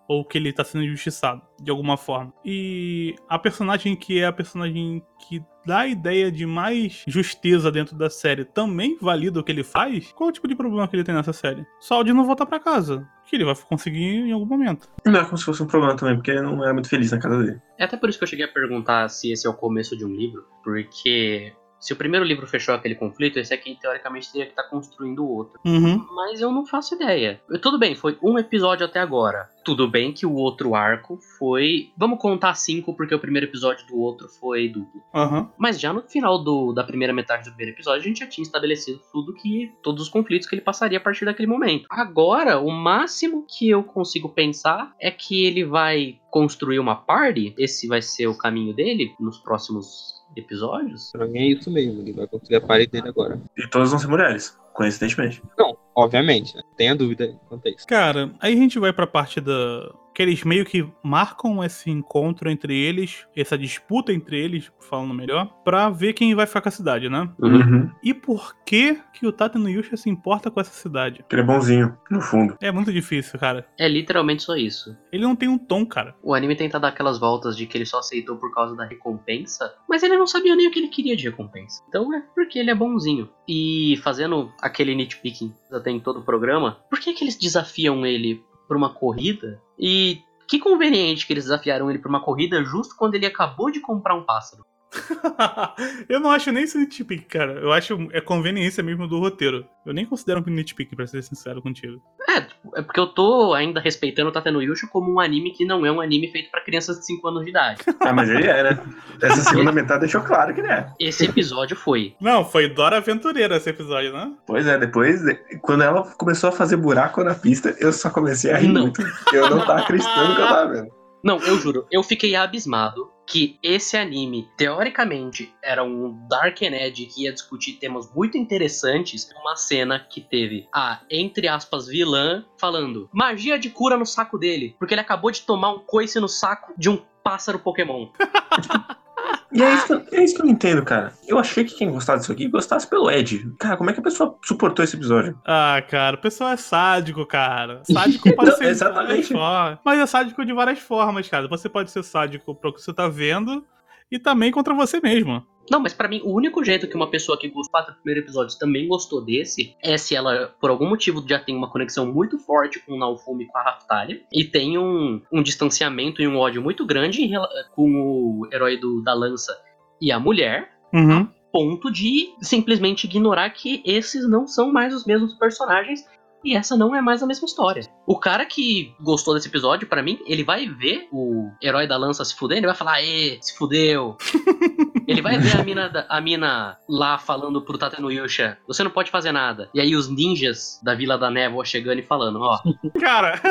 ou 0.07 0.23
que 0.23 0.37
ele 0.37 0.53
tá 0.53 0.63
sendo 0.63 0.83
injustiçado 0.83 1.41
de 1.61 1.69
alguma 1.69 1.97
forma. 1.97 2.33
E 2.43 3.15
a 3.27 3.37
personagem 3.37 3.95
que 3.95 4.19
é 4.19 4.25
a 4.25 4.31
personagem 4.31 5.03
que 5.27 5.43
dá 5.65 5.79
a 5.79 5.87
ideia 5.87 6.31
de 6.31 6.45
mais 6.45 7.03
justeza 7.05 7.69
dentro 7.69 7.95
da 7.95 8.09
série 8.09 8.45
também 8.45 8.97
valida 9.01 9.39
o 9.39 9.43
que 9.43 9.51
ele 9.51 9.63
faz, 9.63 10.13
qual 10.13 10.29
é 10.29 10.31
o 10.31 10.33
tipo 10.33 10.47
de 10.47 10.55
problema 10.55 10.87
que 10.87 10.95
ele 10.95 11.03
tem 11.03 11.13
nessa 11.13 11.33
série? 11.33 11.65
Só 11.79 11.99
o 11.99 12.03
de 12.03 12.13
não 12.13 12.25
voltar 12.25 12.45
pra 12.45 12.59
casa, 12.59 13.05
que 13.25 13.35
ele 13.35 13.43
vai 13.43 13.53
conseguir 13.67 13.99
em 13.99 14.31
algum 14.31 14.45
momento. 14.45 14.87
Não 15.05 15.19
é 15.19 15.25
como 15.25 15.37
se 15.37 15.43
fosse 15.43 15.61
um 15.61 15.67
problema 15.67 15.95
também, 15.97 16.15
porque 16.15 16.31
ele 16.31 16.41
não 16.41 16.63
era 16.63 16.73
muito 16.73 16.89
feliz 16.89 17.11
na 17.11 17.19
casa 17.19 17.43
dele. 17.43 17.61
É 17.77 17.83
até 17.83 17.97
por 17.97 18.07
isso 18.07 18.17
que 18.17 18.23
eu 18.23 18.27
cheguei 18.29 18.45
a 18.45 18.51
perguntar 18.51 19.09
se 19.09 19.31
esse 19.31 19.45
é 19.45 19.49
o 19.49 19.53
começo 19.53 19.97
de 19.97 20.05
um 20.05 20.13
livro, 20.13 20.45
porque 20.63 21.53
se 21.79 21.93
o 21.93 21.95
primeiro 21.95 22.25
livro 22.25 22.47
fechou 22.47 22.73
aquele 22.75 22.95
conflito, 22.95 23.37
esse 23.39 23.53
aqui 23.53 23.77
teoricamente 23.79 24.31
teria 24.31 24.45
que 24.45 24.51
estar 24.51 24.63
construindo 24.63 25.23
o 25.23 25.29
outro. 25.29 25.59
Uhum. 25.65 26.05
Mas 26.15 26.41
eu 26.41 26.51
não 26.51 26.65
faço 26.65 26.95
ideia. 26.95 27.41
Eu- 27.49 27.59
Tudo 27.59 27.77
bem, 27.79 27.95
foi 27.95 28.17
um 28.21 28.37
episódio 28.37 28.85
até 28.85 28.99
agora. 28.99 29.49
Tudo 29.63 29.87
bem 29.87 30.13
que 30.13 30.25
o 30.25 30.33
outro 30.33 30.73
arco 30.75 31.19
foi. 31.37 31.91
Vamos 31.97 32.19
contar 32.19 32.53
cinco, 32.55 32.95
porque 32.95 33.13
o 33.13 33.19
primeiro 33.19 33.47
episódio 33.47 33.85
do 33.87 33.97
outro 33.99 34.27
foi 34.39 34.69
duplo. 34.69 35.01
Aham. 35.13 35.51
Mas 35.57 35.79
já 35.79 35.91
no 35.91 36.01
final 36.01 36.41
do- 36.41 36.71
da 36.73 36.83
primeira 36.83 37.13
metade 37.13 37.43
do 37.43 37.49
primeiro 37.55 37.75
episódio, 37.75 38.01
a 38.01 38.03
gente 38.05 38.19
já 38.19 38.27
tinha 38.27 38.43
estabelecido 38.43 38.99
tudo 39.11 39.33
que. 39.33 39.71
todos 39.83 40.03
os 40.03 40.09
conflitos 40.09 40.47
que 40.47 40.55
ele 40.55 40.61
passaria 40.61 40.97
a 40.97 41.01
partir 41.01 41.25
daquele 41.25 41.47
momento. 41.47 41.85
Agora, 41.89 42.59
o 42.59 42.69
máximo 42.71 43.45
que 43.47 43.69
eu 43.69 43.83
consigo 43.83 44.29
pensar 44.29 44.93
é 44.99 45.11
que 45.11 45.45
ele 45.45 45.63
vai 45.65 46.19
construir 46.31 46.79
uma 46.79 46.95
party. 46.95 47.53
Esse 47.57 47.87
vai 47.87 48.01
ser 48.01 48.27
o 48.27 48.37
caminho 48.37 48.73
dele 48.73 49.13
nos 49.19 49.37
próximos 49.39 50.16
episódios. 50.37 51.11
Pra 51.11 51.25
mim 51.25 51.39
é 51.39 51.45
isso 51.47 51.69
mesmo, 51.71 52.01
ele 52.01 52.13
vai 52.13 52.27
conseguir 52.27 52.55
a 52.55 52.61
parede 52.61 52.91
dele 52.91 53.09
agora. 53.09 53.39
E 53.57 53.67
todas 53.67 53.89
vão 53.89 53.99
ser 53.99 54.07
mulheres, 54.07 54.57
coincidentemente. 54.73 55.41
Não, 55.57 55.77
obviamente, 55.95 56.55
né? 56.55 56.61
Tenha 56.75 56.95
dúvida 56.95 57.37
quanto 57.49 57.67
a 57.67 57.71
isso. 57.71 57.87
Cara, 57.87 58.31
aí 58.39 58.53
a 58.53 58.57
gente 58.57 58.79
vai 58.79 58.93
pra 58.93 59.07
parte 59.07 59.41
da. 59.41 59.91
Que 60.17 60.23
eles 60.23 60.43
meio 60.43 60.65
que 60.65 60.83
marcam 61.03 61.63
esse 61.63 61.91
encontro 61.91 62.49
entre 62.49 62.75
eles, 62.75 63.27
essa 63.35 63.55
disputa 63.55 64.11
entre 64.11 64.35
eles, 64.35 64.71
falando 64.79 65.13
melhor, 65.13 65.45
pra 65.63 65.91
ver 65.91 66.13
quem 66.13 66.33
vai 66.33 66.47
ficar 66.47 66.59
com 66.59 66.69
a 66.69 66.71
cidade, 66.71 67.07
né? 67.07 67.29
Uhum. 67.37 67.91
E 68.03 68.15
por 68.15 68.55
que 68.65 68.99
que 69.13 69.27
o 69.27 69.31
Tata 69.31 69.59
no 69.59 69.69
Yusha 69.69 69.95
se 69.95 70.09
importa 70.09 70.49
com 70.49 70.59
essa 70.59 70.71
cidade? 70.71 71.19
Porque 71.19 71.35
ele 71.35 71.43
é 71.43 71.45
bonzinho, 71.45 71.95
no 72.09 72.19
fundo. 72.19 72.57
É 72.59 72.71
muito 72.71 72.91
difícil, 72.91 73.39
cara. 73.39 73.67
É 73.77 73.87
literalmente 73.87 74.41
só 74.41 74.55
isso. 74.55 74.97
Ele 75.11 75.21
não 75.21 75.35
tem 75.35 75.47
um 75.47 75.57
tom, 75.59 75.85
cara. 75.85 76.15
O 76.23 76.33
anime 76.33 76.55
tenta 76.55 76.79
dar 76.79 76.87
aquelas 76.87 77.19
voltas 77.19 77.55
de 77.55 77.67
que 77.67 77.77
ele 77.77 77.85
só 77.85 77.99
aceitou 77.99 78.37
por 78.37 78.51
causa 78.51 78.75
da 78.75 78.85
recompensa, 78.85 79.71
mas 79.87 80.01
ele 80.01 80.17
não 80.17 80.25
sabia 80.25 80.55
nem 80.55 80.67
o 80.67 80.71
que 80.71 80.79
ele 80.79 80.87
queria 80.87 81.15
de 81.15 81.29
recompensa. 81.29 81.83
Então 81.89 82.11
é 82.15 82.23
porque 82.33 82.57
ele 82.57 82.71
é 82.71 82.75
bonzinho. 82.75 83.29
E 83.47 83.99
fazendo 84.03 84.51
aquele 84.59 84.95
nitpicking 84.95 85.53
até 85.71 85.91
em 85.91 85.99
todo 85.99 86.21
o 86.21 86.25
programa, 86.25 86.79
por 86.89 86.99
que, 86.99 87.13
que 87.13 87.23
eles 87.23 87.37
desafiam 87.37 88.03
ele 88.03 88.43
pra 88.67 88.77
uma 88.77 88.93
corrida? 88.93 89.61
E 89.77 90.21
que 90.47 90.59
conveniente 90.59 91.25
que 91.25 91.33
eles 91.33 91.45
desafiaram 91.45 91.89
ele 91.89 91.99
pra 91.99 92.09
uma 92.09 92.23
corrida 92.23 92.63
justo 92.63 92.95
quando 92.95 93.15
ele 93.15 93.25
acabou 93.25 93.69
de 93.69 93.79
comprar 93.79 94.15
um 94.15 94.23
pássaro. 94.23 94.65
eu 96.07 96.19
não 96.19 96.31
acho 96.31 96.51
nem 96.51 96.63
isso 96.63 96.77
nitpick, 96.77 97.27
cara. 97.27 97.53
Eu 97.53 97.71
acho 97.71 98.07
é 98.11 98.21
conveniência 98.21 98.83
mesmo 98.83 99.07
do 99.07 99.19
roteiro. 99.19 99.65
Eu 99.85 99.93
nem 99.93 100.05
considero 100.05 100.43
um 100.45 100.51
nitpick, 100.51 100.95
pra 100.95 101.07
ser 101.07 101.21
sincero 101.21 101.61
contigo. 101.61 102.01
É, 102.29 102.37
é 102.79 102.81
porque 102.81 102.99
eu 102.99 103.07
tô 103.07 103.53
ainda 103.53 103.79
respeitando 103.79 104.29
o 104.29 104.33
Tateno 104.33 104.61
Yusha 104.61 104.87
como 104.87 105.13
um 105.13 105.19
anime 105.19 105.51
que 105.51 105.65
não 105.65 105.85
é 105.85 105.91
um 105.91 106.01
anime 106.01 106.29
feito 106.31 106.51
pra 106.51 106.63
crianças 106.63 106.99
de 106.99 107.05
5 107.05 107.27
anos 107.27 107.43
de 107.43 107.49
idade. 107.49 107.81
Ah, 107.99 108.13
mas 108.13 108.29
ele 108.29 108.47
é, 108.47 108.63
né? 108.63 108.79
Essa 109.21 109.41
segunda 109.41 109.71
metade 109.71 110.01
deixou 110.01 110.21
claro 110.21 110.53
que 110.53 110.61
ele 110.61 110.69
é. 110.69 110.87
Esse 110.97 111.25
episódio 111.25 111.75
foi. 111.75 112.15
Não, 112.21 112.45
foi 112.45 112.69
Dora 112.69 112.97
Aventureira 112.97 113.57
esse 113.57 113.69
episódio, 113.69 114.13
né? 114.13 114.31
Pois 114.45 114.65
é, 114.65 114.77
depois, 114.77 115.21
quando 115.61 115.83
ela 115.83 116.03
começou 116.15 116.49
a 116.49 116.53
fazer 116.53 116.77
buraco 116.77 117.21
na 117.23 117.35
pista, 117.35 117.75
eu 117.79 117.91
só 117.91 118.09
comecei 118.09 118.51
a 118.51 118.57
rir 118.57 118.69
Não. 118.69 118.83
muito. 118.83 119.01
Eu 119.33 119.49
não 119.49 119.65
tava 119.65 119.81
acreditando 119.81 120.35
que 120.35 120.41
eu 120.41 120.47
tava 120.47 120.71
vendo. 120.71 120.87
Não, 121.21 121.37
eu 121.39 121.57
juro, 121.59 121.85
eu 121.91 122.01
fiquei 122.01 122.35
abismado 122.35 123.09
que 123.27 123.59
esse 123.61 123.97
anime, 123.97 124.49
teoricamente, 124.55 125.53
era 125.61 125.83
um 125.83 126.25
Dark 126.29 126.61
Edge 126.61 127.05
que 127.07 127.23
ia 127.23 127.33
discutir 127.33 127.73
temas 127.73 128.09
muito 128.15 128.37
interessantes. 128.37 129.29
Uma 129.41 129.55
cena 129.57 129.99
que 129.99 130.21
teve 130.21 130.67
a, 130.73 131.01
entre 131.11 131.47
aspas, 131.47 131.87
vilã 131.87 132.45
falando 132.57 133.09
magia 133.11 133.59
de 133.59 133.69
cura 133.69 133.97
no 133.97 134.05
saco 134.05 134.37
dele, 134.37 134.75
porque 134.79 134.93
ele 134.93 135.01
acabou 135.01 135.29
de 135.29 135.41
tomar 135.41 135.71
um 135.71 135.79
coice 135.79 136.19
no 136.19 136.29
saco 136.29 136.73
de 136.77 136.89
um 136.89 136.97
pássaro 137.21 137.59
Pokémon. 137.59 138.07
E 139.51 139.61
é 139.63 139.73
isso, 139.73 139.99
que- 140.01 140.15
é 140.15 140.23
isso 140.23 140.35
que 140.35 140.41
eu 140.41 140.45
não 140.45 140.51
entendo, 140.53 140.83
cara. 140.83 141.13
Eu 141.27 141.39
achei 141.39 141.63
que 141.63 141.75
quem 141.75 141.89
gostasse 141.91 142.19
disso 142.21 142.31
aqui 142.31 142.47
gostasse 142.47 142.87
pelo 142.89 143.09
Ed. 143.09 143.49
Cara, 143.59 143.77
como 143.77 143.89
é 143.89 143.93
que 143.93 143.99
a 143.99 144.03
pessoa 144.03 144.37
suportou 144.43 144.83
esse 144.83 144.95
episódio? 144.95 145.39
Ah, 145.45 145.81
cara, 145.89 146.15
o 146.17 146.19
pessoal 146.19 146.51
é 146.51 146.57
sádico, 146.57 147.25
cara. 147.25 147.81
Sádico 147.89 148.35
pode 148.35 148.51
ser 148.51 148.73
de 148.73 148.79
várias 148.79 148.81
Exatamente. 148.81 149.33
formas. 149.33 149.79
Mas 149.85 149.99
é 149.99 150.05
sádico 150.05 150.45
de 150.45 150.53
várias 150.53 150.79
formas, 150.79 151.29
cara. 151.29 151.47
Você 151.47 151.69
pode 151.69 151.91
ser 151.91 152.03
sádico 152.03 152.53
pro 152.55 152.73
que 152.73 152.81
você 152.81 152.93
tá 152.93 153.07
vendo 153.07 153.63
e 154.11 154.19
também 154.19 154.51
contra 154.51 154.73
você 154.73 154.99
mesmo. 155.01 155.43
Não, 155.69 155.81
mas 155.81 155.93
pra 155.93 156.07
mim, 156.07 156.21
o 156.23 156.33
único 156.33 156.63
jeito 156.63 156.87
que 156.87 156.95
uma 156.95 157.09
pessoa 157.09 157.37
que 157.37 157.49
gostou 157.49 157.85
do 157.85 157.93
primeiro 157.95 158.21
episódio 158.21 158.57
também 158.57 158.87
gostou 158.87 159.23
desse 159.23 159.75
é 159.83 159.97
se 159.97 160.15
ela, 160.15 160.55
por 160.61 160.69
algum 160.69 160.87
motivo, 160.87 161.21
já 161.27 161.39
tem 161.39 161.55
uma 161.55 161.69
conexão 161.69 162.05
muito 162.11 162.39
forte 162.39 162.79
com 162.79 162.93
o 162.93 162.97
Naofumi 162.97 163.43
e 163.43 163.47
com 163.47 163.57
a 163.57 163.63
Raftalia 163.63 164.21
e 164.31 164.45
tem 164.45 164.77
um, 164.77 165.21
um 165.31 165.43
distanciamento 165.43 166.21
e 166.21 166.27
um 166.27 166.37
ódio 166.37 166.61
muito 166.61 166.85
grande 166.85 167.29
com 167.75 167.91
o 167.91 168.47
herói 168.53 168.77
do, 168.77 169.01
da 169.03 169.13
lança 169.13 169.53
e 170.01 170.11
a 170.11 170.19
mulher, 170.19 170.71
Uhum. 170.93 171.27
ponto 171.51 171.91
de 171.91 172.29
simplesmente 172.41 173.03
ignorar 173.03 173.49
que 173.49 173.83
esses 173.85 174.25
não 174.29 174.47
são 174.47 174.71
mais 174.71 174.93
os 174.93 175.05
mesmos 175.05 175.33
personagens 175.33 176.05
e 176.43 176.55
essa 176.55 176.77
não 176.77 176.95
é 176.95 177.01
mais 177.01 177.21
a 177.21 177.27
mesma 177.27 177.45
história. 177.45 177.83
O 178.05 178.17
cara 178.19 178.45
que 178.45 178.93
gostou 179.01 179.33
desse 179.33 179.47
episódio, 179.47 179.87
pra 179.87 180.01
mim, 180.03 180.19
ele 180.25 180.43
vai 180.43 180.67
ver 180.67 181.07
o 181.11 181.49
herói 181.61 181.87
da 181.87 181.97
lança 181.97 182.23
se 182.23 182.35
fudendo, 182.35 182.59
ele 182.59 182.67
vai 182.67 182.75
falar, 182.75 183.01
ê, 183.03 183.37
se 183.41 183.57
fudeu. 183.57 184.15
ele 185.07 185.21
vai 185.21 185.37
ver 185.37 185.59
a 185.59 185.63
mina, 185.63 185.89
da- 185.89 186.05
a 186.09 186.21
mina 186.21 186.77
lá 186.87 187.17
falando 187.17 187.61
pro 187.61 187.77
Tateno 187.77 188.11
Yusha, 188.11 188.57
você 188.67 188.83
não 188.83 188.91
pode 188.91 189.09
fazer 189.11 189.31
nada. 189.31 189.69
E 189.73 189.81
aí 189.81 189.95
os 189.95 190.07
ninjas 190.09 190.79
da 190.83 190.93
Vila 190.95 191.17
da 191.17 191.29
Névoa 191.29 191.65
chegando 191.65 191.99
e 191.99 192.03
falando, 192.03 192.39
ó, 192.41 192.59
Cara, 192.99 193.41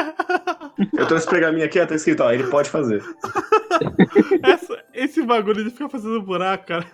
Eu 0.92 1.06
trouxe 1.06 1.24
esse 1.24 1.30
pergaminho 1.30 1.64
aqui, 1.66 1.80
ó, 1.80 1.86
tá 1.86 1.94
escrito, 1.94 2.22
ó, 2.22 2.30
ele 2.32 2.44
pode 2.44 2.70
fazer. 2.70 3.02
essa- 4.42 4.84
esse 4.94 5.22
bagulho 5.22 5.64
de 5.64 5.70
ficar 5.70 5.88
fazendo 5.88 6.22
buraco, 6.22 6.66
cara. 6.66 6.86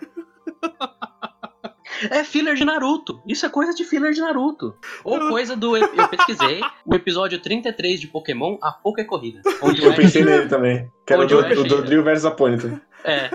É 2.09 2.23
filler 2.23 2.55
de 2.55 2.65
Naruto. 2.65 3.21
Isso 3.27 3.45
é 3.45 3.49
coisa 3.49 3.73
de 3.73 3.83
filler 3.83 4.11
de 4.13 4.21
Naruto. 4.21 4.75
Ou 5.03 5.29
coisa 5.29 5.55
do. 5.55 5.75
Eu 5.77 5.87
pesquisei 6.09 6.61
o 6.85 6.95
episódio 6.95 7.39
33 7.39 7.99
de 7.99 8.07
Pokémon, 8.07 8.57
A 8.61 8.71
Poké 8.71 9.03
Corrida. 9.03 9.41
Onde 9.61 9.83
Eu 9.83 9.93
pensei 9.93 10.23
nele 10.23 10.47
também. 10.47 10.89
Que 11.05 11.13
era 11.13 11.21
o 11.21 11.25
Onde 11.25 11.35
o 11.35 11.41
do, 11.41 11.61
o 11.61 11.63
do. 11.63 11.81
Drill 11.83 12.03
versus 12.03 12.25
Apônito. 12.25 12.79
É. 13.03 13.29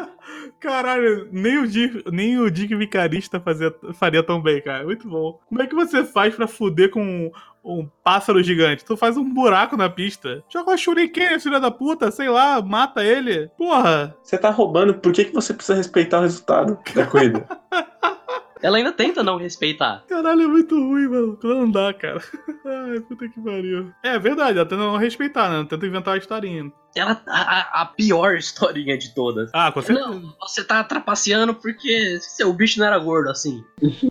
Caralho, 0.61 1.28
nem 1.31 1.59
o 1.59 1.68
Dick, 1.68 2.04
nem 2.11 2.38
o 2.38 2.50
Dick 2.50 2.74
Vicarista 2.74 3.38
fazia, 3.38 3.72
faria 3.94 4.22
tão 4.22 4.40
bem, 4.40 4.61
cara. 4.61 4.85
Muito 4.85 5.09
bom. 5.09 5.38
Como 5.48 5.62
é 5.62 5.66
que 5.66 5.74
você 5.74 6.04
faz 6.04 6.35
pra 6.35 6.48
fuder 6.48 6.90
com 6.90 7.00
um, 7.00 7.31
um 7.64 7.88
pássaro 8.02 8.42
gigante? 8.42 8.85
Tu 8.85 8.96
faz 8.96 9.16
um 9.16 9.33
buraco 9.33 9.76
na 9.76 9.88
pista. 9.88 10.42
Joga 10.48 10.70
uma 10.70 10.76
shuriken, 10.76 11.38
filha 11.38 11.61
da 11.61 11.70
puta, 11.70 12.11
sei 12.11 12.28
lá, 12.28 12.61
mata 12.61 13.04
ele. 13.04 13.48
Porra. 13.57 14.16
Você 14.22 14.37
tá 14.37 14.50
roubando, 14.50 14.94
por 14.94 15.12
que, 15.12 15.26
que 15.26 15.35
você 15.35 15.54
precisa 15.54 15.76
respeitar 15.76 16.18
o 16.18 16.22
resultado 16.22 16.78
da 16.92 17.07
corrida? 17.07 17.46
Ela 18.62 18.79
ainda 18.79 18.92
tenta 18.92 19.23
não 19.23 19.37
respeitar. 19.37 20.05
Caralho, 20.09 20.42
é 20.42 20.47
muito 20.47 20.75
ruim, 20.75 21.09
mano. 21.09 21.38
Não 21.42 21.71
dá, 21.71 21.92
cara. 21.94 22.21
Ai, 22.66 23.01
puta 23.01 23.29
que 23.29 23.40
pariu. 23.40 23.92
É 24.03 24.18
verdade, 24.18 24.59
ela 24.59 24.66
tenta 24.68 24.83
não 24.83 24.97
respeitar, 24.97 25.49
né? 25.49 25.57
Ela 25.57 25.64
tenta 25.66 25.87
inventar 25.87 26.14
uma 26.14 26.18
historinha. 26.18 26.73
Ela 26.97 27.23
a, 27.29 27.40
a- 27.59 27.83
a 27.83 27.87
pior 27.87 28.37
historinha 28.37 28.99
de 28.99 29.14
todas. 29.14 29.51
Ah, 29.55 29.71
com 29.71 29.81
certeza. 29.83 30.09
Não, 30.09 30.35
você 30.40 30.64
tá 30.64 30.83
trapaceando 30.83 31.55
porque 31.55 32.18
seu 32.21 32.53
bicho 32.53 32.79
não 32.81 32.87
era 32.87 32.99
gordo 32.99 33.31
assim. 33.31 33.62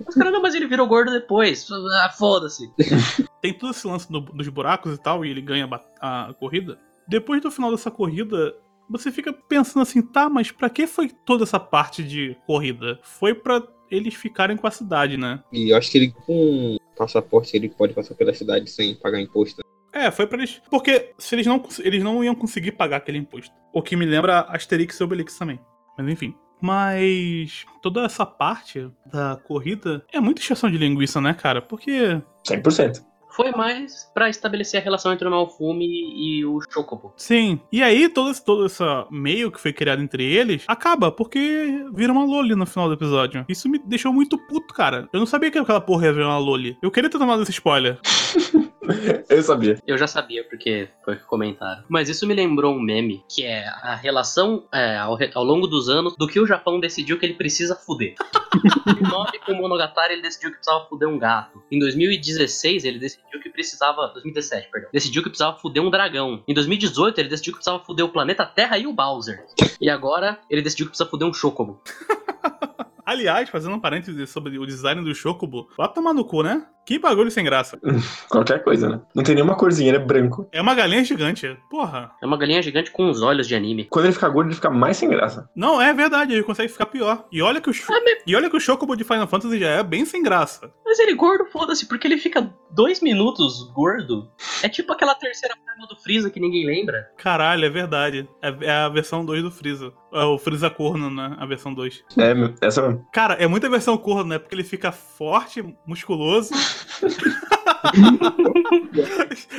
Mas 0.06 0.16
cara, 0.16 0.32
não, 0.32 0.42
mas 0.42 0.56
ele 0.56 0.68
virou 0.68 0.88
gordo 0.88 1.12
depois. 1.12 1.68
Ah, 2.04 2.10
foda-se. 2.18 2.72
tem 3.42 3.54
todo 3.54 3.72
esse 3.72 3.86
lance 3.88 4.10
do- 4.12 4.22
dos 4.22 4.48
buracos 4.48 4.94
e 4.94 4.98
tal, 5.02 5.26
e 5.26 5.30
ele 5.30 5.42
ganha 5.42 5.68
a 6.00 6.28
a, 6.30 6.34
corrida. 6.34 6.78
Depois 7.08 7.42
do 7.42 7.52
final 7.52 7.72
dessa 7.72 7.90
corrida, 7.92 8.56
você 8.90 9.12
fica 9.12 9.34
pensando 9.34 9.82
assim, 9.84 10.02
tá, 10.02 10.30
mas 10.30 10.52
pra 10.52 10.70
que 10.70 10.86
foi 10.88 11.10
toda 11.10 11.44
essa 11.44 11.60
parte 11.60 12.04
de 12.04 12.38
corrida? 12.46 13.00
Foi 13.02 13.34
pra 13.34 13.62
eles 13.90 14.14
ficarem 14.14 14.58
com 14.58 14.68
a 14.68 14.72
cidade, 14.72 15.18
né? 15.18 15.42
E 15.52 15.72
eu 15.72 15.78
acho 15.78 15.92
que 15.92 15.98
ele, 15.98 16.14
com 16.26 16.78
passaporte, 16.98 17.56
ele 17.56 17.70
pode 17.70 17.94
passar 17.94 18.16
pela 18.16 18.34
cidade 18.34 18.70
sem 18.70 18.96
pagar 18.96 19.22
imposto. 19.22 19.62
É, 19.94 20.12
foi 20.12 20.28
pra 20.28 20.38
eles. 20.38 20.62
Porque 20.70 21.14
se 21.18 21.36
eles 21.36 21.48
não, 21.48 21.64
eles 21.80 22.04
não 22.04 22.24
iam 22.24 22.36
conseguir 22.36 22.74
pagar 22.74 22.98
aquele 22.98 23.18
imposto. 23.18 23.54
O 23.74 23.82
que 23.82 23.96
me 23.96 24.06
lembra 24.06 24.42
Asterix 24.42 25.00
e 25.00 25.04
Obelix 25.04 25.38
também. 25.38 25.60
Mas 25.98 26.08
enfim. 26.08 26.36
Mas 26.62 27.66
toda 27.82 28.04
essa 28.04 28.26
parte 28.26 28.90
da 29.06 29.36
corrida 29.36 30.04
é 30.12 30.20
muita 30.20 30.42
exceção 30.42 30.70
de 30.70 30.78
linguiça, 30.78 31.22
né, 31.22 31.34
cara? 31.34 31.62
Porque 31.62 32.22
100%. 32.48 33.04
Foi 33.38 33.52
mais 33.52 34.10
pra 34.16 34.32
estabelecer 34.32 34.82
a 34.82 34.84
relação 34.84 35.14
entre 35.14 35.28
o 35.28 35.30
Malfume 35.30 35.86
e 35.86 36.44
o 36.44 36.60
Chocobo. 36.72 37.14
Sim. 37.16 37.62
E 37.72 37.84
aí, 37.84 38.10
todo 38.10 38.32
esse, 38.32 38.44
todo 38.44 38.66
esse 38.66 38.84
meio 39.12 39.52
que 39.52 39.62
foi 39.62 39.72
criado 39.72 40.02
entre 40.02 40.24
eles 40.24 40.64
acaba, 40.68 41.12
porque 41.12 41.86
vira 41.94 42.12
uma 42.12 42.26
Loli 42.26 42.56
no 42.56 42.66
final 42.66 42.88
do 42.88 42.96
episódio. 42.96 43.46
Isso 43.48 43.70
me 43.70 43.78
deixou 43.78 44.12
muito 44.12 44.40
puto, 44.40 44.74
cara. 44.74 45.08
Eu 45.14 45.20
não 45.20 45.28
sabia 45.28 45.52
que 45.52 45.60
aquela 45.60 45.80
porra 45.80 46.08
ia 46.08 46.14
virar 46.14 46.30
uma 46.30 46.40
Loli. 46.40 46.80
Eu 46.82 46.90
queria 46.90 47.12
ter 47.12 47.20
tomado 47.20 47.44
esse 47.44 47.52
spoiler. 47.52 48.00
Eu 49.30 49.42
sabia. 49.44 49.78
Eu 49.86 49.98
já 49.98 50.08
sabia, 50.08 50.44
porque 50.44 50.90
foi 51.04 51.16
o 51.16 51.18
que 51.18 51.24
comentaram. 51.26 51.84
Mas 51.90 52.10
isso 52.10 52.26
me 52.26 52.34
lembrou 52.34 52.74
um 52.76 52.80
meme, 52.82 53.24
que 53.30 53.44
é 53.44 53.68
a 53.68 53.96
relação 53.96 54.68
é, 54.74 54.98
ao, 54.98 55.16
re- 55.16 55.32
ao 55.34 55.44
longo 55.44 55.68
dos 55.68 55.90
anos 55.90 56.16
do 56.18 56.28
que 56.28 56.40
o 56.40 56.46
Japão 56.48 56.80
decidiu 56.80 57.20
que 57.20 57.26
ele 57.26 57.34
precisa 57.36 57.76
fuder. 57.76 58.16
em 58.56 58.94
2009, 58.94 59.40
com 59.46 59.52
o 59.54 59.58
Monogatari, 59.58 60.14
ele 60.14 60.22
decidiu 60.22 60.50
que 60.52 60.58
precisava 60.58 60.86
fuder 60.86 61.08
um 61.10 61.20
gato. 61.20 61.62
Em 61.72 61.80
2016, 61.80 62.84
ele 62.86 63.00
decidiu 63.00 63.40
que 63.42 63.50
precisava... 63.50 64.08
2017, 64.14 64.70
perdão. 64.72 64.90
Decidiu 64.94 65.22
que 65.24 65.30
precisava 65.30 65.58
fuder 65.58 65.84
um 65.84 65.90
dragão. 65.90 66.44
Em 66.48 66.54
2018, 66.54 67.20
ele 67.20 67.30
decidiu 67.30 67.54
que 67.54 67.58
precisava 67.58 67.84
fuder 67.84 68.06
o 68.06 68.10
planeta 68.10 68.46
Terra 68.46 68.78
e 68.78 68.88
o 68.88 68.94
Bowser. 68.94 69.46
E 69.80 69.92
agora, 69.92 70.40
ele 70.50 70.64
decidiu 70.64 70.88
que 70.88 70.90
precisa 70.92 71.08
fuder 71.08 71.28
um 71.28 71.34
Chocobo. 71.34 71.80
Aliás, 73.06 73.48
fazendo 73.50 73.76
um 73.76 73.80
parênteses 73.80 74.30
sobre 74.30 74.58
o 74.58 74.66
design 74.66 75.04
do 75.04 75.14
Chocobo, 75.14 75.70
vai 75.78 75.88
tomar 75.94 76.14
no 76.14 76.26
cu, 76.26 76.42
né? 76.44 76.66
Que 76.88 76.98
bagulho 76.98 77.30
sem 77.30 77.44
graça. 77.44 77.78
Qualquer 78.32 78.64
coisa, 78.64 78.88
né? 78.88 79.02
Não 79.14 79.22
tem 79.22 79.36
nenhuma 79.36 79.56
corzinha, 79.58 79.90
ele 79.90 79.98
é 79.98 80.06
branco. 80.06 80.48
É 80.54 80.62
uma 80.62 80.74
galinha 80.74 81.04
gigante. 81.04 81.58
Porra. 81.70 82.12
É 82.24 82.26
uma 82.26 82.38
galinha 82.38 82.62
gigante 82.64 82.92
com 82.92 83.04
uns 83.10 83.22
olhos 83.22 83.46
de 83.46 83.54
anime. 83.56 83.84
Quando 83.90 84.06
ele 84.06 84.14
fica 84.14 84.30
gordo, 84.30 84.48
ele 84.48 84.56
fica 84.56 84.70
mais 84.70 84.96
sem 84.96 85.10
graça. 85.10 85.50
Não, 85.54 85.82
é 85.82 85.94
verdade, 85.94 86.32
ele 86.34 86.44
consegue 86.44 86.72
ficar 86.72 86.86
pior. 86.86 87.26
E 87.30 87.42
olha 87.42 87.60
que 87.60 87.70
o, 87.70 87.74
Cho- 87.74 87.92
e 88.26 88.34
olha 88.38 88.50
que 88.50 88.56
o 88.56 88.60
Chocobo 88.62 88.96
de 88.96 89.04
Final 89.04 89.28
Fantasy 89.28 89.60
já 89.60 89.68
é 89.68 89.84
bem 89.84 90.06
sem 90.06 90.24
graça. 90.24 90.72
Mas 90.86 90.98
ele 91.00 91.14
gordo, 91.14 91.46
foda-se, 91.52 91.86
porque 91.90 92.08
ele 92.08 92.18
fica 92.18 92.50
dois 92.72 93.02
minutos 93.02 93.70
gordo. 93.74 94.30
É 94.64 94.70
tipo 94.70 94.94
aquela 94.94 95.14
terceira 95.14 95.56
forma 95.66 95.86
do 95.88 95.98
Freeza 96.02 96.30
que 96.30 96.40
ninguém 96.40 96.66
lembra. 96.66 97.06
Caralho, 97.18 97.66
é 97.66 97.70
verdade. 97.70 98.30
É, 98.42 98.56
é 98.62 98.72
a 98.72 98.88
versão 98.90 99.26
2 99.26 99.44
do 99.44 99.52
Freeza. 99.52 99.92
É 100.14 100.24
o 100.24 100.38
Freeza 100.38 100.70
corno, 100.70 101.10
né? 101.10 101.36
A 101.38 101.46
versão 101.46 101.74
2. 101.74 102.04
É, 102.18 102.66
essa 102.66 102.82
mesmo. 102.82 103.06
Cara, 103.12 103.34
é 103.34 103.46
muita 103.46 103.70
versão 103.70 103.98
corno, 103.98 104.24
né? 104.30 104.40
Porque 104.40 104.56
ele 104.56 104.64
fica 104.64 104.90
forte, 104.92 105.62
musculoso. 105.86 106.54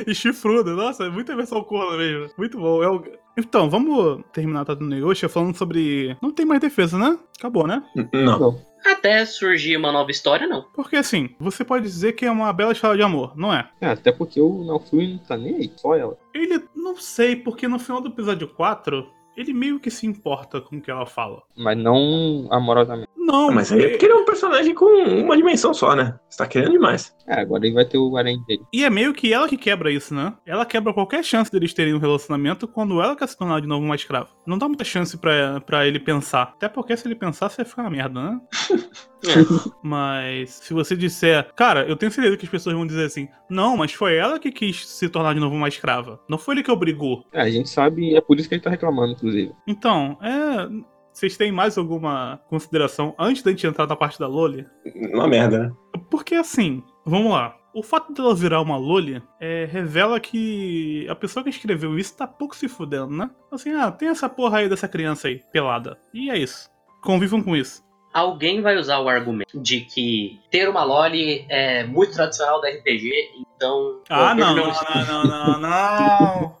E 0.05 0.13
chifrudo. 0.13 0.75
Nossa, 0.75 1.05
é 1.05 1.09
muita 1.09 1.35
versão 1.35 1.63
corno 1.63 1.97
mesmo. 1.97 2.29
Muito 2.37 2.57
bom. 2.57 2.83
É 2.83 2.89
o- 2.89 3.03
Então, 3.37 3.69
vamos 3.69 4.21
terminar 4.33 4.65
Tatu 4.65 4.83
no 4.83 4.95
Yosha 4.95 5.29
falando 5.29 5.55
sobre. 5.55 6.17
Não 6.21 6.31
tem 6.31 6.45
mais 6.45 6.59
defesa, 6.61 6.97
né? 6.97 7.17
Acabou, 7.37 7.65
né? 7.67 7.81
N- 7.95 8.09
Não. 8.13 8.59
Até 8.85 9.25
surgir 9.25 9.75
uma 9.77 9.91
nova 9.91 10.09
história, 10.09 10.47
não. 10.47 10.65
Porque 10.73 10.95
assim, 10.95 11.29
você 11.39 11.63
pode 11.65 11.83
dizer 11.85 12.13
que 12.13 12.25
é 12.25 12.31
uma 12.31 12.51
bela 12.53 12.71
história 12.71 12.95
de 12.97 13.03
amor, 13.03 13.33
não 13.37 13.53
é? 13.53 13.69
É, 13.81 13.87
até 13.89 14.11
porque 14.11 14.39
o 14.39 14.63
Naofumi 14.63 15.13
não 15.13 15.17
tá 15.19 15.35
nem 15.37 15.55
aí, 15.55 15.71
só 15.75 15.95
ela. 15.95 16.17
Ele 16.33 16.63
não 16.75 16.95
sei, 16.95 17.35
porque 17.35 17.67
no 17.67 17.77
final 17.77 18.01
do 18.01 18.07
episódio 18.09 18.47
4, 18.47 19.05
ele 19.35 19.53
meio 19.53 19.79
que 19.81 19.91
se 19.91 20.07
importa 20.07 20.61
com 20.61 20.77
o 20.77 20.81
que 20.81 20.89
ela 20.89 21.05
fala. 21.05 21.41
Mas 21.57 21.77
não 21.77 22.47
amorosamente. 22.51 23.09
Não, 23.31 23.51
Mas 23.51 23.71
aí 23.71 23.83
é 23.83 23.89
porque 23.89 24.05
ele 24.05 24.13
é 24.13 24.15
um 24.15 24.25
personagem 24.25 24.73
com 24.73 24.85
uma 24.85 25.37
dimensão 25.37 25.73
só, 25.73 25.95
né? 25.95 26.19
Você 26.27 26.37
tá 26.37 26.47
querendo 26.47 26.71
demais. 26.71 27.15
É, 27.27 27.41
agora 27.41 27.65
ele 27.65 27.75
vai 27.75 27.85
ter 27.85 27.97
o 27.97 28.17
harém 28.17 28.41
dele. 28.47 28.63
E 28.73 28.83
é 28.83 28.89
meio 28.89 29.13
que 29.13 29.31
ela 29.31 29.47
que 29.47 29.57
quebra 29.57 29.91
isso, 29.91 30.15
né? 30.15 30.33
Ela 30.45 30.65
quebra 30.65 30.93
qualquer 30.93 31.23
chance 31.23 31.51
deles 31.51 31.73
terem 31.73 31.93
um 31.93 31.99
relacionamento 31.99 32.67
quando 32.67 32.99
ela 33.01 33.15
quer 33.15 33.27
se 33.27 33.37
tornar 33.37 33.61
de 33.61 33.67
novo 33.67 33.85
uma 33.85 33.95
escrava. 33.95 34.29
Não 34.47 34.57
dá 34.57 34.67
muita 34.67 34.83
chance 34.83 35.15
pra, 35.17 35.61
pra 35.61 35.87
ele 35.87 35.99
pensar. 35.99 36.53
Até 36.55 36.67
porque 36.67 36.97
se 36.97 37.07
ele 37.07 37.15
pensar, 37.15 37.49
você 37.49 37.57
vai 37.57 37.65
ficar 37.65 37.83
uma 37.83 37.91
merda, 37.91 38.21
né? 38.21 38.41
Mas 39.83 40.51
se 40.51 40.73
você 40.73 40.95
disser, 40.95 41.51
cara, 41.55 41.87
eu 41.87 41.95
tenho 41.95 42.11
certeza 42.11 42.37
que 42.37 42.45
as 42.45 42.51
pessoas 42.51 42.75
vão 42.75 42.87
dizer 42.87 43.05
assim: 43.05 43.27
não, 43.49 43.75
mas 43.75 43.93
foi 43.93 44.15
ela 44.15 44.39
que 44.39 44.51
quis 44.51 44.87
se 44.87 45.09
tornar 45.09 45.33
de 45.33 45.39
novo 45.39 45.55
uma 45.55 45.67
escrava. 45.67 46.19
Não 46.29 46.37
foi 46.37 46.55
ele 46.55 46.63
que 46.63 46.71
obrigou. 46.71 47.25
É, 47.33 47.41
a 47.41 47.49
gente 47.49 47.69
sabe, 47.69 48.15
é 48.15 48.21
por 48.21 48.39
isso 48.39 48.47
que 48.47 48.55
ele 48.55 48.61
tá 48.61 48.69
reclamando, 48.69 49.13
inclusive. 49.13 49.51
Então, 49.67 50.17
é. 50.21 50.98
Vocês 51.19 51.35
têm 51.35 51.51
mais 51.51 51.77
alguma 51.77 52.39
consideração 52.47 53.13
antes 53.19 53.43
da 53.43 53.51
gente 53.51 53.67
entrar 53.67 53.85
na 53.85 53.95
parte 53.95 54.17
da 54.17 54.25
Loli? 54.25 54.65
Uma 55.11 55.27
merda, 55.27 55.59
né? 55.59 55.71
Porque 56.09 56.33
assim, 56.33 56.81
vamos 57.05 57.33
lá. 57.33 57.57
O 57.75 57.83
fato 57.83 58.13
dela 58.13 58.33
virar 58.33 58.61
uma 58.61 58.77
Loli 58.77 59.21
é, 59.37 59.65
revela 59.65 60.17
que 60.17 61.05
a 61.09 61.15
pessoa 61.15 61.43
que 61.43 61.49
escreveu 61.49 61.99
isso 61.99 62.15
tá 62.15 62.25
pouco 62.25 62.55
se 62.55 62.69
fudendo, 62.69 63.13
né? 63.13 63.29
Assim, 63.51 63.73
ah, 63.73 63.91
tem 63.91 64.07
essa 64.07 64.29
porra 64.29 64.59
aí 64.59 64.69
dessa 64.69 64.87
criança 64.87 65.27
aí, 65.27 65.43
pelada. 65.51 65.99
E 66.13 66.31
é 66.31 66.37
isso. 66.37 66.69
Convivam 67.03 67.43
com 67.43 67.53
isso. 67.53 67.83
Alguém 68.19 68.61
vai 68.61 68.77
usar 68.77 68.99
o 68.99 69.07
argumento 69.09 69.59
de 69.61 69.81
que 69.81 70.39
ter 70.51 70.67
uma 70.69 70.83
Loli 70.83 71.45
é 71.49 71.83
muito 71.85 72.13
tradicional 72.13 72.59
da 72.61 72.67
RPG, 72.69 73.09
então. 73.55 74.01
Ah, 74.09 74.33
não, 74.35 74.55
não, 74.55 74.67
não, 74.67 75.23
não, 75.23 75.59
não, 75.59 75.59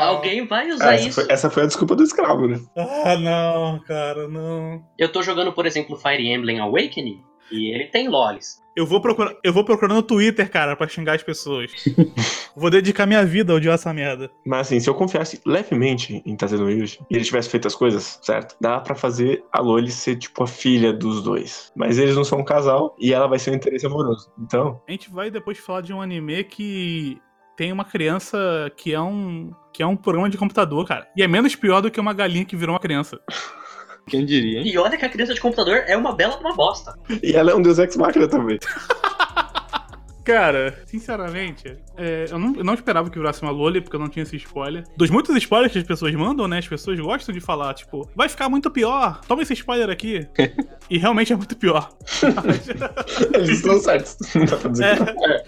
Alguém 0.00 0.46
vai 0.46 0.68
usar 0.70 0.90
Ah, 0.90 0.94
essa, 0.94 1.08
isso. 1.08 1.20
foi, 1.22 1.32
essa 1.32 1.50
foi 1.50 1.62
a 1.64 1.66
desculpa 1.66 1.94
do 1.96 2.02
escravo, 2.02 2.46
né? 2.46 2.60
Ah, 2.76 3.16
não, 3.16 3.80
cara, 3.80 4.28
não. 4.28 4.82
Eu 4.98 5.10
tô 5.10 5.22
jogando, 5.22 5.52
por 5.52 5.66
exemplo, 5.66 5.96
Fire 5.96 6.26
Emblem 6.32 6.60
Awakening 6.60 7.22
e 7.50 7.74
ele 7.74 7.86
tem 7.86 8.08
lolis. 8.08 8.64
Eu 8.76 8.84
vou 8.84 9.00
procurar, 9.00 9.34
eu 9.42 9.54
vou 9.54 9.64
procurar 9.64 9.94
no 9.94 10.02
Twitter, 10.02 10.50
cara, 10.50 10.76
pra 10.76 10.86
xingar 10.86 11.14
as 11.14 11.22
pessoas. 11.22 11.72
vou 12.54 12.68
dedicar 12.68 13.06
minha 13.06 13.24
vida 13.24 13.52
a 13.52 13.56
odiar 13.56 13.74
essa 13.74 13.92
merda. 13.92 14.30
Mas 14.44 14.66
assim, 14.66 14.78
se 14.78 14.90
eu 14.90 14.94
confiasse 14.94 15.40
levemente 15.46 16.22
em 16.26 16.36
Tazeno 16.36 16.70
Yuji 16.70 17.00
e 17.10 17.16
ele 17.16 17.24
tivesse 17.24 17.48
feito 17.48 17.66
as 17.66 17.74
coisas 17.74 18.18
certo, 18.20 18.54
dá 18.60 18.78
pra 18.78 18.94
fazer 18.94 19.42
a 19.50 19.62
Loli 19.62 19.90
ser 19.90 20.16
tipo 20.16 20.42
a 20.42 20.46
filha 20.46 20.92
dos 20.92 21.22
dois. 21.22 21.72
Mas 21.74 21.98
eles 21.98 22.14
não 22.14 22.24
são 22.24 22.40
um 22.40 22.44
casal 22.44 22.94
e 22.98 23.14
ela 23.14 23.26
vai 23.26 23.38
ser 23.38 23.50
um 23.50 23.54
interesse 23.54 23.86
amoroso. 23.86 24.30
Então, 24.38 24.82
A 24.86 24.92
gente 24.92 25.10
vai 25.10 25.30
depois 25.30 25.56
falar 25.56 25.80
de 25.80 25.94
um 25.94 26.02
anime 26.02 26.44
que 26.44 27.18
tem 27.56 27.72
uma 27.72 27.84
criança 27.84 28.70
que 28.76 28.92
é 28.92 29.00
um 29.00 29.52
que 29.72 29.82
é 29.82 29.86
um 29.86 29.96
programa 29.96 30.28
de 30.28 30.38
computador, 30.38 30.86
cara. 30.86 31.06
E 31.16 31.22
é 31.22 31.28
menos 31.28 31.54
pior 31.54 31.80
do 31.80 31.90
que 31.90 32.00
uma 32.00 32.12
galinha 32.12 32.44
que 32.44 32.56
virou 32.56 32.74
uma 32.74 32.80
criança. 32.80 33.18
Quem 34.08 34.24
diria, 34.24 34.60
hein? 34.60 34.68
E 34.68 34.78
olha 34.78 34.96
que 34.96 35.04
a 35.04 35.08
criança 35.08 35.34
de 35.34 35.40
computador 35.40 35.82
é 35.86 35.96
uma 35.96 36.14
bela 36.14 36.36
uma 36.38 36.54
bosta. 36.54 36.96
e 37.22 37.32
ela 37.32 37.50
é 37.50 37.54
um 37.54 37.62
deus 37.62 37.78
ex 37.78 37.96
machina 37.96 38.28
também. 38.28 38.58
Cara, 40.26 40.82
sinceramente, 40.86 41.76
é, 41.96 42.26
eu, 42.28 42.36
não, 42.36 42.56
eu 42.56 42.64
não 42.64 42.74
esperava 42.74 43.08
que 43.08 43.16
virasse 43.16 43.42
uma 43.42 43.52
Loli, 43.52 43.80
porque 43.80 43.94
eu 43.94 44.00
não 44.00 44.08
tinha 44.08 44.24
esse 44.24 44.34
spoiler. 44.36 44.82
Dos 44.96 45.08
muitos 45.08 45.36
spoilers 45.36 45.72
que 45.72 45.78
as 45.78 45.84
pessoas 45.84 46.12
mandam, 46.14 46.48
né? 46.48 46.58
As 46.58 46.66
pessoas 46.66 46.98
gostam 46.98 47.32
de 47.32 47.40
falar, 47.40 47.74
tipo, 47.74 48.10
vai 48.14 48.28
ficar 48.28 48.48
muito 48.48 48.68
pior, 48.68 49.20
toma 49.28 49.42
esse 49.42 49.52
spoiler 49.52 49.88
aqui. 49.88 50.26
e 50.90 50.98
realmente 50.98 51.32
é 51.32 51.36
muito 51.36 51.56
pior. 51.56 51.90
Eles 53.34 53.50
estão 53.50 53.78
certos. 53.78 54.16
Não 54.34 54.46
dá 54.46 54.56
pra 54.56 54.70
dizer 54.70 54.96
que 54.96 55.04
não. 55.04 55.26
É, 55.26 55.44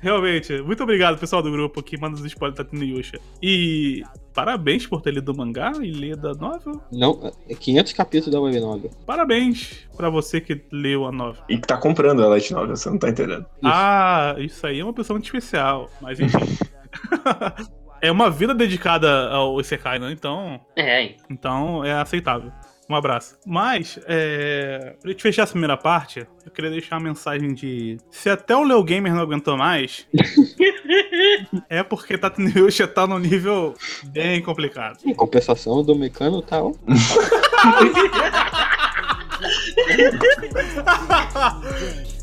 realmente, 0.00 0.60
muito 0.60 0.82
obrigado, 0.82 1.18
pessoal 1.18 1.40
do 1.40 1.52
grupo 1.52 1.80
que 1.80 1.96
manda 1.96 2.16
os 2.16 2.24
spoilers 2.24 2.58
da 2.58 2.64
Tatino 2.64 2.84
Yusha. 2.84 3.20
E 3.40 4.02
parabéns 4.36 4.86
por 4.86 5.00
ter 5.00 5.12
lido 5.14 5.32
o 5.32 5.36
mangá 5.36 5.72
e 5.80 5.90
lido 5.90 6.28
a 6.28 6.34
novel. 6.34 6.82
Não, 6.92 7.32
é 7.48 7.54
500 7.54 7.94
capítulos 7.94 8.34
da 8.34 8.40
web 8.40 8.60
novel. 8.60 8.90
Parabéns 9.06 9.88
pra 9.96 10.10
você 10.10 10.42
que 10.42 10.62
leu 10.70 11.06
a 11.06 11.10
novel. 11.10 11.42
E 11.48 11.56
que 11.56 11.66
tá 11.66 11.78
comprando 11.78 12.22
a 12.22 12.28
Light 12.28 12.52
Novel, 12.52 12.76
você 12.76 12.90
não 12.90 12.98
tá 12.98 13.08
entendendo. 13.08 13.46
Ah, 13.64 14.36
isso 14.38 14.66
aí 14.66 14.78
é 14.78 14.84
uma 14.84 14.92
pessoa 14.92 15.14
muito 15.14 15.24
especial. 15.24 15.88
Mas 16.02 16.20
enfim. 16.20 16.36
é 18.02 18.12
uma 18.12 18.30
vida 18.30 18.54
dedicada 18.54 19.28
ao 19.30 19.58
Isekai, 19.58 19.98
né? 19.98 20.12
Então, 20.12 20.60
É, 20.76 21.14
então 21.30 21.82
é 21.82 21.94
aceitável. 21.94 22.52
Um 22.88 22.94
abraço. 22.94 23.36
Mas, 23.44 23.98
é... 24.06 24.94
pra 25.00 25.10
gente 25.10 25.22
fechar 25.22 25.42
essa 25.42 25.52
primeira 25.52 25.76
parte, 25.76 26.26
eu 26.44 26.52
queria 26.52 26.70
deixar 26.70 26.96
uma 26.96 27.08
mensagem 27.08 27.52
de... 27.52 27.98
Se 28.10 28.30
até 28.30 28.54
o 28.54 28.62
Leo 28.62 28.82
Gamer 28.84 29.12
não 29.12 29.22
aguentou 29.22 29.56
mais, 29.56 30.06
é 31.68 31.82
porque 31.82 32.16
Tatsuniyusha 32.16 32.86
tá 32.88 33.06
num 33.06 33.18
nível 33.18 33.74
bem 34.04 34.40
complicado. 34.40 34.98
Em 35.04 35.14
compensação, 35.14 35.82
do 35.82 35.96
mecano 35.96 36.40
tá. 36.42 36.60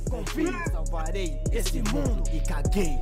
Confio, 0.10 0.54
salvarei 0.72 1.38
esse 1.52 1.82
mundo 1.92 2.24
e 2.34 2.40
caguei. 2.48 2.98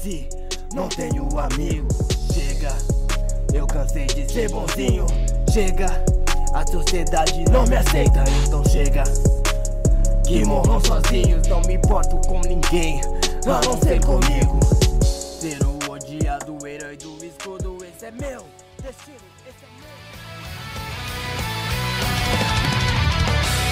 Se 0.00 0.28
não 0.72 0.88
tenho 0.88 1.28
amigo, 1.38 1.88
chega. 2.32 2.72
Eu 3.52 3.66
cansei 3.66 4.06
de 4.06 4.30
ser 4.30 4.48
bonzinho. 4.50 5.06
Chega, 5.52 6.04
a 6.52 6.66
sociedade 6.66 7.44
não 7.50 7.64
me 7.66 7.76
aceita, 7.76 8.24
então 8.46 8.62
chega. 8.64 9.04
Que 10.26 10.44
morram 10.44 10.80
sozinhos, 10.80 11.46
não 11.48 11.60
me 11.62 11.74
importo 11.74 12.16
com 12.28 12.40
ninguém, 12.40 13.00
a 13.46 13.66
não 13.66 13.78
ser 13.78 14.00
comigo. 14.04 14.60
Ser 15.04 15.58
o 15.64 15.90
odiado, 15.90 16.56
o 16.60 16.66
herói 16.66 16.96
do 16.96 17.16
escudo, 17.24 17.78
esse 17.84 18.06
é 18.06 18.10
meu 18.10 18.44
destino, 18.82 19.16
esse 19.46 19.64
é 19.64 19.68
meu. 19.78 19.90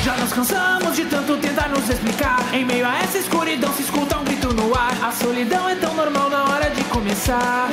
Já 0.04 0.16
nos 0.16 0.32
cansamos 0.32 0.96
de 0.96 1.04
tanto 1.06 1.36
tentar 1.38 1.68
nos 1.68 1.88
explicar. 1.88 2.54
Em 2.54 2.64
meio 2.64 2.86
a 2.86 3.00
essa 3.00 3.18
escuridão 3.18 3.72
se 3.74 3.82
escuta 3.82 4.18
um 4.18 4.24
grito 4.24 4.52
no 4.54 4.74
ar. 4.74 4.96
A 5.02 5.12
solidão 5.12 5.68
é 5.68 5.74
tão 5.76 5.94
normal 5.94 6.30
na 6.30 6.44
hora 6.44 6.70
de 6.70 6.82
começar. 6.84 7.68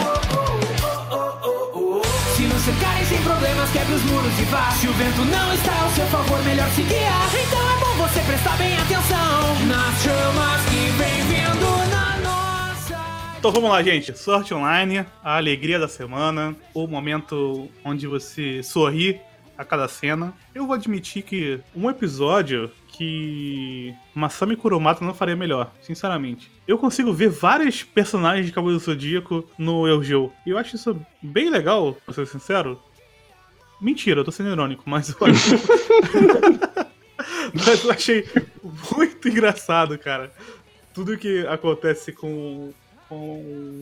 Sem 2.66 3.22
problemas, 3.22 3.70
os 3.70 4.04
muros 4.06 4.40
e 4.40 4.44
vá. 4.46 4.72
Se 4.72 4.88
o 4.88 4.94
vento 4.94 5.24
não 5.26 5.54
está 5.54 5.84
ao 5.84 5.90
seu 5.92 6.06
favor, 6.08 6.44
melhor 6.44 6.68
se 6.72 6.82
guiar. 6.82 7.30
Então 7.30 7.62
é 7.62 7.80
bom 7.80 8.08
você 8.08 8.20
prestar 8.22 8.58
bem 8.58 8.76
atenção 8.76 9.66
nas 9.68 10.02
chamas 10.02 10.66
que 10.66 10.90
vem 10.98 11.22
vindo 11.28 11.92
na 11.92 12.18
nossa. 12.24 12.98
Então 13.38 13.52
vamos 13.52 13.70
lá, 13.70 13.84
gente. 13.84 14.18
Sorte 14.18 14.52
online, 14.52 15.06
a 15.24 15.38
alegria 15.38 15.78
da 15.78 15.88
semana, 15.88 16.56
o 16.74 16.88
momento 16.88 17.70
onde 17.84 18.08
você 18.08 18.64
sorri 18.64 19.22
a 19.56 19.64
cada 19.64 19.88
cena. 19.88 20.34
Eu 20.56 20.66
vou 20.66 20.74
admitir 20.74 21.22
que 21.22 21.60
um 21.76 21.88
episódio 21.88 22.72
que 22.96 23.94
Masami 24.14 24.56
Kurumata 24.56 25.04
não 25.04 25.14
faria 25.14 25.36
melhor, 25.36 25.72
sinceramente. 25.82 26.50
Eu 26.66 26.78
consigo 26.78 27.12
ver 27.12 27.30
vários 27.30 27.84
personagens 27.84 28.46
de 28.46 28.54
do 28.54 28.80
Zodíaco 28.80 29.46
no 29.58 29.86
Eugeo. 29.86 30.32
E 30.46 30.52
eu 30.52 30.58
acho 30.58 30.78
isso 30.78 31.00
bem 31.22 31.50
legal, 31.50 31.98
pra 32.06 32.14
ser 32.14 32.26
sincero. 32.26 32.80
Mentira, 33.82 34.22
eu 34.22 34.24
tô 34.24 34.32
sendo 34.32 34.50
irônico, 34.50 34.84
mas 34.86 35.10
eu 35.10 35.28
acho... 35.28 35.56
mas 37.54 37.84
eu 37.84 37.92
achei 37.92 38.26
muito 38.64 39.28
engraçado, 39.28 39.98
cara. 40.00 40.34
Tudo 40.94 41.18
que 41.18 41.46
acontece 41.48 42.14
com, 42.14 42.74
com 43.10 43.16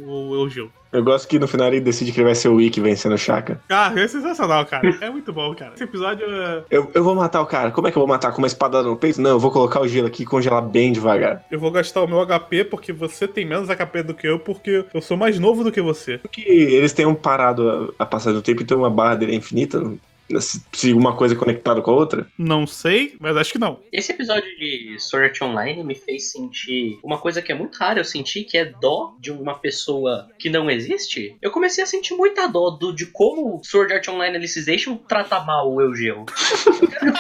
o 0.06 0.36
Eugeo. 0.36 0.72
Eu 0.92 1.04
gosto 1.04 1.28
que 1.28 1.40
no 1.40 1.48
final 1.48 1.68
ele 1.70 1.80
decide 1.82 2.12
que 2.12 2.20
ele 2.20 2.26
vai 2.26 2.36
ser 2.36 2.50
o 2.50 2.62
Ikki 2.62 2.80
vencendo 2.80 3.14
o 3.14 3.18
Shaka. 3.18 3.60
Ah, 3.70 3.92
é 3.96 4.08
sensacional, 4.08 4.64
cara. 4.66 4.96
É 5.02 5.10
muito 5.10 5.34
bom, 5.34 5.54
cara. 5.56 5.74
Esse 5.74 5.84
episódio 5.86 6.26
é... 6.30 6.64
Eu, 6.70 6.92
eu 6.94 7.04
vou 7.04 7.16
matar 7.16 7.42
o 7.42 7.46
cara. 7.48 7.72
Como 7.72 7.88
é 7.88 7.92
que 7.92 7.98
eu 7.98 8.02
vou 8.02 8.08
matar? 8.08 8.32
Com 8.32 8.38
uma 8.38 8.48
espada 8.48 8.84
no 8.84 8.96
peito? 8.96 9.20
Não, 9.20 9.32
eu 9.32 9.40
vou 9.40 9.50
colocar 9.50 9.82
o 9.82 9.88
gelo 9.88 10.08
aqui 10.08 10.22
e 10.22 10.26
congelar 10.26 10.62
bem 10.62 10.92
devagar. 10.92 11.44
Eu 11.50 11.60
vou 11.60 11.72
gastar 11.72 12.04
o 12.04 12.08
meu 12.08 12.24
HP 12.26 12.66
porque 12.66 12.94
você 12.94 13.28
tem 13.28 13.44
menos 13.46 13.70
HP 13.70 14.04
do 14.04 14.14
que 14.14 14.28
eu, 14.28 14.38
porque 14.38 14.86
eu 14.94 15.02
sou 15.02 15.18
mais 15.18 15.40
novo 15.40 15.64
do 15.64 15.72
que 15.72 15.82
você. 15.82 16.20
Porque 16.20 16.42
eles 16.42 16.94
tenham 16.94 17.16
parado 17.16 17.94
a, 17.98 18.04
a 18.04 18.06
passar 18.06 18.32
do 18.32 18.42
tempo, 18.42 18.62
então 18.62 18.78
uma 18.78 18.90
barra 18.90 19.16
dele 19.16 19.32
é 19.32 19.36
infinita. 19.36 19.80
não- 19.80 19.98
Se, 20.42 20.94
uma 20.94 21.16
coisa 21.16 21.36
é 21.36 21.38
conectada 21.38 21.82
com 21.82 21.92
a 21.92 21.96
outra. 21.96 22.28
Não 22.38 22.66
sei, 22.66 23.16
mas 23.20 23.36
acho 23.38 23.52
que 23.52 23.60
não. 23.60 23.80
Esse 23.92 24.12
episódio 24.12 24.50
de 24.58 24.96
Sword 25.00 25.30
Art 25.30 25.42
Online 25.42 25.84
me 25.84 25.96
fez 25.96 26.32
sentir 26.32 27.00
uma 27.04 27.18
coisa 27.18 27.42
que 27.42 27.52
é 27.52 27.56
muito 27.56 27.78
rara 27.78 28.00
eu 28.00 28.06
senti, 28.06 28.44
que 28.44 28.58
é 28.58 28.66
dó 28.66 29.16
de 29.20 29.32
uma 29.32 29.56
pessoa 29.56 30.28
que 30.40 30.50
não 30.50 30.70
existe. 30.70 31.38
Eu 31.42 31.52
comecei 31.52 31.84
a 31.84 31.88
sentir 31.88 32.16
muita 32.16 32.48
dó 32.48 32.72
do, 32.72 32.94
de 32.94 33.06
como 33.08 33.62
Sword 33.64 33.94
Art 33.94 34.08
Online 34.08 34.38
Alicization 34.38 34.98
trata 34.98 35.40
mal 35.42 35.72
o 35.72 35.82
Eugeo. 35.82 36.26
Eu 36.66 36.88
quero, 36.88 37.14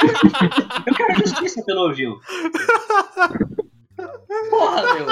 eu 0.87 0.93
quero 0.95 1.19
justiça 1.19 1.63
pelo 1.63 1.89
Eugeo. 1.89 2.19
Porra, 4.49 4.93
meu. 4.95 5.05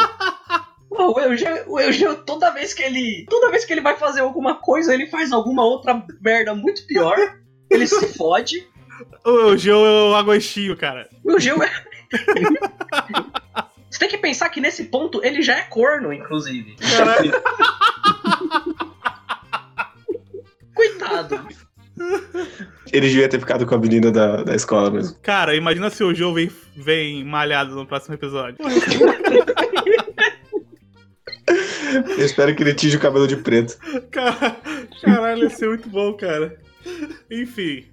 Pô, 0.89 1.13
O 1.13 1.19
Eugeo, 1.19 1.63
o 1.67 1.79
Eugeo, 1.79 2.23
toda 2.25 2.51
vez 2.51 2.73
que 2.73 2.83
ele. 2.83 3.25
Toda 3.29 3.49
vez 3.49 3.63
que 3.65 3.73
ele 3.73 3.81
vai 3.81 3.95
fazer 3.97 4.21
alguma 4.21 4.55
coisa, 4.55 4.93
ele 4.93 5.07
faz 5.07 5.31
alguma 5.31 5.63
outra 5.63 6.05
merda 6.21 6.53
muito 6.53 6.85
pior. 6.85 7.17
Ele 7.71 7.87
se 7.87 8.13
fode. 8.17 8.67
O 9.25 9.29
Eugeo 9.29 9.85
é 9.85 10.09
o 10.09 10.15
agostinho, 10.15 10.75
cara. 10.75 11.09
O 11.23 11.39
Gil 11.39 11.63
é. 11.63 11.71
Você 13.89 13.99
tem 13.99 14.09
que 14.09 14.17
pensar 14.17 14.49
que 14.49 14.61
nesse 14.61 14.83
ponto 14.85 15.23
ele 15.23 15.41
já 15.41 15.57
é 15.57 15.61
corno, 15.63 16.13
inclusive. 16.13 16.75
Caralho. 16.75 17.31
Coitado. 20.75 21.47
Ele 22.91 23.07
devia 23.07 23.29
ter 23.29 23.39
ficado 23.39 23.65
com 23.65 23.75
a 23.75 23.77
menina 23.77 24.11
da, 24.11 24.43
da 24.43 24.55
escola 24.55 24.91
mesmo. 24.91 25.17
Cara, 25.21 25.55
imagina 25.55 25.89
se 25.89 26.03
o 26.03 26.13
Joe 26.13 26.33
vem, 26.33 26.51
vem 26.75 27.23
malhado 27.23 27.75
no 27.75 27.85
próximo 27.85 28.15
episódio. 28.15 28.57
Eu 32.17 32.25
espero 32.25 32.55
que 32.55 32.63
ele 32.63 32.73
tinge 32.73 32.97
o 32.97 32.99
cabelo 32.99 33.27
de 33.27 33.37
preto. 33.37 33.77
Cara, 34.11 34.57
caralho, 35.01 35.43
ia 35.43 35.49
ser 35.49 35.67
muito 35.67 35.89
bom, 35.89 36.13
cara. 36.13 36.57
Enfim. 37.29 37.90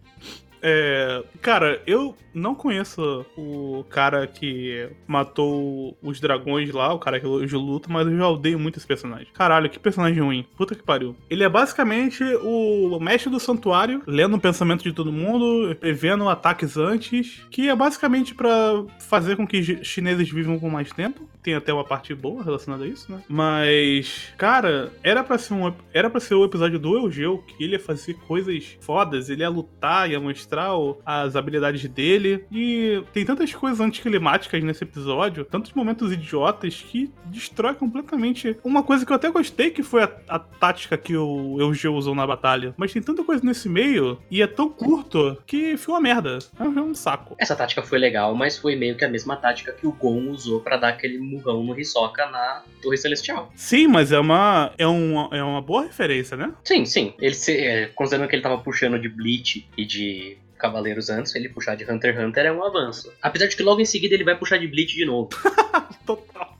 É, 0.62 1.22
cara, 1.40 1.80
eu 1.86 2.16
não 2.34 2.54
conheço 2.54 3.24
o 3.36 3.84
cara 3.88 4.26
que 4.26 4.88
matou 5.06 5.96
os 6.02 6.20
dragões 6.20 6.70
lá, 6.72 6.92
o 6.92 6.98
cara 6.98 7.18
que 7.20 7.26
hoje 7.26 7.56
luta, 7.56 7.88
mas 7.90 8.06
eu 8.06 8.16
já 8.16 8.28
odeio 8.28 8.58
muito 8.58 8.78
esse 8.78 8.86
personagem. 8.86 9.26
Caralho, 9.34 9.68
que 9.68 9.78
personagem 9.78 10.22
ruim. 10.22 10.46
Puta 10.56 10.74
que 10.74 10.82
pariu. 10.82 11.16
Ele 11.28 11.42
é 11.42 11.48
basicamente 11.48 12.22
o 12.42 12.98
mestre 13.00 13.30
do 13.30 13.40
santuário, 13.40 14.02
lendo 14.06 14.36
o 14.36 14.40
pensamento 14.40 14.82
de 14.84 14.92
todo 14.92 15.12
mundo, 15.12 15.74
prevendo 15.76 16.28
ataques 16.28 16.76
antes, 16.76 17.44
que 17.50 17.68
é 17.68 17.74
basicamente 17.74 18.34
pra 18.34 18.84
fazer 19.00 19.36
com 19.36 19.46
que 19.46 19.62
chi- 19.62 19.84
chineses 19.84 20.30
vivam 20.30 20.58
com 20.58 20.70
mais 20.70 20.90
tempo. 20.92 21.28
Tem 21.42 21.54
até 21.54 21.72
uma 21.72 21.84
parte 21.84 22.14
boa 22.14 22.42
relacionada 22.42 22.84
a 22.84 22.86
isso, 22.86 23.10
né? 23.10 23.22
Mas, 23.28 24.32
cara, 24.36 24.92
era 25.02 25.22
pra 25.24 25.38
ser 25.38 25.54
um 25.54 25.72
era 25.94 26.10
para 26.10 26.20
ser 26.20 26.34
o 26.34 26.44
episódio 26.44 26.78
do 26.78 26.96
Eugeu, 26.96 27.38
que 27.46 27.62
ele 27.64 27.72
ia 27.74 27.80
fazer 27.80 28.14
coisas 28.14 28.76
fodas, 28.80 29.28
ele 29.30 29.42
ia 29.42 29.48
lutar, 29.48 30.10
ia 30.10 30.20
mostrar 30.20 30.47
o- 30.74 30.98
as 31.04 31.36
habilidades 31.36 31.84
dele. 31.88 32.44
E 32.52 33.02
tem 33.12 33.24
tantas 33.24 33.52
coisas 33.54 33.80
anticlimáticas 33.80 34.62
nesse 34.62 34.84
episódio, 34.84 35.44
tantos 35.44 35.72
momentos 35.72 36.12
idiotas 36.12 36.74
que 36.80 37.10
destrói 37.26 37.74
completamente 37.74 38.56
uma 38.64 38.82
coisa 38.82 39.04
que 39.04 39.12
eu 39.12 39.16
até 39.16 39.30
gostei, 39.30 39.70
que 39.70 39.82
foi 39.82 40.02
a, 40.04 40.10
a 40.28 40.38
tática 40.38 40.96
que 40.96 41.16
o 41.16 41.56
Eugeu 41.60 41.94
usou 41.94 42.14
na 42.14 42.26
batalha. 42.26 42.74
Mas 42.76 42.92
tem 42.92 43.02
tanta 43.02 43.22
coisa 43.24 43.44
nesse 43.44 43.68
meio 43.68 44.18
e 44.30 44.40
é 44.42 44.46
tão 44.46 44.68
curto 44.68 45.36
que 45.46 45.76
ficou 45.76 45.94
uma 45.94 46.00
merda. 46.00 46.38
É 46.58 46.64
um 46.64 46.94
saco. 46.94 47.34
Essa 47.38 47.54
tática 47.56 47.82
foi 47.82 47.98
legal, 47.98 48.34
mas 48.34 48.56
foi 48.56 48.76
meio 48.76 48.96
que 48.96 49.04
a 49.04 49.08
mesma 49.08 49.36
tática 49.36 49.72
que 49.72 49.86
o 49.86 49.92
Gon 49.92 50.28
usou 50.30 50.60
pra 50.60 50.76
dar 50.76 50.88
aquele 50.90 51.18
murrão 51.18 51.62
no 51.62 51.78
Hisoka 51.78 52.26
na 52.30 52.62
Torre 52.82 52.96
Celestial. 52.96 53.52
Sim, 53.54 53.88
mas 53.88 54.12
é 54.12 54.18
uma, 54.18 54.72
é 54.78 54.86
uma, 54.86 55.28
é 55.32 55.42
uma 55.42 55.60
boa 55.60 55.82
referência, 55.82 56.36
né? 56.36 56.52
Sim, 56.64 56.84
sim. 56.84 57.12
Ele 57.20 57.34
se, 57.34 57.52
é, 57.56 57.86
considerando 57.94 58.28
que 58.28 58.34
ele 58.36 58.42
tava 58.42 58.58
puxando 58.58 58.98
de 58.98 59.08
Bleach 59.08 59.68
e 59.76 59.84
de 59.84 60.37
Cavaleiros 60.58 61.08
antes, 61.08 61.34
ele 61.34 61.48
puxar 61.48 61.74
de 61.76 61.90
Hunter 61.90 62.14
x 62.14 62.24
Hunter 62.24 62.46
é 62.46 62.52
um 62.52 62.64
avanço. 62.64 63.12
Apesar 63.22 63.46
de 63.46 63.56
que 63.56 63.62
logo 63.62 63.80
em 63.80 63.84
seguida 63.84 64.14
ele 64.14 64.24
vai 64.24 64.36
puxar 64.36 64.58
de 64.58 64.66
Bleach 64.66 64.94
de 64.94 65.04
novo. 65.04 65.30
Total. 66.04 66.58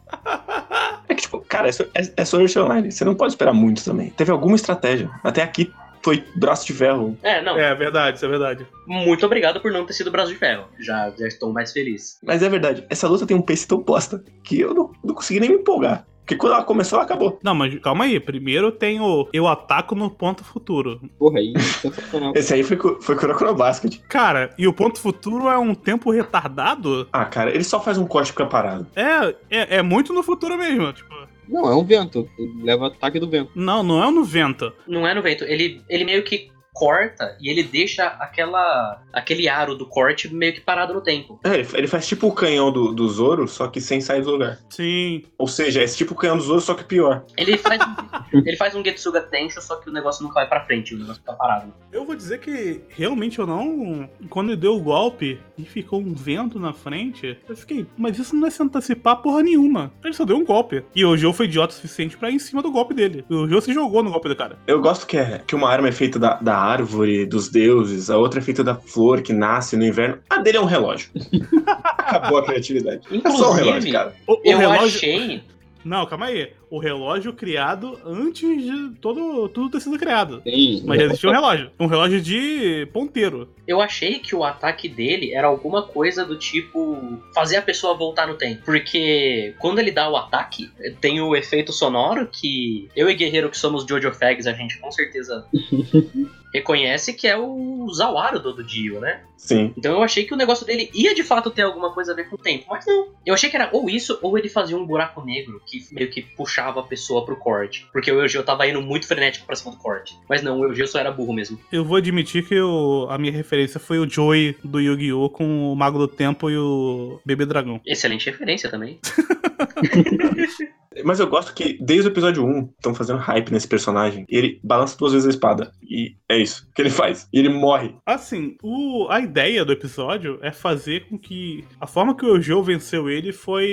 É 1.09 1.15
que, 1.15 1.23
tipo, 1.23 1.41
cara, 1.41 1.69
é, 1.69 1.73
é, 1.95 2.13
é 2.17 2.25
Sword 2.25 2.59
Online. 2.59 2.91
Você 2.91 3.05
não 3.05 3.15
pode 3.15 3.33
esperar 3.33 3.53
muito 3.53 3.85
também. 3.85 4.11
Teve 4.11 4.31
alguma 4.31 4.57
estratégia. 4.57 5.11
Até 5.23 5.43
aqui 5.43 5.73
foi 6.03 6.25
braço 6.35 6.67
de 6.67 6.73
ferro. 6.73 7.19
É, 7.23 7.43
não. 7.43 7.59
É 7.59 7.75
verdade, 7.75 8.17
isso 8.17 8.27
é 8.27 8.29
verdade. 8.29 8.67
Muito 8.87 9.25
obrigado 9.27 9.61
por 9.61 9.73
não 9.73 9.85
ter 9.85 9.93
sido 9.93 10.11
braço 10.11 10.33
de 10.33 10.39
ferro. 10.39 10.69
Já, 10.79 11.13
já 11.19 11.27
estou 11.27 11.53
mais 11.53 11.73
feliz. 11.73 12.19
Mas 12.23 12.43
é 12.43 12.49
verdade, 12.49 12.87
essa 12.89 13.09
luta 13.09 13.27
tem 13.27 13.37
um 13.37 13.43
pace 13.43 13.67
tão 13.67 13.83
bosta 13.83 14.23
que 14.43 14.61
eu 14.61 14.75
não, 14.75 14.93
não 15.05 15.15
consegui 15.15 15.41
nem 15.41 15.51
me 15.51 15.57
empolgar. 15.57 16.07
Porque 16.29 16.37
quando 16.37 16.53
ela 16.53 16.63
começou, 16.63 16.99
ela 16.99 17.07
acabou. 17.07 17.39
Não, 17.43 17.55
mas 17.55 17.75
calma 17.79 18.05
aí. 18.05 18.21
Primeiro 18.21 18.71
tem 18.71 19.01
o 19.01 19.27
Eu 19.33 19.49
Ataco 19.49 19.95
no 19.95 20.11
Ponto 20.11 20.45
Futuro. 20.45 21.01
Porra, 21.19 21.39
aí, 21.39 21.59
sensacional. 21.59 22.35
Esse 22.37 22.53
aí 22.53 22.63
foi, 22.63 22.77
foi 23.01 23.17
Kurokuro 23.17 23.55
Basket. 23.55 23.99
Cara, 24.11 24.53
e 24.59 24.69
o 24.69 24.73
Ponto 24.75 25.01
Futuro 25.01 25.49
é 25.49 25.57
um 25.57 25.75
tempo 25.75 26.11
retardado? 26.11 27.09
Ah, 27.11 27.25
cara, 27.25 27.51
ele 27.51 27.65
só 27.65 27.81
faz 27.81 27.97
um 27.97 28.07
corte 28.07 28.33
fica 28.33 28.45
parado. 28.45 28.87
É, 28.95 29.35
é, 29.49 29.77
é 29.77 29.83
muito 29.83 30.13
no 30.13 30.23
futuro 30.23 30.59
mesmo. 30.59 30.93
Tipo, 30.93 31.15
Não, 31.49 31.65
é 31.67 31.75
um 31.75 31.83
vento. 31.83 32.29
Ele 32.39 32.63
leva 32.63 32.89
ataque 32.89 33.19
do 33.19 33.31
vento. 33.31 33.51
não, 33.55 33.83
não 33.83 34.05
é 34.05 34.11
no 34.11 34.23
vento. 34.23 34.71
Não 34.87 35.09
é 35.09 35.15
no 35.15 35.23
vento. 35.23 35.45
Ele, 35.45 35.81
ele 35.89 36.05
meio 36.05 36.23
que 36.25 36.51
corta 36.79 37.37
e 37.41 37.51
ele 37.51 37.65
deixa 37.65 38.07
aquela 38.07 39.03
aquele 39.13 39.49
aro 39.49 39.75
do 39.75 39.85
corte 39.85 40.33
meio 40.33 40.55
que 40.55 40.61
parado 40.61 40.95
no 40.95 41.01
tempo. 41.01 41.41
É, 41.43 41.57
ele, 41.57 41.89
faz 41.89 42.07
tipo 42.07 42.29
o 42.29 42.33
canhão 42.33 42.71
do, 42.71 42.93
do 42.93 43.09
Zoro, 43.09 43.49
só 43.49 43.67
que 43.67 43.81
sem 43.81 44.01
sair 44.01 44.23
do 44.23 44.31
lugar. 44.31 44.61
Sim. 44.71 45.25
Ou 45.37 45.49
seja, 45.49 45.81
é 45.81 45.85
esse 45.85 45.97
tipo 45.97 46.15
o 46.15 46.17
canhão 46.17 46.37
do 46.37 46.43
Zoro, 46.45 46.61
só 46.61 46.75
que 46.75 46.85
pior. 46.85 47.25
Ele 47.37 47.59
faz, 47.59 47.81
ele 48.33 48.57
faz 48.57 48.77
um 48.77 48.85
Getsuga 48.85 49.23
Tensho, 49.23 49.61
só 49.61 49.77
que 49.77 49.91
o 49.91 49.93
negócio 49.93 50.23
nunca 50.23 50.35
vai 50.35 50.49
pra 50.49 50.65
frente, 50.65 50.95
o 50.95 50.99
negócio 50.99 51.21
fica 51.21 51.33
parado. 51.33 51.75
Eu 51.91 52.05
vou 52.05 52.15
dizer 52.15 52.39
que 52.39 52.83
realmente 52.91 53.41
eu 53.41 53.47
não. 53.47 54.09
Quando 54.31 54.51
ele 54.51 54.61
deu 54.61 54.77
o 54.77 54.81
golpe 54.81 55.41
e 55.57 55.65
ficou 55.65 56.01
um 56.01 56.15
vento 56.15 56.61
na 56.61 56.73
frente, 56.73 57.37
eu 57.49 57.57
fiquei, 57.57 57.87
mas 57.97 58.19
isso 58.19 58.37
não 58.37 58.47
é 58.47 58.51
se 58.51 58.63
antecipar 58.63 59.17
porra 59.17 59.43
nenhuma. 59.43 59.93
Ele 60.05 60.15
só 60.15 60.25
deu 60.25 60.37
um 60.37 60.45
golpe. 60.45 60.85
E 60.95 61.05
o 61.05 61.17
Joe 61.17 61.33
foi 61.33 61.47
idiota 61.47 61.73
o 61.73 61.77
suficiente 61.77 62.17
pra 62.17 62.31
ir 62.31 62.35
em 62.35 62.39
cima 62.39 62.63
do 62.63 62.71
golpe 62.71 62.95
dele. 62.95 63.25
O 63.29 63.49
Joe 63.49 63.61
se 63.61 63.73
jogou 63.73 64.03
no 64.03 64.11
golpe 64.11 64.29
do 64.29 64.37
cara. 64.37 64.59
Eu 64.67 64.81
gosto 64.81 65.07
que, 65.07 65.17
é, 65.17 65.43
que 65.47 65.55
uma 65.55 65.69
arma 65.69 65.89
é 65.89 65.93
feita 65.93 66.19
da, 66.19 66.35
da 66.35 66.68
árvore, 66.69 67.27
dos 67.27 67.49
deuses, 67.49 68.11
a 68.11 68.17
outra 68.17 68.41
é 68.41 68.43
feita 68.43 68.63
da 68.63 68.75
flor 68.75 69.23
que 69.23 69.33
nasce 69.33 69.77
no 69.77 69.85
inverno. 69.85 70.19
A 70.29 70.39
dele 70.39 70.59
é 70.59 70.61
um 70.61 70.65
relógio. 70.65 71.11
Acabou 71.67 72.39
a 72.39 72.45
criatividade. 72.45 73.01
É 73.11 73.31
só 73.31 73.51
um 73.51 73.55
relógio, 73.55 73.69
Inclusive, 73.69 73.93
cara. 73.93 74.15
O, 74.27 74.35
o 74.35 74.41
eu 74.45 74.59
relógio. 74.59 74.85
achei. 74.85 75.43
Não, 75.85 76.07
calma 76.07 76.27
aí. 76.27 76.53
O 76.71 76.79
relógio 76.79 77.33
criado 77.33 77.99
antes 78.05 78.63
de 78.63 78.91
todo, 79.01 79.49
tudo 79.49 79.71
ter 79.71 79.81
sido 79.81 79.99
criado. 79.99 80.41
Tem. 80.43 80.83
Mas 80.85 80.99
já 80.99 81.07
existia 81.07 81.31
um 81.31 81.33
relógio. 81.33 81.71
Um 81.79 81.87
relógio 81.87 82.21
de 82.21 82.89
ponteiro. 82.93 83.49
Eu 83.67 83.81
achei 83.81 84.19
que 84.19 84.35
o 84.35 84.45
ataque 84.45 84.89
dele 84.89 85.35
era 85.35 85.47
alguma 85.47 85.83
coisa 85.83 86.25
do 86.25 86.39
tipo 86.39 87.19
fazer 87.35 87.57
a 87.57 87.63
pessoa 87.63 87.95
voltar 87.95 88.27
no 88.27 88.35
tempo. 88.35 88.63
Porque 88.65 89.55
quando 89.59 89.79
ele 89.79 89.91
dá 89.91 90.09
o 90.09 90.17
ataque, 90.17 90.71
tem 91.01 91.21
o 91.21 91.35
efeito 91.35 91.73
sonoro 91.73 92.29
que 92.31 92.89
eu 92.95 93.09
e 93.09 93.15
Guerreiro, 93.15 93.51
que 93.51 93.59
somos 93.59 93.85
Jojo 93.87 94.13
Fags, 94.13 94.47
a 94.47 94.53
gente 94.53 94.79
com 94.79 94.91
certeza 94.91 95.47
reconhece 96.53 97.13
que 97.13 97.27
é 97.27 97.37
o 97.37 97.89
Zawaro 97.93 98.41
do, 98.41 98.53
do 98.53 98.65
Dio, 98.65 99.01
né? 99.01 99.23
Sim. 99.37 99.73
Então 99.77 99.93
eu 99.93 100.03
achei 100.03 100.25
que 100.25 100.35
o 100.35 100.37
negócio 100.37 100.67
dele 100.67 100.91
ia 100.95 101.15
de 101.15 101.23
fato 101.23 101.51
ter 101.51 101.63
alguma 101.63 101.93
coisa 101.93 102.13
a 102.13 102.15
ver 102.15 102.29
com 102.29 102.37
o 102.37 102.39
tempo, 102.39 102.67
mas 102.69 102.85
não. 102.87 103.09
Eu 103.25 103.35
achei 103.35 103.51
que 103.51 103.57
era 103.57 103.71
ou 103.73 103.89
isso, 103.89 104.19
ou 104.23 104.37
ele 104.37 104.49
fazia 104.49 104.77
um 104.77 104.87
buraco 104.87 105.25
negro 105.25 105.61
que 105.67 105.87
meio 105.93 106.11
que 106.11 106.23
puxava 106.59 106.81
a 106.81 106.83
pessoa 106.83 107.25
pro 107.25 107.37
corte. 107.37 107.87
Porque 107.93 108.11
o 108.11 108.21
Eugeo 108.21 108.43
tava 108.43 108.67
indo 108.67 108.83
muito 108.83 109.07
frenético 109.07 109.47
pra 109.47 109.55
cima 109.57 109.73
do 109.73 109.79
corte. 109.79 110.19
Mas 110.29 110.43
não, 110.43 110.59
o 110.61 110.65
Eugeo 110.65 110.87
só 110.89 110.99
era 110.99 111.11
burro 111.13 111.33
mesmo. 111.33 111.59
Eu 111.73 111.85
vou 111.85 111.97
admitir 111.97 112.47
que 112.47 112.55
eu- 112.55 113.07
a 113.09 113.17
minha 113.17 113.33
referência 113.33 113.79
foi 113.79 113.99
o 113.99 114.09
Joey 114.09 114.57
do 114.65 114.81
Yu-Gi-Oh! 114.81 115.31
com 115.31 115.73
o 115.73 115.77
Mago 115.77 115.99
do 115.99 116.09
Tempo 116.09 116.51
e 116.51 116.57
o 116.59 117.21
Bebê 117.25 117.47
Dragão. 117.47 117.81
Excelente 117.87 118.27
referência 118.27 118.69
também. 118.71 118.99
Mas 121.05 121.21
eu 121.21 121.27
gosto 121.27 121.55
que 121.55 121.79
desde 121.81 122.09
o 122.09 122.13
episódio 122.13 122.45
1 122.45 122.71
estão 122.77 122.95
fazendo 122.95 123.19
hype 123.19 123.51
nesse 123.53 123.69
personagem. 123.69 124.25
E 124.29 124.37
ele 124.37 124.61
balança 124.63 124.97
duas 124.99 125.13
vezes 125.13 125.27
a 125.27 125.31
espada. 125.31 125.73
E 125.83 126.17
é 126.29 126.37
isso 126.39 126.69
que 126.75 126.83
ele 126.83 126.91
faz. 126.91 127.29
E 127.33 127.39
ele 127.39 127.49
morre. 127.49 127.95
Assim, 128.07 128.57
o- 128.63 129.07
a 129.11 129.21
ideia 129.21 129.65
do 129.65 129.73
episódio 129.73 130.39
é 130.43 130.51
fazer 130.53 131.07
com 131.09 131.19
que 131.19 131.65
a 131.81 131.87
forma 131.87 132.17
que 132.17 132.25
o 132.25 132.37
Eugeo 132.37 132.63
venceu 132.63 133.09
ele 133.09 133.33
foi 133.33 133.67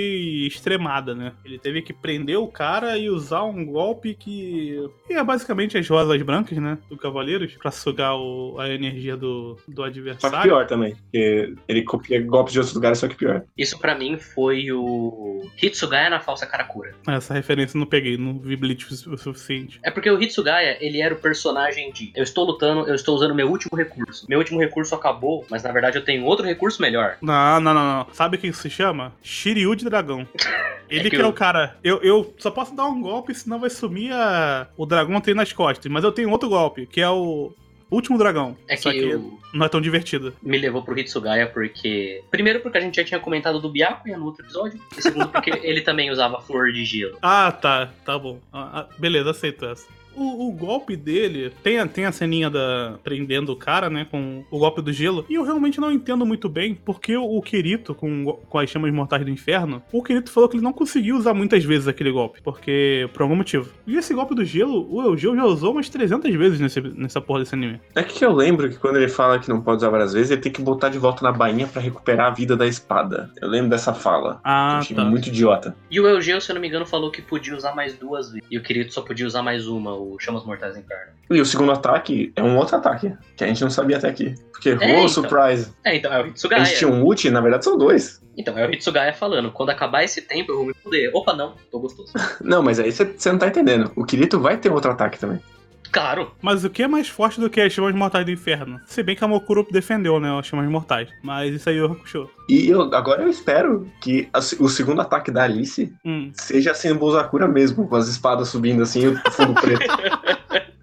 extremada, 0.46 1.14
né? 1.14 1.32
Ele 1.44 1.58
teve 1.58 1.82
que 1.82 1.92
prender 1.92 2.38
o 2.38 2.48
cara 2.48 2.96
e 2.98 3.08
usar 3.10 3.42
um 3.44 3.64
golpe 3.64 4.14
que 4.14 4.78
que 5.06 5.14
é 5.14 5.22
basicamente 5.22 5.76
as 5.78 5.88
rosas 5.88 6.20
brancas, 6.22 6.58
né? 6.58 6.78
Do 6.88 6.96
Cavaleiros, 6.96 7.54
pra 7.56 7.70
sugar 7.70 8.14
o- 8.16 8.56
a 8.58 8.68
energia 8.68 9.16
do, 9.16 9.56
do 9.68 9.76
Só 9.76 9.82
que 9.82 9.88
adversário. 9.88 10.42
pior 10.42 10.66
também. 10.66 10.94
Porque 10.94 11.54
ele 11.68 11.82
copia 11.82 12.20
golpes 12.22 12.52
de 12.52 12.58
outros 12.58 12.74
lugares, 12.74 12.98
só 12.98 13.08
que 13.08 13.14
pior. 13.16 13.44
Isso 13.56 13.78
pra 13.78 13.94
mim 13.96 14.18
foi 14.18 14.70
o 14.72 15.48
Hitsugaya 15.62 16.10
na 16.10 16.20
falsa 16.20 16.46
Karakura. 16.46 16.94
Essa 17.06 17.34
referência 17.34 17.76
eu 17.76 17.80
não 17.80 17.86
peguei, 17.86 18.16
não 18.16 18.38
vi 18.38 18.56
Bleach 18.56 18.86
o 19.08 19.16
suficiente. 19.16 19.78
É 19.82 19.90
porque 19.90 20.10
o 20.10 20.20
Hitsugaya, 20.20 20.76
ele 20.80 21.00
era 21.00 21.14
o 21.14 21.18
personagem 21.18 21.92
de 21.92 22.10
eu 22.14 22.22
estou 22.22 22.44
lutando, 22.44 22.88
eu 22.88 22.94
estou 22.94 23.14
usando 23.14 23.34
meu 23.34 23.48
último 23.50 23.76
recurso. 23.76 24.26
Meu 24.28 24.38
último 24.38 24.58
recurso 24.60 24.94
acabou, 24.94 25.44
mas 25.50 25.62
na 25.62 25.72
verdade 25.72 25.96
eu 25.98 26.04
tenho 26.04 26.24
outro 26.24 26.44
recurso 26.44 26.80
melhor. 26.82 27.16
Não, 27.22 27.60
não, 27.60 27.74
não, 27.74 27.84
não. 27.98 28.06
Sabe 28.12 28.36
o 28.36 28.40
que 28.40 28.48
isso 28.48 28.62
se 28.62 28.70
chama? 28.70 29.12
Shiryu 29.22 29.74
de 29.74 29.84
dragão. 29.84 30.26
Ele 30.88 31.00
É 31.00 31.02
que 31.04 31.10
que 31.10 31.16
é 31.16 31.22
eu- 31.22 31.28
o 31.28 31.32
cara. 31.32 31.76
Eu, 31.82 32.00
eu 32.02 32.32
só 32.38 32.48
posso 32.50 32.74
dar 32.74 32.86
um 32.86 33.00
golpe, 33.02 33.34
senão 33.34 33.58
vai 33.58 33.68
sumir 33.70 34.12
a... 34.12 34.68
o 34.76 34.86
dragão 34.86 35.20
tem 35.20 35.34
nas 35.34 35.52
costas. 35.52 35.90
Mas 35.90 36.04
eu 36.04 36.12
tenho 36.12 36.30
outro 36.30 36.48
golpe, 36.48 36.86
que 36.86 37.00
é 37.00 37.08
o 37.10 37.52
último 37.90 38.18
dragão. 38.18 38.56
É 38.68 38.76
que 38.76 38.90
que 38.90 39.20
não 39.54 39.66
é 39.66 39.68
tão 39.68 39.80
divertido. 39.80 40.34
me 40.42 40.58
levou 40.58 40.82
pro 40.82 40.98
Hitsugaya 40.98 41.46
porque. 41.46 42.22
Primeiro, 42.30 42.60
porque 42.60 42.78
a 42.78 42.80
gente 42.80 42.96
já 42.96 43.04
tinha 43.04 43.20
comentado 43.20 43.60
do 43.60 43.68
Byakuya 43.70 44.18
no 44.18 44.26
outro 44.26 44.44
episódio. 44.44 44.80
E 44.96 45.02
segundo, 45.02 45.28
porque 45.28 45.50
ele 45.62 45.80
também 45.80 46.10
usava 46.10 46.40
flor 46.40 46.72
de 46.72 46.84
gelo. 46.84 47.18
Ah, 47.22 47.50
tá. 47.52 47.90
Tá 48.04 48.18
bom. 48.18 48.40
Ah, 48.52 48.80
ah, 48.80 48.88
beleza, 48.98 49.30
aceito 49.30 49.64
essa. 49.64 49.86
O, 50.16 50.48
o 50.48 50.52
golpe 50.52 50.96
dele 50.96 51.52
tem, 51.62 51.78
a- 51.78 51.86
tem 51.86 52.06
a 52.06 52.12
ceninha 52.12 52.48
da 52.50 52.98
prendendo 53.04 53.52
o 53.52 53.56
cara, 53.56 53.88
né? 53.90 54.06
Com 54.10 54.44
o 54.50 54.58
golpe 54.58 54.80
do 54.82 54.92
gelo. 54.92 55.24
E 55.28 55.34
eu 55.34 55.42
realmente 55.44 55.80
não 55.80 55.92
entendo 55.92 56.24
muito 56.24 56.48
bem 56.48 56.74
porque 56.74 57.16
o, 57.16 57.24
o 57.24 57.42
Kirito, 57.42 57.94
com, 57.94 58.24
com 58.48 58.58
as 58.58 58.70
chamas 58.70 58.92
mortais 58.92 59.24
do 59.24 59.30
inferno, 59.30 59.82
o 59.92 60.02
Kirito 60.02 60.30
falou 60.30 60.48
que 60.48 60.56
ele 60.56 60.64
não 60.64 60.72
conseguiu 60.72 61.16
usar 61.16 61.34
muitas 61.34 61.64
vezes 61.64 61.86
aquele 61.88 62.10
golpe. 62.10 62.40
Porque. 62.42 63.08
por 63.12 63.22
algum 63.22 63.36
motivo. 63.36 63.70
E 63.86 63.96
esse 63.96 64.14
golpe 64.14 64.34
do 64.34 64.44
gelo, 64.44 64.86
o 64.90 65.02
Eugeo 65.02 65.36
já 65.36 65.44
usou 65.44 65.72
umas 65.72 65.88
300 65.88 66.34
vezes 66.34 66.60
nesse, 66.60 66.80
nessa 66.80 67.20
porra 67.20 67.40
desse 67.40 67.54
anime. 67.54 67.80
É 67.94 68.02
que 68.02 68.24
eu 68.24 68.32
lembro 68.32 68.68
que 68.68 68.76
quando 68.78 68.96
ele 68.96 69.08
fala 69.08 69.38
que 69.38 69.48
não 69.48 69.60
pode 69.60 69.78
usar 69.78 69.90
várias 69.90 70.12
vezes, 70.12 70.30
ele 70.30 70.40
tem 70.40 70.52
que 70.52 70.62
botar 70.62 70.88
de 70.88 70.98
volta 70.98 71.22
na 71.24 71.32
bainha 71.32 71.66
pra 71.66 71.80
recuperar 71.82 72.26
a 72.28 72.30
vida 72.34 72.56
da 72.56 72.66
espada. 72.66 73.30
Eu 73.40 73.48
lembro 73.48 73.70
dessa 73.70 73.92
fala. 73.94 74.40
Ah, 74.44 74.74
eu 74.74 74.78
achei 74.78 74.96
tá. 74.96 75.04
muito 75.04 75.28
idiota. 75.28 75.76
E 75.90 76.00
o 76.00 76.06
Eugeo, 76.06 76.40
se 76.40 76.50
eu 76.50 76.54
não 76.54 76.60
me 76.60 76.68
engano, 76.68 76.86
falou 76.86 77.10
que 77.10 77.20
podia 77.22 77.54
usar 77.56 77.74
mais 77.74 77.94
duas 77.96 78.30
vezes. 78.30 78.46
E 78.50 78.56
o 78.58 78.62
Kirito 78.62 78.92
só 78.94 79.02
podia 79.02 79.26
usar 79.26 79.42
mais 79.42 79.66
uma, 79.66 79.92
o 80.14 80.18
Chamas 80.18 80.44
Mortais 80.44 80.76
Inferno. 80.76 81.12
E 81.30 81.40
o 81.40 81.46
segundo 81.46 81.72
ataque 81.72 82.32
é 82.36 82.42
um 82.42 82.56
outro 82.56 82.76
ataque, 82.76 83.12
que 83.36 83.44
a 83.44 83.46
gente 83.46 83.62
não 83.62 83.70
sabia 83.70 83.96
até 83.96 84.08
aqui. 84.08 84.34
Porque, 84.52 84.72
oh, 84.72 84.76
então. 84.76 85.08
surprise. 85.08 85.72
É, 85.84 85.96
então 85.96 86.12
é 86.12 86.20
o 86.20 86.24
A 86.24 86.28
Hitsugaya. 86.28 86.64
gente 86.64 86.78
tinha 86.78 86.90
um 86.90 87.04
ult, 87.04 87.30
na 87.30 87.40
verdade 87.40 87.64
são 87.64 87.76
dois. 87.76 88.22
Então, 88.36 88.58
é 88.58 88.66
o 88.66 88.70
Hitsugaya 88.70 89.14
falando, 89.14 89.50
quando 89.50 89.70
acabar 89.70 90.04
esse 90.04 90.20
tempo 90.20 90.52
eu 90.52 90.56
vou 90.56 90.66
me 90.66 90.74
fuder. 90.74 91.10
Opa, 91.14 91.32
não, 91.32 91.54
tô 91.70 91.78
gostoso. 91.78 92.12
Não, 92.40 92.62
mas 92.62 92.78
aí 92.78 92.92
você 92.92 93.32
não 93.32 93.38
tá 93.38 93.48
entendendo. 93.48 93.90
O 93.96 94.04
Kirito 94.04 94.38
vai 94.38 94.58
ter 94.58 94.70
outro 94.70 94.90
ataque 94.90 95.18
também. 95.18 95.40
Claro, 95.86 96.32
Mas 96.42 96.64
o 96.64 96.70
que 96.70 96.82
é 96.82 96.88
mais 96.88 97.08
forte 97.08 97.40
do 97.40 97.48
que 97.50 97.60
as 97.60 97.72
chamas 97.72 97.94
mortais 97.94 98.24
do 98.24 98.30
inferno? 98.30 98.80
Se 98.86 99.02
bem 99.02 99.14
que 99.16 99.24
a 99.24 99.28
Mokuro 99.28 99.66
defendeu, 99.70 100.18
né? 100.20 100.36
As 100.38 100.46
chamas 100.46 100.68
mortais. 100.68 101.08
Mas 101.22 101.54
isso 101.54 101.68
aí 101.68 101.76
eu 101.76 101.86
Hakusho. 101.92 102.28
E 102.48 102.68
eu, 102.68 102.82
agora 102.94 103.22
eu 103.22 103.28
espero 103.30 103.90
que 104.00 104.28
a- 104.32 104.38
o 104.60 104.68
segundo 104.68 105.00
ataque 105.00 105.30
da 105.30 105.42
Alice 105.44 105.92
Hum. 106.04 106.30
seja 106.34 106.70
assim 106.72 106.90
o 106.90 106.94
Bozakura 106.94 107.48
mesmo, 107.48 107.88
com 107.88 107.96
as 107.96 108.08
espadas 108.08 108.48
subindo 108.48 108.82
assim 108.82 109.02
e 109.02 109.08
o 109.08 109.16
fundo 109.32 109.54
preto. 109.60 109.84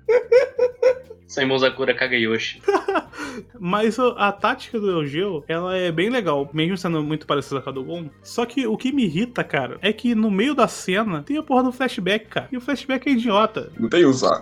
Saimon 1.28 1.58
Sakura 1.58 1.96
Kagayoshi. 1.96 2.62
Mas 3.60 3.98
o- 3.98 4.14
a 4.18 4.32
tática 4.32 4.80
do 4.80 4.92
Eugeo, 4.92 5.44
ela 5.48 5.76
é 5.76 5.92
bem 5.92 6.10
legal, 6.10 6.48
mesmo 6.54 6.78
sendo 6.78 7.02
muito 7.02 7.26
parecida 7.26 7.60
com 7.60 7.70
a 7.70 7.74
do 7.74 7.84
Gon. 7.84 8.08
Só 8.22 8.46
que 8.46 8.68
o 8.68 8.78
que 8.78 8.92
me 8.92 9.06
irrita, 9.06 9.44
cara, 9.44 9.80
é 9.82 9.92
que 9.92 10.14
no 10.14 10.30
meio 10.30 10.54
da 10.54 10.68
cena 10.68 11.24
tem 11.24 11.38
a 11.38 11.42
porra 11.44 11.64
do 11.64 11.72
flashback, 11.72 12.28
cara. 12.28 12.48
E 12.52 12.58
o 12.58 12.62
flashback 12.62 13.10
é 13.10 13.14
idiota. 13.14 13.72
Não 13.80 13.90
tem 13.90 14.12
só. 14.14 14.40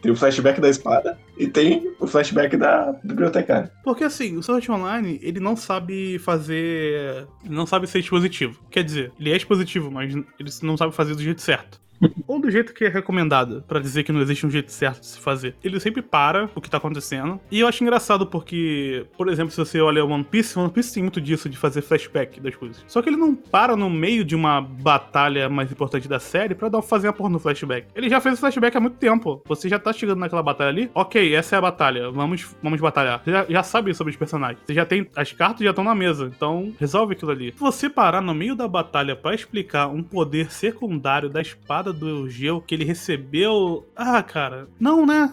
Tem 0.00 0.12
o 0.12 0.16
flashback 0.16 0.60
da 0.60 0.68
espada 0.68 1.18
e 1.36 1.46
tem 1.48 1.92
o 1.98 2.06
flashback 2.06 2.56
da 2.56 2.92
bibliotecária. 3.02 3.70
Porque 3.82 4.04
assim, 4.04 4.36
o 4.36 4.42
Sword 4.42 4.70
Online, 4.70 5.18
ele 5.22 5.40
não 5.40 5.56
sabe 5.56 6.18
fazer. 6.20 7.26
Ele 7.44 7.54
não 7.54 7.66
sabe 7.66 7.86
ser 7.86 7.98
expositivo. 7.98 8.60
Quer 8.70 8.84
dizer, 8.84 9.12
ele 9.18 9.32
é 9.32 9.36
expositivo, 9.36 9.90
mas 9.90 10.14
ele 10.14 10.50
não 10.62 10.76
sabe 10.76 10.94
fazer 10.94 11.14
do 11.14 11.22
jeito 11.22 11.42
certo. 11.42 11.80
Ou 12.26 12.40
do 12.40 12.50
jeito 12.50 12.72
que 12.72 12.84
é 12.84 12.88
recomendado, 12.88 13.64
pra 13.66 13.80
dizer 13.80 14.02
que 14.02 14.12
não 14.12 14.20
existe 14.20 14.46
um 14.46 14.50
jeito 14.50 14.70
certo 14.70 15.00
de 15.00 15.06
se 15.06 15.18
fazer. 15.18 15.54
Ele 15.62 15.78
sempre 15.80 16.02
para 16.02 16.48
o 16.54 16.60
que 16.60 16.70
tá 16.70 16.76
acontecendo. 16.76 17.40
E 17.50 17.60
eu 17.60 17.68
acho 17.68 17.82
engraçado 17.82 18.26
porque, 18.26 19.06
por 19.16 19.28
exemplo, 19.28 19.50
se 19.50 19.56
você 19.56 19.80
olha 19.80 20.04
One 20.04 20.24
Piece, 20.24 20.58
One 20.58 20.70
Piece 20.70 20.94
tem 20.94 21.02
muito 21.02 21.20
disso 21.20 21.48
de 21.48 21.56
fazer 21.56 21.82
flashback 21.82 22.40
das 22.40 22.54
coisas. 22.54 22.84
Só 22.86 23.02
que 23.02 23.08
ele 23.08 23.16
não 23.16 23.34
para 23.34 23.76
no 23.76 23.90
meio 23.90 24.24
de 24.24 24.34
uma 24.34 24.60
batalha 24.60 25.48
mais 25.48 25.70
importante 25.70 26.08
da 26.08 26.18
série 26.18 26.54
pra 26.54 26.68
dar, 26.68 26.82
fazer 26.82 27.08
a 27.08 27.12
porra 27.12 27.30
no 27.30 27.38
flashback. 27.38 27.88
Ele 27.94 28.08
já 28.08 28.20
fez 28.20 28.36
o 28.36 28.38
flashback 28.38 28.76
há 28.76 28.80
muito 28.80 28.96
tempo. 28.96 29.42
Você 29.46 29.68
já 29.68 29.78
tá 29.78 29.92
chegando 29.92 30.18
naquela 30.20 30.42
batalha 30.42 30.70
ali. 30.70 30.90
Ok, 30.94 31.34
essa 31.34 31.56
é 31.56 31.58
a 31.58 31.62
batalha. 31.62 32.10
Vamos, 32.10 32.54
vamos 32.62 32.80
batalhar. 32.80 33.20
Você 33.24 33.30
já, 33.30 33.46
já 33.48 33.62
sabe 33.62 33.94
sobre 33.94 34.12
os 34.12 34.16
personagens. 34.16 34.60
Você 34.64 34.74
já 34.74 34.84
tem. 34.84 35.08
As 35.14 35.32
cartas 35.32 35.64
já 35.64 35.70
estão 35.70 35.84
na 35.84 35.94
mesa. 35.94 36.30
Então, 36.34 36.72
resolve 36.78 37.14
aquilo 37.14 37.30
ali. 37.30 37.52
Se 37.52 37.60
você 37.60 37.88
parar 37.90 38.20
no 38.20 38.34
meio 38.34 38.54
da 38.54 38.68
batalha 38.68 39.16
pra 39.16 39.34
explicar 39.34 39.88
um 39.88 40.02
poder 40.02 40.50
secundário 40.50 41.28
da 41.28 41.40
espada 41.40 41.87
do 41.92 42.08
Eugeo 42.08 42.60
que 42.60 42.74
ele 42.74 42.84
recebeu. 42.84 43.86
Ah, 43.96 44.22
cara. 44.22 44.68
Não, 44.78 45.04
né? 45.06 45.32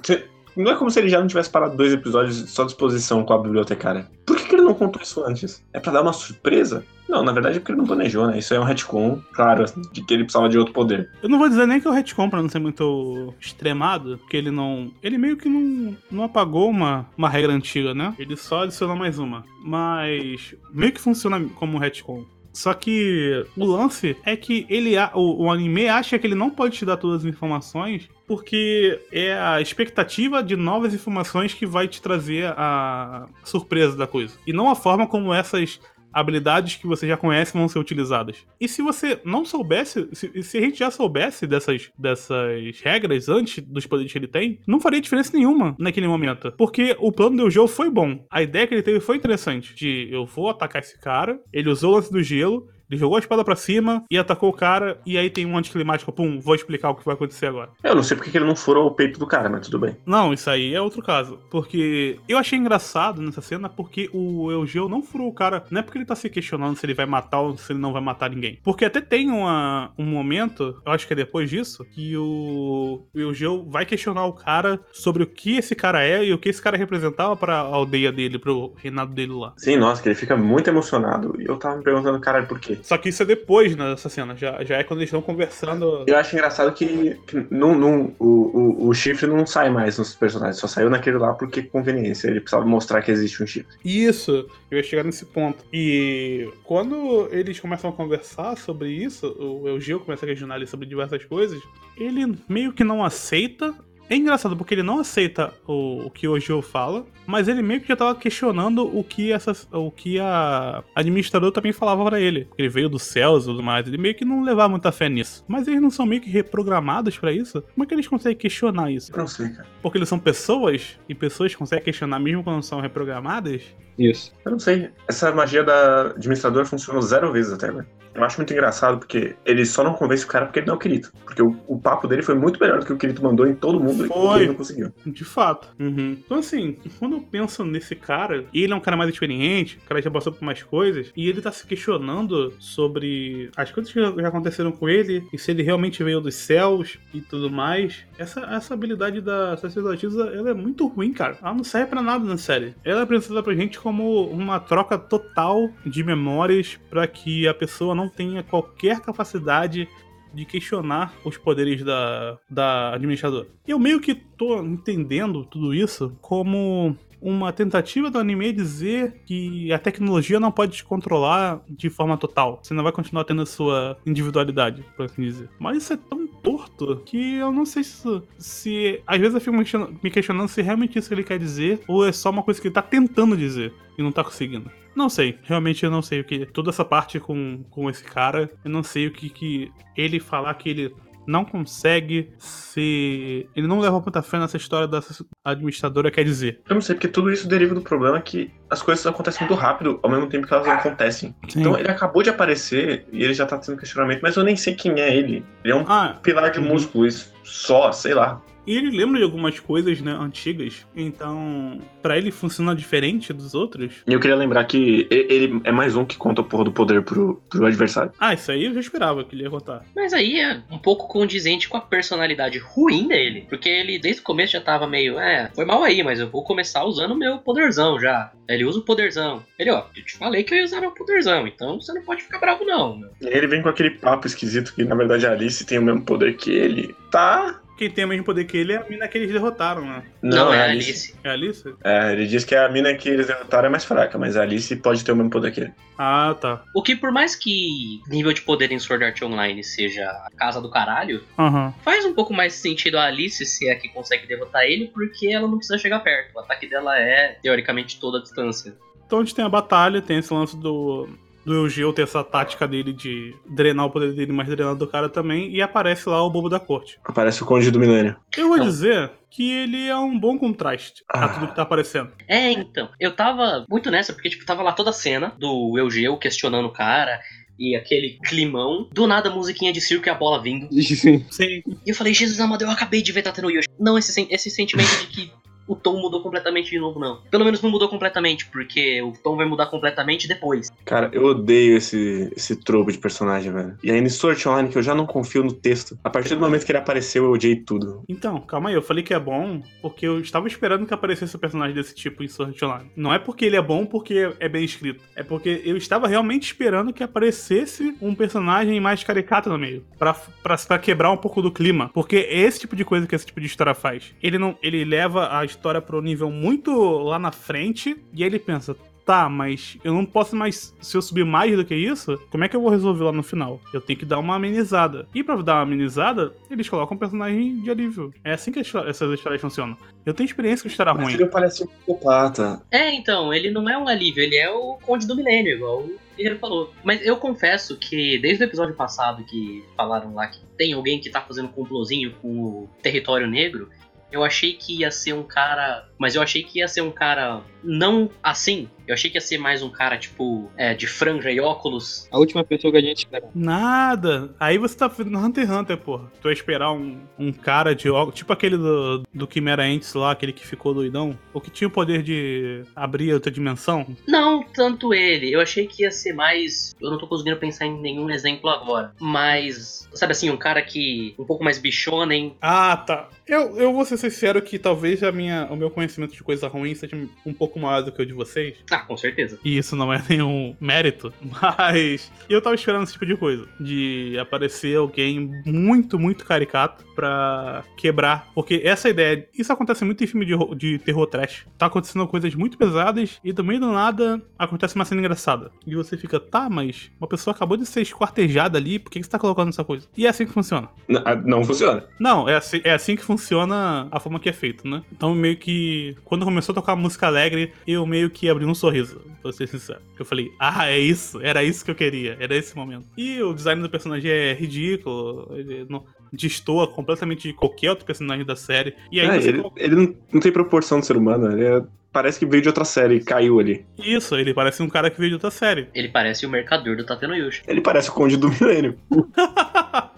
Não 0.55 0.71
é 0.71 0.75
como 0.75 0.89
se 0.89 0.99
ele 0.99 1.09
já 1.09 1.19
não 1.19 1.27
tivesse 1.27 1.49
parado 1.49 1.75
dois 1.75 1.91
episódios 1.91 2.49
só 2.49 2.63
de 2.63 2.71
exposição 2.71 3.25
com 3.25 3.33
a 3.33 3.37
bibliotecária. 3.37 4.09
Por 4.25 4.37
que, 4.37 4.47
que 4.47 4.55
ele 4.55 4.61
não 4.61 4.73
contou 4.73 5.01
isso 5.01 5.23
antes? 5.25 5.61
É 5.73 5.79
pra 5.79 5.91
dar 5.91 6.01
uma 6.01 6.13
surpresa? 6.13 6.85
Não, 7.07 7.23
na 7.23 7.31
verdade 7.31 7.57
é 7.57 7.59
porque 7.59 7.71
ele 7.71 7.79
não 7.79 7.85
planejou, 7.85 8.25
né? 8.27 8.39
Isso 8.39 8.53
é 8.53 8.59
um 8.59 8.63
retcon, 8.63 9.21
claro, 9.33 9.65
de 9.91 10.01
que 10.01 10.13
ele 10.13 10.23
precisava 10.23 10.49
de 10.49 10.57
outro 10.57 10.73
poder. 10.73 11.11
Eu 11.21 11.29
não 11.29 11.37
vou 11.37 11.49
dizer 11.49 11.67
nem 11.67 11.79
que 11.79 11.87
é 11.87 11.89
o 11.91 11.93
retcon 11.93 12.29
pra 12.29 12.41
não 12.41 12.49
ser 12.49 12.59
muito 12.59 13.33
extremado, 13.39 14.17
porque 14.17 14.37
ele 14.37 14.49
não. 14.49 14.91
Ele 15.03 15.17
meio 15.17 15.37
que 15.37 15.49
não, 15.49 15.95
não 16.09 16.23
apagou 16.23 16.69
uma, 16.69 17.05
uma 17.17 17.29
regra 17.29 17.53
antiga, 17.53 17.93
né? 17.93 18.15
Ele 18.17 18.35
só 18.35 18.63
adicionou 18.63 18.95
mais 18.95 19.19
uma. 19.19 19.43
Mas 19.63 20.55
meio 20.73 20.91
que 20.91 21.01
funciona 21.01 21.39
como 21.55 21.75
um 21.75 21.79
retcon. 21.79 22.25
Só 22.55 22.73
que 22.73 23.45
o 23.55 23.65
lance 23.65 24.15
é 24.23 24.35
que 24.37 24.65
ele 24.69 24.95
o, 25.13 25.43
o 25.43 25.51
anime 25.51 25.89
acha 25.89 26.17
que 26.17 26.25
ele 26.25 26.35
não 26.35 26.49
pode 26.49 26.77
te 26.77 26.85
dar 26.85 26.95
todas 26.95 27.25
as 27.25 27.25
informações 27.25 28.09
porque 28.25 28.99
é 29.11 29.37
a 29.37 29.61
expectativa 29.61 30.41
de 30.41 30.55
novas 30.55 30.93
informações 30.93 31.53
que 31.53 31.65
vai 31.65 31.87
te 31.87 32.01
trazer 32.01 32.45
a 32.57 33.27
surpresa 33.43 33.95
da 33.95 34.07
coisa. 34.07 34.33
E 34.47 34.53
não 34.53 34.69
a 34.69 34.75
forma 34.75 35.05
como 35.05 35.33
essas 35.33 35.79
habilidades 36.15 36.77
que 36.77 36.87
você 36.87 37.05
já 37.05 37.17
conhece 37.17 37.53
vão 37.53 37.67
ser 37.67 37.77
utilizadas. 37.77 38.37
E 38.59 38.69
se 38.69 38.81
você 38.81 39.19
não 39.25 39.43
soubesse, 39.43 40.07
se, 40.13 40.41
se 40.41 40.57
a 40.57 40.61
gente 40.61 40.79
já 40.79 40.89
soubesse 40.89 41.45
dessas, 41.45 41.91
dessas 41.97 42.79
regras 42.81 43.27
antes 43.27 43.61
dos 43.61 43.85
poderes 43.85 44.11
que 44.11 44.17
ele 44.17 44.27
tem, 44.27 44.59
não 44.65 44.79
faria 44.79 45.01
diferença 45.01 45.35
nenhuma 45.35 45.75
naquele 45.77 46.07
momento. 46.07 46.53
Porque 46.57 46.95
o 46.99 47.11
plano 47.11 47.35
do 47.35 47.49
jogo 47.49 47.67
foi 47.67 47.89
bom. 47.89 48.25
A 48.31 48.41
ideia 48.41 48.65
que 48.65 48.73
ele 48.73 48.81
teve 48.81 49.01
foi 49.01 49.17
interessante. 49.17 49.75
De 49.75 50.07
eu 50.09 50.25
vou 50.25 50.49
atacar 50.49 50.81
esse 50.81 50.97
cara, 50.99 51.39
ele 51.51 51.69
usou 51.69 51.91
o 51.91 51.95
lance 51.95 52.11
do 52.11 52.23
gelo, 52.23 52.67
ele 52.89 52.99
jogou 52.99 53.15
a 53.15 53.19
espada 53.19 53.43
pra 53.43 53.55
cima 53.55 54.03
e 54.09 54.17
atacou 54.17 54.49
o 54.49 54.53
cara, 54.53 54.99
e 55.05 55.17
aí 55.17 55.29
tem 55.29 55.45
um 55.45 55.57
anticlimático, 55.57 56.11
pum, 56.11 56.39
vou 56.39 56.55
explicar 56.55 56.89
o 56.89 56.95
que 56.95 57.05
vai 57.05 57.15
acontecer 57.15 57.47
agora. 57.47 57.69
Eu 57.83 57.95
não 57.95 58.03
sei 58.03 58.15
porque 58.15 58.31
que 58.31 58.37
ele 58.37 58.45
não 58.45 58.55
furou 58.55 58.87
o 58.87 58.91
peito 58.91 59.19
do 59.19 59.27
cara, 59.27 59.49
mas 59.49 59.65
tudo 59.67 59.79
bem. 59.79 59.97
Não, 60.05 60.33
isso 60.33 60.49
aí 60.49 60.73
é 60.73 60.81
outro 60.81 61.01
caso. 61.01 61.39
Porque 61.49 62.19
eu 62.27 62.37
achei 62.37 62.57
engraçado 62.57 63.21
nessa 63.21 63.41
cena 63.41 63.69
porque 63.69 64.09
o 64.13 64.51
Eugeo 64.51 64.89
não 64.89 65.01
furou 65.01 65.27
o 65.27 65.33
cara. 65.33 65.63
Não 65.69 65.79
é 65.79 65.83
porque 65.83 65.97
ele 65.97 66.05
tá 66.05 66.15
se 66.15 66.29
questionando 66.29 66.75
se 66.75 66.85
ele 66.85 66.93
vai 66.93 67.05
matar 67.05 67.39
ou 67.41 67.57
se 67.57 67.71
ele 67.71 67.79
não 67.79 67.93
vai 67.93 68.01
matar 68.01 68.29
ninguém. 68.29 68.59
Porque 68.63 68.85
até 68.85 69.01
tem 69.01 69.29
uma, 69.29 69.91
um 69.97 70.05
momento, 70.05 70.81
eu 70.85 70.91
acho 70.91 71.07
que 71.07 71.13
é 71.13 71.15
depois 71.15 71.49
disso, 71.49 71.85
que 71.85 72.15
o, 72.17 73.05
o 73.13 73.19
Eugeo 73.19 73.65
vai 73.69 73.85
questionar 73.85 74.25
o 74.25 74.33
cara 74.33 74.79
sobre 74.91 75.23
o 75.23 75.27
que 75.27 75.57
esse 75.57 75.75
cara 75.75 76.03
é 76.03 76.23
e 76.23 76.33
o 76.33 76.37
que 76.37 76.49
esse 76.49 76.61
cara 76.61 76.77
representava 76.77 77.35
pra 77.35 77.57
aldeia 77.57 78.11
dele, 78.11 78.39
pro 78.39 78.73
reinado 78.75 79.13
dele 79.13 79.33
lá. 79.33 79.53
Sim, 79.57 79.77
nossa, 79.77 80.01
que 80.01 80.09
ele 80.09 80.15
fica 80.15 80.35
muito 80.35 80.69
emocionado. 80.69 81.35
E 81.39 81.45
eu 81.45 81.57
tava 81.57 81.77
me 81.77 81.83
perguntando, 81.83 82.19
cara, 82.19 82.43
por 82.43 82.59
quê? 82.59 82.74
Só 82.83 82.97
que 82.97 83.09
isso 83.09 83.23
é 83.23 83.25
depois 83.25 83.75
né, 83.75 83.89
dessa 83.91 84.09
cena. 84.09 84.35
Já, 84.35 84.63
já 84.63 84.77
é 84.77 84.83
quando 84.83 84.99
eles 84.99 85.09
estão 85.09 85.21
conversando. 85.21 86.03
Eu 86.07 86.17
acho 86.17 86.35
engraçado 86.35 86.71
que, 86.73 87.17
que 87.27 87.45
não, 87.49 87.75
não, 87.75 88.13
o, 88.19 88.25
o, 88.25 88.87
o 88.89 88.93
chifre 88.93 89.27
não 89.27 89.45
sai 89.45 89.69
mais 89.69 89.97
nos 89.97 90.13
personagens, 90.15 90.57
só 90.57 90.67
saiu 90.67 90.89
naquele 90.89 91.17
lá 91.17 91.33
porque 91.33 91.63
conveniência. 91.63 92.27
Ele 92.27 92.39
precisava 92.39 92.65
mostrar 92.65 93.01
que 93.01 93.11
existe 93.11 93.41
um 93.43 93.47
chifre. 93.47 93.75
Isso, 93.83 94.47
eu 94.69 94.77
ia 94.77 94.83
chegar 94.83 95.03
nesse 95.03 95.25
ponto. 95.25 95.63
E 95.71 96.49
quando 96.63 97.27
eles 97.31 97.59
começam 97.59 97.89
a 97.89 97.93
conversar 97.93 98.57
sobre 98.57 98.89
isso, 98.89 99.27
o 99.39 99.67
Eugeo 99.67 99.99
começa 99.99 100.25
a 100.25 100.27
questionar 100.27 100.55
ali 100.55 100.67
sobre 100.67 100.85
diversas 100.85 101.23
coisas, 101.25 101.61
ele 101.97 102.35
meio 102.47 102.73
que 102.73 102.83
não 102.83 103.03
aceita. 103.03 103.73
É 104.09 104.15
engraçado 104.15 104.55
porque 104.55 104.73
ele 104.73 104.83
não 104.83 104.99
aceita 104.99 105.53
o, 105.67 106.05
o 106.05 106.11
que 106.11 106.27
o 106.27 106.35
Eugeo 106.35 106.61
fala, 106.61 107.05
mas 107.25 107.47
ele 107.47 107.61
meio 107.61 107.81
que 107.81 107.87
já 107.87 107.95
tava 107.95 108.15
questionando 108.15 108.85
o 108.95 109.03
que, 109.03 109.31
essas, 109.31 109.67
o 109.71 109.89
que 109.89 110.19
a 110.19 110.83
administradora 110.93 111.51
também 111.51 111.73
falava 111.73 112.05
pra 112.05 112.19
ele. 112.19 112.47
Ele 112.57 112.69
veio 112.69 112.87
dos 112.87 113.03
céus 113.03 113.43
e 113.43 113.47
tudo 113.47 113.63
mais, 113.63 113.87
ele 113.87 113.97
meio 113.97 114.13
que 114.13 114.23
não 114.23 114.43
levava 114.43 114.69
muita 114.69 114.91
fé 114.91 115.09
nisso. 115.09 115.43
Mas 115.47 115.67
eles 115.67 115.81
não 115.81 115.89
são 115.89 116.05
meio 116.05 116.21
que 116.21 116.29
reprogramados 116.29 117.17
pra 117.17 117.31
isso? 117.31 117.63
Como 117.73 117.83
é 117.83 117.87
que 117.87 117.93
eles 117.95 118.07
conseguem 118.07 118.37
questionar 118.37 118.91
isso? 118.91 119.11
Eu 119.11 119.17
não 119.17 119.27
sei, 119.27 119.49
cara. 119.49 119.67
Porque 119.81 119.97
eles 119.97 120.09
são 120.09 120.19
pessoas 120.19 120.99
e 121.09 121.15
pessoas 121.15 121.55
conseguem 121.55 121.83
questionar 121.83 122.19
mesmo 122.19 122.43
quando 122.43 122.61
são 122.61 122.79
reprogramadas? 122.79 123.63
Isso. 123.97 124.33
Eu 124.43 124.51
não 124.51 124.59
sei. 124.59 124.89
Essa 125.07 125.31
magia 125.31 125.63
da 125.63 126.11
administradora 126.11 126.65
funcionou 126.65 127.01
zero 127.01 127.31
vezes 127.31 127.53
até 127.53 127.69
agora. 127.69 127.87
Eu 128.15 128.23
acho 128.23 128.37
muito 128.37 128.53
engraçado 128.53 128.97
porque 128.97 129.35
ele 129.45 129.65
só 129.65 129.83
não 129.83 129.93
convence 129.93 130.23
o 130.23 130.27
cara 130.27 130.45
porque 130.45 130.59
ele 130.59 130.67
não 130.67 130.75
é 130.75 130.77
o 130.77 130.79
Kirito. 130.79 131.11
Porque 131.23 131.41
o, 131.41 131.55
o 131.67 131.77
papo 131.79 132.07
dele 132.07 132.21
foi 132.21 132.35
muito 132.35 132.59
melhor 132.59 132.79
do 132.79 132.85
que 132.85 132.93
o 132.93 132.97
Kirito 132.97 133.21
mandou 133.21 133.45
em 133.45 133.53
todo 133.53 133.79
mundo 133.79 134.07
Foi. 134.07 134.37
e 134.37 134.41
ele 134.41 134.47
não 134.47 134.55
conseguiu. 134.55 134.91
De 135.05 135.25
fato. 135.25 135.67
Então, 135.79 136.37
assim, 136.37 136.77
quando 136.97 137.17
eu 137.17 137.21
penso 137.21 137.63
nesse 137.65 137.95
cara, 137.95 138.45
ele 138.53 138.71
é 138.71 138.75
um 138.75 138.79
cara 138.79 138.95
mais 138.95 139.09
experiente, 139.09 139.77
o 139.83 139.87
cara 139.87 140.01
já 140.01 140.09
passou 140.09 140.31
por 140.31 140.43
mais 140.43 140.63
coisas, 140.63 141.11
e 141.15 141.27
ele 141.27 141.41
tá 141.41 141.51
se 141.51 141.65
questionando 141.65 142.53
sobre 142.59 143.49
as 143.55 143.71
coisas 143.71 143.91
que 143.91 143.99
já 143.99 144.27
aconteceram 144.27 144.71
com 144.71 144.87
ele, 144.87 145.27
e 145.33 145.37
se 145.37 145.51
ele 145.51 145.63
realmente 145.63 146.03
veio 146.03 146.21
dos 146.21 146.35
céus 146.35 146.97
e 147.13 147.19
tudo 147.19 147.49
mais. 147.49 148.05
Essa, 148.17 148.41
essa 148.41 148.73
habilidade 148.73 149.19
da 149.19 149.57
sacerdotisa, 149.57 150.31
ela 150.33 150.51
é 150.51 150.53
muito 150.53 150.87
ruim, 150.87 151.11
cara. 151.11 151.37
Ela 151.41 151.53
não 151.53 151.63
serve 151.63 151.87
pra 151.87 152.01
nada 152.01 152.23
na 152.23 152.37
série. 152.37 152.73
Ela 152.83 153.01
é 153.01 153.03
apresentada 153.03 153.43
pra 153.43 153.53
gente 153.53 153.79
como 153.79 154.27
uma 154.27 154.59
troca 154.59 154.97
total 154.97 155.69
de 155.85 156.03
memórias 156.03 156.79
pra 156.89 157.05
que 157.07 157.47
a 157.47 157.53
pessoa 157.53 157.93
não 157.93 158.04
tenha 158.07 158.43
qualquer 158.43 158.99
capacidade 158.99 159.87
de 160.33 160.45
questionar 160.45 161.13
os 161.23 161.37
poderes 161.37 161.83
da, 161.83 162.37
da 162.49 162.93
administradora. 162.93 163.47
Eu 163.65 163.79
meio 163.79 164.01
que 164.01 164.13
tô 164.13 164.61
entendendo 164.61 165.45
tudo 165.45 165.73
isso 165.73 166.15
como 166.21 166.95
uma 167.21 167.51
tentativa 167.51 168.11
do 168.11 168.19
anime 168.19 168.51
dizer 168.51 169.21
que 169.25 169.71
a 169.71 169.79
tecnologia 169.79 170.39
não 170.39 170.51
pode 170.51 170.73
te 170.73 170.83
controlar 170.83 171.61
de 171.67 171.89
forma 171.89 172.17
total. 172.17 172.59
Você 172.61 172.73
não 172.73 172.83
vai 172.83 172.91
continuar 172.91 173.23
tendo 173.23 173.41
a 173.41 173.45
sua 173.45 173.97
individualidade, 174.05 174.85
por 174.95 175.05
assim 175.05 175.23
dizer. 175.23 175.49
Mas 175.57 175.77
isso 175.77 175.93
é 175.93 175.97
tão 175.97 176.27
torto 176.27 177.01
que 177.05 177.35
eu 177.35 177.51
não 177.51 177.65
sei 177.65 177.83
se. 177.83 178.21
se 178.37 179.01
às 179.07 179.17
vezes 179.19 179.33
eu 179.33 179.41
fico 179.41 179.57
me 180.03 180.11
questionando, 180.11 180.47
se 180.47 180.61
realmente 180.61 180.99
isso 180.99 181.11
ele 181.13 181.23
quer 181.23 181.39
dizer 181.39 181.79
ou 181.87 182.05
é 182.05 182.11
só 182.11 182.29
uma 182.29 182.43
coisa 182.43 182.61
que 182.61 182.67
ele 182.67 182.75
tá 182.75 182.81
tentando 182.81 183.35
dizer 183.35 183.73
e 183.97 184.03
não 184.03 184.11
tá 184.11 184.23
conseguindo. 184.23 184.69
Não 184.95 185.09
sei, 185.09 185.37
realmente 185.43 185.83
eu 185.83 185.91
não 185.91 186.01
sei 186.01 186.21
o 186.21 186.23
que. 186.23 186.45
Toda 186.45 186.69
essa 186.69 186.85
parte 186.85 187.19
com, 187.19 187.63
com 187.69 187.89
esse 187.89 188.03
cara, 188.03 188.49
eu 188.63 188.71
não 188.71 188.81
sei 188.81 189.07
o 189.07 189.11
que, 189.11 189.29
que 189.29 189.71
ele 189.95 190.19
falar 190.19 190.53
que 190.53 190.69
ele 190.69 190.95
não 191.27 191.43
consegue 191.43 192.31
se. 192.37 193.49
Ele 193.55 193.67
não 193.67 193.79
leva 193.79 193.99
muita 193.99 194.21
fé 194.21 194.37
nessa 194.39 194.57
história 194.57 194.87
da 194.87 195.01
administradora 195.43 196.11
quer 196.11 196.23
dizer. 196.23 196.61
Eu 196.69 196.75
não 196.75 196.81
sei, 196.81 196.95
porque 196.95 197.07
tudo 197.07 197.31
isso 197.31 197.47
deriva 197.47 197.73
do 197.73 197.81
problema 197.81 198.21
que 198.21 198.51
as 198.69 198.81
coisas 198.81 199.05
acontecem 199.05 199.47
muito 199.47 199.59
rápido 199.59 199.99
ao 200.03 200.09
mesmo 200.09 200.27
tempo 200.27 200.47
que 200.47 200.53
elas 200.53 200.65
não 200.65 200.73
acontecem. 200.73 201.35
Sim. 201.49 201.61
Então 201.61 201.77
ele 201.77 201.89
acabou 201.89 202.21
de 202.21 202.29
aparecer 202.29 203.05
e 203.11 203.23
ele 203.23 203.33
já 203.33 203.45
tá 203.45 203.57
tendo 203.57 203.77
questionamento, 203.77 204.21
mas 204.21 204.35
eu 204.35 204.43
nem 204.43 204.55
sei 204.55 204.75
quem 204.75 204.99
é 204.99 205.15
ele. 205.15 205.43
Ele 205.63 205.73
é 205.73 205.75
um 205.75 205.85
Ah, 205.87 206.19
pilar 206.21 206.51
de 206.51 206.59
uhum. 206.59 206.67
músculos 206.67 207.33
só, 207.43 207.91
sei 207.91 208.13
lá. 208.13 208.41
E 208.65 208.75
ele 208.75 208.95
lembra 208.95 209.17
de 209.17 209.23
algumas 209.23 209.59
coisas, 209.59 210.01
né, 210.01 210.11
antigas. 210.11 210.85
Então, 210.95 211.79
pra 212.01 212.17
ele 212.17 212.31
funciona 212.31 212.75
diferente 212.75 213.31
dos 213.33 213.53
outros. 213.53 213.95
E 214.07 214.13
eu 214.13 214.19
queria 214.19 214.35
lembrar 214.35 214.63
que 214.65 215.07
ele 215.09 215.61
é 215.63 215.71
mais 215.71 215.95
um 215.95 216.05
que 216.05 216.17
conta 216.17 216.41
a 216.41 216.43
porra 216.43 216.65
do 216.65 216.71
poder 216.71 217.03
pro, 217.03 217.41
pro 217.49 217.65
adversário. 217.65 218.11
Ah, 218.19 218.33
isso 218.33 218.51
aí 218.51 218.65
eu 218.65 218.73
já 218.73 218.79
esperava 218.79 219.23
que 219.23 219.35
ele 219.35 219.43
ia 219.43 219.49
contar. 219.49 219.85
Mas 219.95 220.13
aí 220.13 220.39
é 220.39 220.61
um 220.71 220.77
pouco 220.77 221.07
condizente 221.07 221.69
com 221.69 221.77
a 221.77 221.81
personalidade 221.81 222.57
ruim 222.57 223.07
dele. 223.07 223.45
Porque 223.49 223.69
ele 223.69 223.99
desde 223.99 224.21
o 224.21 224.23
começo 224.23 224.53
já 224.53 224.61
tava 224.61 224.87
meio, 224.87 225.19
é, 225.19 225.51
foi 225.53 225.65
mal 225.65 225.83
aí, 225.83 226.03
mas 226.03 226.19
eu 226.19 226.29
vou 226.29 226.43
começar 226.43 226.83
usando 226.85 227.11
o 227.11 227.17
meu 227.17 227.37
poderzão 227.39 227.99
já. 227.99 228.31
Ele 228.47 228.65
usa 228.65 228.79
o 228.79 228.83
poderzão. 228.85 229.43
Ele, 229.57 229.71
ó, 229.71 229.85
eu 229.95 230.05
te 230.05 230.17
falei 230.17 230.43
que 230.43 230.53
eu 230.53 230.59
ia 230.59 230.65
usar 230.65 230.81
meu 230.81 230.91
poderzão, 230.91 231.47
então 231.47 231.79
você 231.79 231.93
não 231.93 232.03
pode 232.03 232.23
ficar 232.23 232.39
bravo 232.39 232.63
não. 232.63 232.97
meu. 232.97 233.09
E 233.21 233.27
aí 233.27 233.33
ele 233.33 233.47
vem 233.47 233.61
com 233.61 233.69
aquele 233.69 233.91
papo 233.91 234.27
esquisito 234.27 234.73
que 234.73 234.83
na 234.83 234.95
verdade 234.95 235.25
a 235.25 235.31
Alice 235.31 235.65
tem 235.65 235.79
o 235.79 235.81
mesmo 235.81 236.03
poder 236.03 236.35
que 236.37 236.51
ele. 236.51 236.95
Tá. 237.11 237.61
Quem 237.77 237.89
tem 237.89 238.05
o 238.05 238.07
mesmo 238.07 238.23
poder 238.23 238.45
que 238.45 238.57
ele 238.57 238.73
é 238.73 238.77
a 238.77 238.89
mina 238.89 239.07
que 239.07 239.17
eles 239.17 239.31
derrotaram, 239.31 239.85
né? 239.85 240.03
Não, 240.21 240.53
é 240.53 240.61
a 240.61 240.63
Alice. 240.65 241.13
É 241.23 241.29
a 241.29 241.33
Alice? 241.33 241.75
É, 241.83 242.13
ele 242.13 242.25
diz 242.25 242.45
que 242.45 242.55
a 242.55 242.69
mina 242.69 242.93
que 242.95 243.09
eles 243.09 243.27
derrotaram 243.27 243.67
é 243.67 243.69
mais 243.69 243.83
fraca, 243.83 244.17
mas 244.17 244.37
a 244.37 244.43
Alice 244.43 244.73
pode 244.77 245.03
ter 245.03 245.11
o 245.11 245.15
mesmo 245.15 245.29
poder 245.29 245.51
que 245.51 245.61
ele. 245.61 245.73
Ah, 245.97 246.35
tá. 246.39 246.63
O 246.73 246.81
que 246.81 246.95
por 246.95 247.11
mais 247.11 247.35
que 247.35 248.01
nível 248.07 248.31
de 248.31 248.41
poder 248.41 248.71
em 248.71 248.79
Sword 248.79 249.03
Art 249.03 249.21
Online 249.21 249.63
seja 249.63 250.05
a 250.05 250.29
casa 250.37 250.61
do 250.61 250.69
caralho, 250.69 251.23
Aham. 251.37 251.73
faz 251.83 252.05
um 252.05 252.13
pouco 252.13 252.33
mais 252.33 252.53
sentido 252.53 252.97
a 252.97 253.05
Alice 253.05 253.45
se 253.45 253.67
é 253.67 253.75
que 253.75 253.89
consegue 253.89 254.25
derrotar 254.25 254.63
ele, 254.63 254.89
porque 254.93 255.27
ela 255.27 255.47
não 255.47 255.57
precisa 255.57 255.77
chegar 255.77 255.99
perto. 255.99 256.35
O 256.35 256.39
ataque 256.39 256.67
dela 256.67 256.97
é, 256.97 257.37
teoricamente, 257.41 257.99
toda 257.99 258.19
a 258.19 258.21
distância. 258.21 258.75
Então 259.05 259.19
a 259.19 259.23
gente 259.23 259.35
tem 259.35 259.45
a 259.45 259.49
batalha, 259.49 260.01
tem 260.01 260.17
esse 260.17 260.33
lance 260.33 260.57
do. 260.57 261.09
Do 261.45 261.53
Eugeo 261.53 261.93
ter 261.93 262.01
essa 262.03 262.23
tática 262.23 262.67
dele 262.67 262.91
de 262.91 263.35
drenar 263.47 263.85
o 263.85 263.91
poder 263.91 264.13
dele, 264.13 264.31
mas 264.33 264.47
drenar 264.47 264.75
do 264.75 264.87
cara 264.87 265.07
também, 265.07 265.51
e 265.55 265.61
aparece 265.61 266.09
lá 266.09 266.23
o 266.23 266.29
bobo 266.29 266.49
da 266.49 266.59
corte. 266.59 266.97
Aparece 267.03 267.43
o 267.43 267.45
Conde 267.45 267.69
do 267.69 267.79
Milênio. 267.79 268.15
Eu 268.35 268.47
vou 268.47 268.57
Não. 268.57 268.65
dizer 268.65 269.11
que 269.29 269.51
ele 269.51 269.87
é 269.87 269.95
um 269.97 270.17
bom 270.19 270.37
contraste 270.39 271.03
a 271.07 271.25
Ah. 271.25 271.27
tudo 271.29 271.47
que 271.49 271.55
tá 271.55 271.61
aparecendo. 271.61 272.11
É, 272.27 272.51
então. 272.51 272.89
Eu 272.99 273.15
tava 273.15 273.65
muito 273.69 273.91
nessa, 273.91 274.11
porque, 274.13 274.29
tipo, 274.29 274.45
tava 274.45 274.63
lá 274.63 274.71
toda 274.71 274.89
a 274.89 274.93
cena 274.93 275.33
do 275.37 275.77
Eugeu 275.77 276.17
questionando 276.17 276.65
o 276.65 276.73
cara. 276.73 277.19
E 277.57 277.73
aquele 277.73 278.19
climão. 278.25 278.89
Do 278.91 279.07
nada, 279.07 279.29
a 279.29 279.33
musiquinha 279.33 279.71
de 279.71 279.79
circo 279.79 280.07
e 280.07 280.09
a 280.09 280.13
bola 280.13 280.41
vindo. 280.43 280.67
Sim. 280.83 281.25
Sim. 281.31 281.61
E 281.85 281.89
eu 281.89 281.95
falei, 281.95 282.13
Jesus 282.13 282.37
amado, 282.41 282.63
eu 282.63 282.69
acabei 282.69 283.01
de 283.01 283.13
ver 283.13 283.21
Tateno 283.21 283.49
Yoshi. 283.49 283.69
Não 283.79 283.97
esse, 283.97 284.27
esse 284.29 284.49
sentimento 284.49 284.89
de 284.99 285.07
que 285.07 285.31
o 285.67 285.75
tom 285.75 285.99
mudou 285.99 286.21
completamente 286.21 286.69
de 286.69 286.79
novo, 286.79 286.99
não. 286.99 287.21
Pelo 287.29 287.45
menos 287.45 287.61
não 287.61 287.69
mudou 287.69 287.89
completamente, 287.89 288.45
porque 288.47 289.01
o 289.01 289.11
tom 289.11 289.35
vai 289.35 289.45
mudar 289.45 289.67
completamente 289.67 290.27
depois. 290.27 290.71
Cara, 290.83 291.09
eu 291.13 291.25
odeio 291.25 291.77
esse, 291.77 292.31
esse 292.35 292.55
tropo 292.55 292.91
de 292.91 292.97
personagem, 292.97 293.51
velho. 293.51 293.77
E 293.83 293.91
ainda 293.91 294.07
em 294.07 294.09
Sword 294.09 294.47
Online, 294.47 294.69
que 294.69 294.77
eu 294.77 294.83
já 294.83 294.93
não 294.93 295.05
confio 295.05 295.43
no 295.43 295.53
texto. 295.53 295.97
A 296.03 296.09
partir 296.09 296.35
do 296.35 296.41
momento 296.41 296.65
que 296.65 296.71
ele 296.71 296.79
apareceu, 296.79 297.25
eu 297.25 297.31
odiei 297.31 297.55
tudo. 297.55 298.03
Então, 298.07 298.39
calma 298.41 298.69
aí, 298.69 298.75
eu 298.75 298.81
falei 298.81 299.03
que 299.03 299.13
é 299.13 299.19
bom 299.19 299.61
porque 299.81 300.05
eu 300.05 300.19
estava 300.19 300.47
esperando 300.47 300.85
que 300.85 300.93
aparecesse 300.93 301.35
um 301.35 301.39
personagem 301.39 301.75
desse 301.75 301.95
tipo 301.95 302.23
em 302.23 302.27
Sword 302.27 302.63
Online. 302.63 302.91
Não 302.95 303.13
é 303.13 303.19
porque 303.19 303.45
ele 303.45 303.55
é 303.55 303.61
bom 303.61 303.85
porque 303.85 304.31
é 304.39 304.49
bem 304.49 304.63
escrito. 304.63 305.03
É 305.15 305.23
porque 305.23 305.61
eu 305.65 305.77
estava 305.77 306.07
realmente 306.07 306.43
esperando 306.43 306.93
que 306.93 307.03
aparecesse 307.03 307.95
um 308.01 308.13
personagem 308.13 308.79
mais 308.79 309.03
caricato 309.03 309.49
no 309.49 309.57
meio. 309.57 309.85
Pra, 309.97 310.13
pra, 310.13 310.57
pra 310.57 310.79
quebrar 310.79 311.11
um 311.11 311.17
pouco 311.17 311.41
do 311.41 311.51
clima. 311.51 311.89
Porque 311.93 312.17
é 312.17 312.39
esse 312.39 312.59
tipo 312.59 312.75
de 312.75 312.85
coisa 312.85 313.07
que 313.07 313.15
esse 313.15 313.25
tipo 313.25 313.39
de 313.39 313.47
história 313.47 313.73
faz. 313.73 314.13
Ele 314.21 314.37
não. 314.37 314.57
Ele 314.61 314.83
leva 314.83 315.27
a 315.27 315.45
história 315.55 315.81
para 315.81 315.97
um 315.97 316.01
nível 316.01 316.29
muito 316.29 316.71
lá 316.99 317.17
na 317.17 317.31
frente. 317.31 317.97
E 318.13 318.23
aí 318.23 318.29
ele 318.29 318.39
pensa. 318.39 318.75
Tá, 319.05 319.29
mas 319.29 319.77
eu 319.83 319.93
não 319.93 320.03
posso 320.03 320.35
mais. 320.35 320.73
Se 320.81 320.97
eu 320.97 321.01
subir 321.01 321.23
mais 321.23 321.55
do 321.55 321.63
que 321.63 321.75
isso, 321.75 322.19
como 322.31 322.43
é 322.43 322.49
que 322.49 322.55
eu 322.55 322.61
vou 322.61 322.71
resolver 322.71 323.03
lá 323.03 323.11
no 323.11 323.21
final? 323.21 323.61
Eu 323.71 323.79
tenho 323.79 323.99
que 323.99 324.05
dar 324.05 324.17
uma 324.17 324.35
amenizada. 324.35 325.07
E 325.13 325.23
pra 325.23 325.35
dar 325.43 325.57
uma 325.57 325.61
amenizada, 325.61 326.33
eles 326.49 326.67
colocam 326.67 326.95
um 326.95 326.99
personagem 326.99 327.61
de 327.61 327.69
alívio. 327.69 328.11
É 328.23 328.33
assim 328.33 328.51
que 328.51 328.59
essas 328.59 329.13
histórias 329.13 329.39
funcionam. 329.39 329.77
Eu 330.03 330.13
tenho 330.13 330.25
experiência 330.25 330.63
com 330.63 330.69
história 330.69 330.91
Mas 330.91 331.03
ruim. 331.03 331.13
ele 331.13 331.27
parece 331.27 331.63
um 331.63 331.67
psicopata. 331.67 332.63
É, 332.71 332.91
então, 332.95 333.31
ele 333.31 333.51
não 333.51 333.69
é 333.69 333.77
um 333.77 333.87
alívio, 333.87 334.23
ele 334.23 334.37
é 334.37 334.49
o 334.49 334.77
Conde 334.81 335.05
do 335.05 335.15
Milênio, 335.15 335.53
igual 335.53 335.81
o 335.81 335.99
Guerreiro 336.17 336.39
falou. 336.39 336.73
Mas 336.83 337.05
eu 337.05 337.17
confesso 337.17 337.77
que 337.77 338.17
desde 338.17 338.43
o 338.43 338.47
episódio 338.47 338.73
passado 338.73 339.23
que 339.23 339.63
falaram 339.77 340.15
lá 340.15 340.27
que 340.27 340.39
tem 340.57 340.73
alguém 340.73 340.99
que 340.99 341.11
tá 341.11 341.21
fazendo 341.21 341.49
complôzinho 341.49 342.11
com 342.21 342.39
o 342.39 342.69
território 342.81 343.27
negro, 343.27 343.69
eu 344.11 344.23
achei 344.23 344.53
que 344.53 344.79
ia 344.79 344.91
ser 344.91 345.13
um 345.13 345.23
cara. 345.23 345.87
Mas 345.97 346.15
eu 346.15 346.21
achei 346.21 346.43
que 346.43 346.59
ia 346.59 346.67
ser 346.67 346.81
um 346.81 346.91
cara 346.91 347.41
não 347.63 348.09
assim. 348.21 348.69
Eu 348.87 348.93
achei 348.93 349.09
que 349.09 349.17
ia 349.17 349.21
ser 349.21 349.37
mais 349.37 349.61
um 349.61 349.69
cara, 349.69 349.97
tipo, 349.97 350.51
é, 350.57 350.73
de 350.73 350.87
franja 350.87 351.31
e 351.31 351.39
óculos. 351.39 352.07
A 352.11 352.17
última 352.17 352.43
pessoa 352.43 352.71
que 352.71 352.77
a 352.77 352.81
gente 352.81 352.99
espera. 352.99 353.29
Nada. 353.33 354.33
Aí 354.39 354.57
você 354.57 354.77
tá 354.77 354.91
no 355.05 355.19
Hunter 355.19 355.45
x 355.45 355.53
Hunter, 355.53 355.77
porra. 355.77 356.11
Tu 356.21 356.23
vai 356.23 356.33
esperar 356.33 356.71
um, 356.71 356.99
um 357.17 357.31
cara 357.31 357.75
de 357.75 357.89
óculos. 357.89 358.15
Tipo 358.15 358.33
aquele 358.33 358.57
do, 358.57 359.03
do 359.13 359.27
Chimera 359.31 359.63
Ants 359.63 359.93
lá, 359.93 360.11
aquele 360.11 360.33
que 360.33 360.45
ficou 360.45 360.73
doidão. 360.73 361.17
O 361.33 361.41
que 361.41 361.49
tinha 361.49 361.67
o 361.67 361.71
poder 361.71 362.03
de 362.03 362.63
abrir 362.75 363.13
outra 363.13 363.31
dimensão. 363.31 363.85
Não 364.07 364.43
tanto 364.43 364.93
ele, 364.93 365.31
eu 365.31 365.41
achei 365.41 365.67
que 365.67 365.83
ia 365.83 365.91
ser 365.91 366.13
mais. 366.13 366.75
Eu 366.81 366.91
não 366.91 366.97
tô 366.97 367.07
conseguindo 367.07 367.37
pensar 367.37 367.65
em 367.65 367.79
nenhum 367.79 368.09
exemplo 368.09 368.49
agora. 368.49 368.93
Mas, 368.99 369.87
sabe 369.93 370.11
assim, 370.11 370.29
um 370.29 370.37
cara 370.37 370.61
que. 370.61 371.15
um 371.17 371.25
pouco 371.25 371.43
mais 371.43 371.57
bichonem. 371.57 372.35
Ah, 372.41 372.77
tá. 372.77 373.09
Eu, 373.27 373.57
eu 373.57 373.73
vou 373.73 373.83
ser 373.85 373.97
sincero 373.97 374.41
que 374.41 374.59
talvez 374.59 375.01
a 375.03 375.11
minha, 375.11 375.47
o 375.49 375.55
meu 375.55 375.71
conhecimento 375.71 376.13
de 376.13 376.23
coisa 376.23 376.47
ruim 376.47 376.75
seja 376.75 376.95
um 377.25 377.33
pouco 377.33 377.59
maior 377.59 377.81
do 377.81 377.91
que 377.91 378.01
o 378.01 378.05
de 378.05 378.13
vocês. 378.13 378.57
Ah, 378.75 378.79
com 378.79 378.97
certeza. 378.97 379.39
E 379.43 379.57
isso 379.57 379.75
não 379.75 379.91
é 379.93 380.03
nenhum 380.09 380.55
mérito, 380.59 381.13
mas 381.41 382.11
eu 382.29 382.41
tava 382.41 382.55
esperando 382.55 382.83
esse 382.83 382.93
tipo 382.93 383.05
de 383.05 383.15
coisa. 383.15 383.47
De 383.59 384.17
aparecer 384.19 384.77
alguém 384.77 385.31
muito, 385.45 385.97
muito 385.97 386.25
caricato 386.25 386.84
pra 386.95 387.63
quebrar. 387.77 388.27
Porque 388.33 388.61
essa 388.63 388.89
ideia. 388.89 389.27
Isso 389.37 389.51
acontece 389.51 389.83
muito 389.83 390.03
em 390.03 390.07
filme 390.07 390.25
de, 390.25 390.33
de 390.55 390.79
terror 390.79 391.05
trash. 391.07 391.45
Tá 391.57 391.65
acontecendo 391.67 392.07
coisas 392.07 392.33
muito 392.35 392.57
pesadas 392.57 393.19
e 393.23 393.31
do 393.33 393.43
meio 393.43 393.59
do 393.59 393.71
nada 393.71 394.21
acontece 394.39 394.75
uma 394.75 394.85
cena 394.85 395.01
engraçada. 395.01 395.51
E 395.67 395.75
você 395.75 395.97
fica, 395.97 396.19
tá, 396.19 396.49
mas 396.49 396.89
uma 396.99 397.07
pessoa 397.07 397.35
acabou 397.35 397.57
de 397.57 397.65
ser 397.65 397.81
esquartejada 397.81 398.57
ali, 398.57 398.79
por 398.79 398.89
que 398.91 398.99
que 398.99 399.05
você 399.05 399.11
tá 399.11 399.19
colocando 399.19 399.49
essa 399.49 399.63
coisa? 399.63 399.87
E 399.97 400.05
é 400.05 400.09
assim 400.09 400.25
que 400.25 400.31
funciona. 400.33 400.69
N- 400.87 401.01
ah, 401.05 401.15
Não 401.15 401.43
funciona. 401.43 401.83
Não, 401.99 402.27
é 402.29 402.35
assim, 402.35 402.61
é 402.63 402.73
assim 402.73 402.95
que 402.95 403.03
funciona 403.03 403.87
a 403.91 403.99
forma 403.99 404.19
que 404.19 404.29
é 404.29 404.33
feito, 404.33 404.67
né? 404.67 404.83
Então, 404.91 405.13
meio 405.13 405.37
que. 405.37 405.95
Quando 406.05 406.23
começou 406.25 406.53
a 406.53 406.55
tocar 406.55 406.75
música 406.75 407.07
alegre, 407.07 407.51
eu 407.67 407.85
meio 407.85 408.09
que 408.09 408.29
abri 408.29 408.45
um 408.45 408.55
sorriso, 408.55 409.01
pra 409.21 409.31
ser 409.31 409.47
sincero. 409.47 409.79
Eu 409.97 410.05
falei, 410.05 410.31
ah, 410.39 410.67
é 410.69 410.77
isso, 410.79 411.19
era 411.21 411.43
isso 411.43 411.65
que 411.65 411.71
eu 411.71 411.75
queria, 411.75 412.15
era 412.19 412.35
esse 412.35 412.55
momento. 412.55 412.87
E 412.97 413.21
o 413.21 413.33
design 413.33 413.61
do 413.61 413.69
personagem 413.69 414.09
é 414.11 414.33
ridículo, 414.33 415.29
não 415.69 415.83
destoa 416.15 416.67
completamente 416.67 417.27
de 417.27 417.33
qualquer 417.33 417.69
outro 417.69 417.85
personagem 417.85 418.25
da 418.25 418.35
série. 418.35 418.75
E 418.91 418.99
aí 418.99 419.07
É, 419.07 419.19
você 419.21 419.29
ele 419.29 419.37
coloca- 419.39 419.61
ele 419.63 419.75
não, 419.75 419.95
não 420.13 420.19
tem 420.21 420.31
proporção 420.31 420.79
de 420.79 420.85
ser 420.85 420.97
humano. 420.97 421.31
Ele 421.31 421.45
é- 421.45 421.63
parece 421.91 422.19
que 422.19 422.25
veio 422.25 422.41
de 422.41 422.49
outra 422.49 422.65
série 422.65 422.95
e 422.95 422.99
caiu 423.03 423.39
ali. 423.39 423.65
Isso, 423.77 424.15
ele 424.15 424.33
parece 424.33 424.61
um 424.61 424.67
cara 424.69 424.89
que 424.89 424.97
veio 424.97 425.09
de 425.11 425.15
outra 425.15 425.31
série. 425.31 425.69
Ele 425.73 425.87
parece 425.87 426.25
o 426.25 426.29
mercador 426.29 426.75
do 426.75 426.85
Tateno 426.85 427.15
Yushi. 427.15 427.41
Ele 427.47 427.61
parece 427.61 427.89
o 427.89 427.93
Conde 427.93 428.17
do 428.17 428.29
Milênio. 428.29 428.77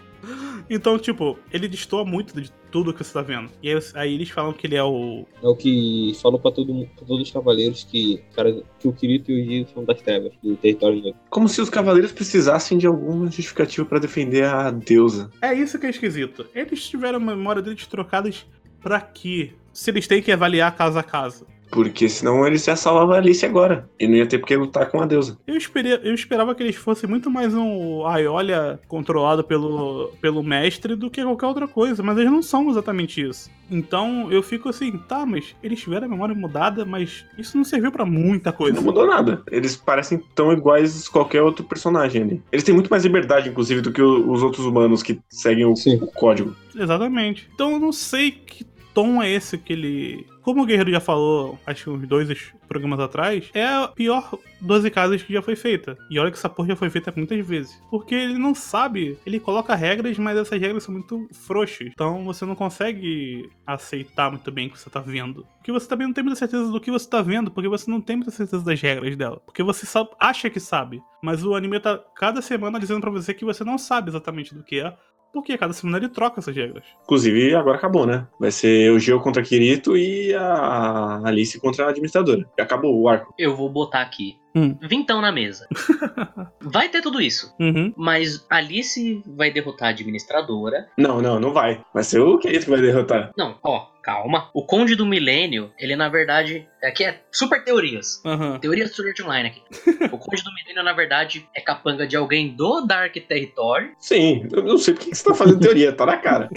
então, 0.70 0.97
tipo, 0.99 1.38
ele 1.51 1.68
destoa 1.68 2.03
muito 2.05 2.39
de 2.39 2.51
tudo 2.72 2.93
que 2.93 3.03
você 3.03 3.13
tá 3.13 3.22
vendo. 3.22 3.49
E 3.63 3.70
aí, 3.70 3.80
aí 3.95 4.13
eles 4.13 4.30
falam 4.30 4.51
que 4.53 4.68
ele 4.68 4.76
é 4.76 4.84
o. 4.84 5.26
É 5.41 5.47
o 5.47 5.55
que 5.55 6.13
falou 6.22 6.39
pra, 6.39 6.51
todo, 6.51 6.74
mundo- 6.74 6.89
pra 6.95 7.05
todos 7.05 7.24
os 7.28 7.32
cavaleiros 7.32 7.84
que, 7.84 8.22
cara, 8.36 8.61
que 8.80 8.88
o 8.88 8.93
Kirito 8.93 9.32
e 9.32 9.41
o 9.41 9.45
Gio 9.45 9.68
são 9.74 9.84
das 9.86 10.01
trevas, 10.01 10.34
do 10.43 10.55
território 10.57 11.01
negro. 11.01 11.20
Como 11.30 11.47
se 11.47 11.61
os 11.61 11.70
cavaleiros 11.70 12.11
precisassem 12.11 12.78
de 12.78 12.86
alguma 12.88 13.26
justificativa 13.28 13.86
pra 13.86 13.99
defender 13.99 14.43
a 14.45 14.70
deusa. 14.72 15.32
É 15.41 15.53
isso 15.53 15.80
que 15.80 15.86
é 15.86 15.89
esquisito. 15.89 16.45
Eles 16.53 16.88
tiveram 16.88 17.18
a 17.18 17.22
memória 17.22 17.61
deles 17.61 17.88
trocadas 17.88 18.45
pra 18.82 18.99
quê? 18.99 19.53
Se 19.74 19.91
eles 19.91 20.07
têm 20.07 20.22
que 20.22 20.32
avaliar 20.32 20.76
caso 20.76 20.97
a 20.99 21.03
caso. 21.03 21.45
Porque 21.70 22.07
senão 22.09 22.45
eles 22.45 22.63
já 22.63 22.76
salvavam 22.76 23.15
a 23.15 23.18
Alice 23.18 23.45
agora. 23.45 23.89
E 23.99 24.07
não 24.07 24.15
ia 24.15 24.26
ter 24.26 24.38
porque 24.38 24.55
lutar 24.55 24.89
com 24.89 25.01
a 25.01 25.05
deusa. 25.05 25.38
Eu, 25.45 25.55
esperei, 25.55 25.99
eu 26.03 26.13
esperava 26.13 26.53
que 26.55 26.63
eles 26.63 26.76
fossem 26.76 27.09
muito 27.09 27.30
mais 27.30 27.53
um 27.53 28.05
Aiolia 28.05 28.80
controlado 28.88 29.43
pelo, 29.43 30.11
pelo 30.22 30.43
mestre 30.43 30.95
do 30.95 31.09
que 31.09 31.24
qualquer 31.24 31.47
outra 31.47 31.68
coisa, 31.68 32.01
mas 32.01 32.18
eles 32.18 32.32
não 32.32 32.41
são 32.41 32.70
exatamente 32.70 33.22
isso. 33.22 33.49
Então 33.70 34.32
eu 34.32 34.41
fico 34.41 34.70
assim, 34.70 34.97
tá, 34.97 35.26
mas 35.26 35.55
eles 35.61 35.80
tiveram 35.80 36.07
a 36.07 36.09
memória 36.09 36.34
mudada, 36.34 36.86
mas 36.86 37.26
isso 37.38 37.57
não 37.57 37.63
serviu 37.63 37.91
pra 37.91 38.05
muita 38.05 38.51
coisa. 38.51 38.78
Não 38.78 38.84
mudou 38.84 39.05
nada. 39.05 39.43
Eles 39.51 39.76
parecem 39.76 40.22
tão 40.34 40.53
iguais 40.53 41.07
a 41.07 41.11
qualquer 41.11 41.41
outro 41.41 41.65
personagem 41.65 42.22
ali. 42.22 42.43
Eles 42.51 42.63
têm 42.63 42.74
muito 42.74 42.89
mais 42.89 43.03
liberdade, 43.03 43.49
inclusive, 43.49 43.82
do 43.82 43.91
que 43.91 44.01
os 44.01 44.41
outros 44.41 44.65
humanos 44.65 45.03
que 45.03 45.20
seguem 45.30 45.65
o, 45.65 45.74
o 45.74 46.07
código. 46.07 46.55
Exatamente. 46.76 47.49
Então 47.53 47.74
eu 47.74 47.80
não 47.80 47.91
sei 47.91 48.32
que 48.32 48.65
tom 48.98 49.22
é 49.22 49.30
esse 49.30 49.60
que 49.60 49.74
ele. 49.74 50.26
Como 50.41 50.64
o 50.64 50.66
Guerreiro 50.66 50.89
já 50.89 51.00
falou, 51.00 51.60
acho 51.68 51.84
que 51.84 51.89
uns 51.91 52.08
dois 52.08 52.52
programas 52.68 53.00
atrás, 53.00 53.48
é 53.54 53.64
a 53.64 53.88
pior 53.88 54.39
12 54.60 54.89
casas 54.89 55.22
que 55.22 55.32
já 55.32 55.39
foi 55.39 55.56
feita. 55.56 55.95
E 56.10 56.18
olha 56.18 56.32
que 56.32 56.38
essa 56.38 56.50
porra 56.50 56.70
já 56.70 56.76
foi 56.76 56.89
feita 56.89 57.14
muitas 57.16 57.45
vezes. 57.45 57.80
Porque 57.91 58.16
ele 58.16 58.39
não 58.39 58.56
sabe, 58.56 59.20
ele 59.24 59.39
coloca 59.39 59.76
regras, 59.76 60.18
mas 60.18 60.36
essas 60.36 60.60
regras 60.60 60.84
são 60.84 60.93
muito 60.95 61.28
frouxas. 61.32 61.89
Então 61.93 62.26
você 62.26 62.43
não 62.43 62.56
consegue 62.56 63.48
aceitar 63.68 64.32
muito 64.32 64.52
bem 64.52 64.66
o 64.66 64.72
que 64.72 64.80
você 64.80 64.89
tá 64.89 65.00
vendo. 65.00 65.45
Porque 65.58 65.72
você 65.72 65.88
também 65.88 66.08
não 66.08 66.14
tem 66.14 66.24
muita 66.24 66.39
certeza 66.39 66.72
do 66.72 66.82
que 66.82 66.89
você 66.89 67.08
tá 67.08 67.22
vendo, 67.22 67.52
porque 67.52 67.70
você 67.70 67.91
não 67.91 68.02
tem 68.02 68.16
muita 68.16 68.32
certeza 68.32 68.66
das 68.66 68.82
regras 68.82 69.16
dela. 69.16 69.39
Porque 69.45 69.62
você 69.62 69.86
só 69.86 70.10
acha 70.20 70.50
que 70.50 70.60
sabe. 70.60 71.04
Mas 71.22 71.45
o 71.45 71.54
anime 71.54 71.80
tá 71.80 72.04
cada 72.16 72.41
semana 72.41 72.80
dizendo 72.80 73.02
pra 73.02 73.12
você 73.12 73.32
que 73.32 73.45
você 73.45 73.64
não 73.64 73.78
sabe 73.78 74.10
exatamente 74.10 74.56
do 74.56 74.64
que 74.64 74.80
é. 74.80 74.98
Porque 75.38 75.56
cada 75.56 75.72
semana 75.72 75.98
ele 75.98 76.10
troca 76.10 76.40
essas 76.40 76.56
regras. 76.56 76.84
Inclusive, 77.04 77.54
agora 77.54 77.78
acabou, 77.78 78.08
né? 78.08 78.28
Vai 78.40 78.52
ser 78.52 78.92
o 78.92 78.98
Geo 78.98 79.20
contra 79.20 79.44
Kirito 79.44 79.96
e 79.96 80.34
a 80.34 81.22
Alice 81.24 81.60
contra 81.60 81.86
a 81.86 81.90
administradora. 81.90 82.44
E 82.58 82.62
acabou 82.62 83.00
o 83.00 83.08
arco. 83.08 83.34
Eu 83.38 83.56
vou 83.56 83.70
botar 83.70 84.02
aqui. 84.02 84.36
Hum. 84.58 84.78
Vintão 84.82 85.22
na 85.22 85.32
mesa. 85.32 85.68
Vai 86.62 86.89
ter 86.89 87.01
tudo 87.01 87.22
isso. 87.22 87.53
Uhum. 87.60 87.93
Mas 87.95 88.45
Alice 88.49 89.24
vai 89.26 89.51
derrotar 89.51 89.89
a 89.89 89.91
administradora. 89.91 90.88
Não, 90.97 91.22
não, 91.22 91.39
não 91.39 91.53
vai. 91.53 91.82
Vai 91.93 92.03
ser 92.03 92.20
o 92.20 92.38
Kirito 92.38 92.66
que 92.66 92.72
vai 92.72 92.82
derrotar. 92.82 93.32
Não, 93.38 93.58
ó, 93.64 93.88
calma. 94.03 94.49
O 94.53 94.66
Conde 94.66 94.95
do 94.95 95.05
Milênio, 95.05 95.72
ele 95.80 95.95
na 95.95 96.10
verdade. 96.10 96.68
Aqui 96.84 97.05
é 97.05 97.22
super 97.32 97.64
teorias. 97.64 98.22
Aham. 98.26 98.60
Teoria 98.60 98.86
do 98.86 99.24
Online 99.24 99.49
aqui. 99.49 99.62
o 100.12 100.18
Conde 100.18 100.43
do 100.43 100.53
Milênio, 100.53 100.84
na 100.84 100.93
verdade, 100.93 101.47
é 101.55 101.62
capanga 101.62 102.05
de 102.05 102.18
alguém 102.18 102.55
do 102.55 102.82
Dark 102.82 103.14
Territory. 103.14 103.91
Sim, 103.99 104.47
eu 104.51 104.64
não 104.64 104.78
sei 104.78 104.93
por 104.93 105.03
que 105.03 105.16
você 105.16 105.24
tá 105.24 105.36
fazendo 105.36 105.60
teoria, 105.60 105.93
tá 105.93 106.05
na 106.05 106.18
cara. 106.18 106.49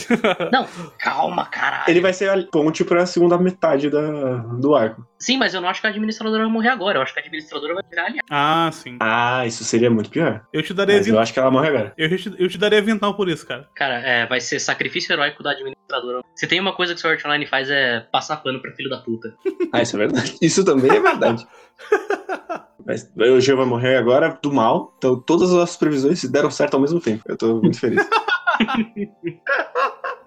Não, 0.53 0.67
calma, 0.99 1.47
caralho. 1.47 1.85
Ele 1.89 2.01
vai 2.01 2.13
ser 2.13 2.31
a 2.31 2.43
ponte 2.51 2.85
pra 2.85 3.07
segunda 3.07 3.39
metade 3.39 3.89
da, 3.91 4.39
do 4.61 4.75
arco. 4.75 5.07
Sim, 5.21 5.37
mas 5.37 5.53
eu 5.53 5.61
não 5.61 5.69
acho 5.69 5.81
que 5.83 5.87
a 5.87 5.91
administradora 5.91 6.43
vai 6.43 6.51
morrer 6.51 6.71
agora. 6.71 6.99
Eu 6.99 7.03
acho 7.03 7.13
que 7.13 7.21
a 7.21 7.23
administradora 7.23 7.75
vai 7.75 7.83
virar 7.91 8.07
aliada. 8.07 8.27
Ah, 8.31 8.71
sim. 8.73 8.97
Ah, 9.01 9.47
isso 9.47 9.63
seria 9.65 9.91
muito 9.91 10.09
pior. 10.09 10.47
Eu 10.53 10.63
te 10.63 10.73
daria 10.73 10.97
Mas 10.97 11.07
eu 11.07 11.19
acho 11.19 11.33
que 11.33 11.39
ela 11.39 11.51
morre 11.51 11.69
agora. 11.69 11.93
Eu, 11.99 12.17
te- 12.17 12.35
eu 12.39 12.49
te 12.49 12.57
daria 12.57 12.81
vintão 12.81 13.13
por 13.13 13.29
isso, 13.29 13.47
cara. 13.47 13.69
Cara, 13.75 13.95
é, 14.01 14.27
vai 14.27 14.41
ser 14.41 14.59
sacrifício 14.59 15.13
heróico 15.13 15.43
da 15.43 15.51
administradora. 15.51 16.23
Se 16.35 16.47
tem 16.47 16.59
uma 16.59 16.73
coisa 16.73 16.95
que 16.95 16.99
o 16.99 17.01
Sword 17.03 17.23
Online 17.27 17.47
faz 17.47 17.69
é 17.69 18.01
passar 18.11 18.39
pano 18.39 18.61
pra 18.63 18.73
filho 18.73 18.89
da 18.89 18.99
puta. 18.99 19.35
Ah, 19.73 19.83
isso 19.83 19.95
é 19.97 19.99
verdade. 19.99 20.37
Isso 20.41 20.65
também 20.65 20.91
é 20.91 21.01
verdade. 21.01 21.47
Mas 22.87 23.11
o 23.17 23.41
Geo 23.41 23.57
vai 23.57 23.67
morrer 23.67 23.97
agora 23.97 24.39
do 24.43 24.53
mal. 24.53 24.95
Então 24.99 25.21
todas 25.21 25.53
as 25.55 25.77
previsões 25.77 26.25
deram 26.25 26.51
certo 26.51 26.75
ao 26.75 26.81
mesmo 26.81 27.01
tempo. 27.01 27.23
Eu 27.27 27.37
tô 27.37 27.61
muito 27.61 27.79
feliz. 27.79 28.05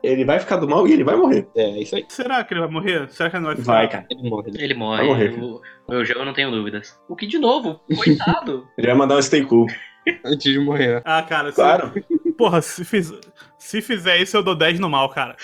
ele 0.04 0.26
vai 0.26 0.39
ficar 0.39 0.58
do 0.58 0.68
mal 0.68 0.88
e 0.88 0.93
ele 0.93 1.04
vai 1.04 1.16
morrer. 1.16 1.47
É, 1.56 1.82
isso 1.82 1.95
aí. 1.95 2.06
Será 2.10 2.43
que 2.43 2.54
ele 2.54 2.62
vai 2.62 2.70
morrer? 2.70 3.10
Será 3.10 3.30
que 3.30 3.36
ele 3.38 3.43
não 3.43 3.49
vai 3.49 3.58
ficar? 3.58 3.74
Vai, 3.74 3.89
cara. 3.89 4.06
Ele 4.10 4.30
morre. 4.30 4.51
né? 4.51 4.58
Ele 4.60 4.74
morre. 4.74 4.97
Vai 4.97 5.08
morrer, 5.08 5.39
o, 5.39 5.62
o 5.88 5.93
eu 5.93 6.26
não 6.26 6.34
tenho 6.34 6.51
dúvidas. 6.51 6.99
O 7.10 7.16
que, 7.16 7.26
de 7.26 7.39
novo, 7.39 7.80
coitado. 7.95 8.68
Ele 8.78 8.88
vai 8.88 8.95
mandar 8.95 9.18
um 9.18 9.22
stay 9.22 9.43
cool. 9.45 9.68
Antes 10.26 10.51
de 10.51 10.60
morrer. 10.60 11.01
Ah, 11.06 11.22
cara, 11.24 11.49
se- 11.49 11.56
Claro. 11.56 11.91
porra, 12.38 12.62
se, 12.62 12.84
fiz- 12.84 13.14
se 13.58 13.82
fizer 13.82 14.18
isso, 14.18 14.36
eu 14.38 14.43
dou 14.43 14.56
10 14.56 14.80
no 14.80 14.89
mal, 14.89 15.10
cara. 15.10 15.36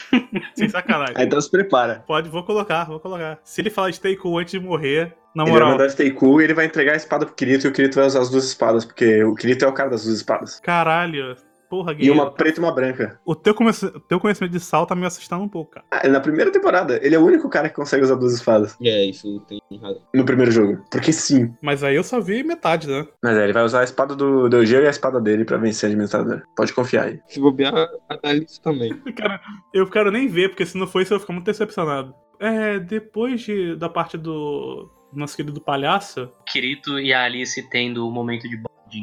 Sem 0.55 0.67
sacanagem. 0.69 1.15
Aí 1.17 1.25
então 1.25 1.39
se 1.39 1.49
prepara. 1.49 2.03
Pode, 2.05 2.29
vou 2.29 2.43
colocar, 2.43 2.85
vou 2.85 2.99
colocar. 2.99 3.39
Se 3.43 3.61
ele 3.61 3.69
falar 3.69 3.91
stay 3.93 4.15
cool 4.15 4.39
antes 4.39 4.51
de 4.51 4.59
morrer, 4.59 5.13
na 5.35 5.43
Ele 5.43 5.51
vai 5.51 5.59
moral. 5.59 5.69
mandar 5.71 5.89
stay 5.89 6.11
cool 6.11 6.41
e 6.41 6.43
ele 6.45 6.53
vai 6.53 6.65
entregar 6.65 6.93
a 6.93 6.97
espada 6.97 7.25
pro 7.25 7.35
Kirito 7.35 7.67
e 7.67 7.69
o 7.69 7.73
Kirito 7.73 7.95
vai 7.95 8.05
usar 8.07 8.19
as 8.21 8.29
duas 8.29 8.45
espadas, 8.45 8.83
porque 8.85 9.23
o 9.23 9.35
Kirito 9.35 9.63
é 9.63 9.67
o 9.67 9.73
cara 9.73 9.89
das 9.91 10.03
duas 10.03 10.17
espadas. 10.17 10.59
Caralho. 10.59 11.35
Porra, 11.69 11.95
E 11.97 12.09
uma 12.09 12.31
preta 12.31 12.59
e 12.59 12.63
uma 12.63 12.73
branca. 12.73 13.19
O 13.25 13.35
teu, 13.35 13.53
conhec- 13.53 13.83
o 13.83 13.99
teu 13.99 14.19
conhecimento 14.19 14.51
de 14.51 14.59
sal 14.59 14.85
tá 14.85 14.95
me 14.95 15.05
assustando 15.05 15.43
um 15.43 15.47
pouco, 15.49 15.71
cara. 15.71 15.85
Ah, 15.91 16.07
na 16.07 16.19
primeira 16.19 16.51
temporada, 16.51 16.99
ele 17.05 17.13
é 17.15 17.19
o 17.19 17.25
único 17.25 17.47
cara 17.49 17.69
que 17.69 17.75
consegue 17.75 18.03
usar 18.03 18.15
duas 18.15 18.33
espadas 18.33 18.75
É, 18.81 19.05
isso 19.05 19.39
tem 19.47 19.59
razão. 19.79 20.01
no 20.13 20.25
primeiro 20.25 20.51
jogo. 20.51 20.83
Porque 20.89 21.13
sim. 21.13 21.53
Mas 21.61 21.83
aí 21.83 21.95
eu 21.95 22.03
só 22.03 22.19
vi 22.19 22.43
metade, 22.43 22.87
né? 22.87 23.07
Mas 23.23 23.37
é, 23.37 23.43
ele 23.43 23.53
vai 23.53 23.63
usar 23.63 23.81
a 23.81 23.83
espada 23.83 24.15
do, 24.15 24.49
do 24.49 24.65
Geo 24.65 24.81
e 24.81 24.87
a 24.87 24.89
espada 24.89 25.21
dele 25.21 25.45
pra 25.45 25.57
vencer 25.57 25.87
a 25.87 25.89
administradora. 25.91 26.43
Pode 26.55 26.73
confiar 26.73 27.05
aí. 27.05 27.19
Se 27.27 27.39
bobear, 27.39 27.73
a 27.75 28.19
Alice 28.29 28.59
também. 28.61 28.93
Cara, 29.15 29.39
eu 29.73 29.87
quero 29.87 30.11
nem 30.11 30.27
ver, 30.27 30.49
porque 30.49 30.65
se 30.65 30.77
não 30.77 30.87
for 30.87 31.01
isso, 31.01 31.13
eu 31.13 31.17
vou 31.17 31.21
ficar 31.21 31.33
muito 31.33 31.45
decepcionado. 31.45 32.13
É, 32.39 32.79
depois 32.79 33.41
de, 33.41 33.75
da 33.75 33.89
parte 33.89 34.17
do 34.17 34.89
nosso 35.13 35.35
querido 35.35 35.59
palhaço. 35.61 36.29
Kirito 36.51 36.99
e 36.99 37.13
a 37.13 37.23
Alice 37.25 37.61
tendo 37.69 38.07
o 38.07 38.11
momento 38.11 38.47
de 38.47 38.57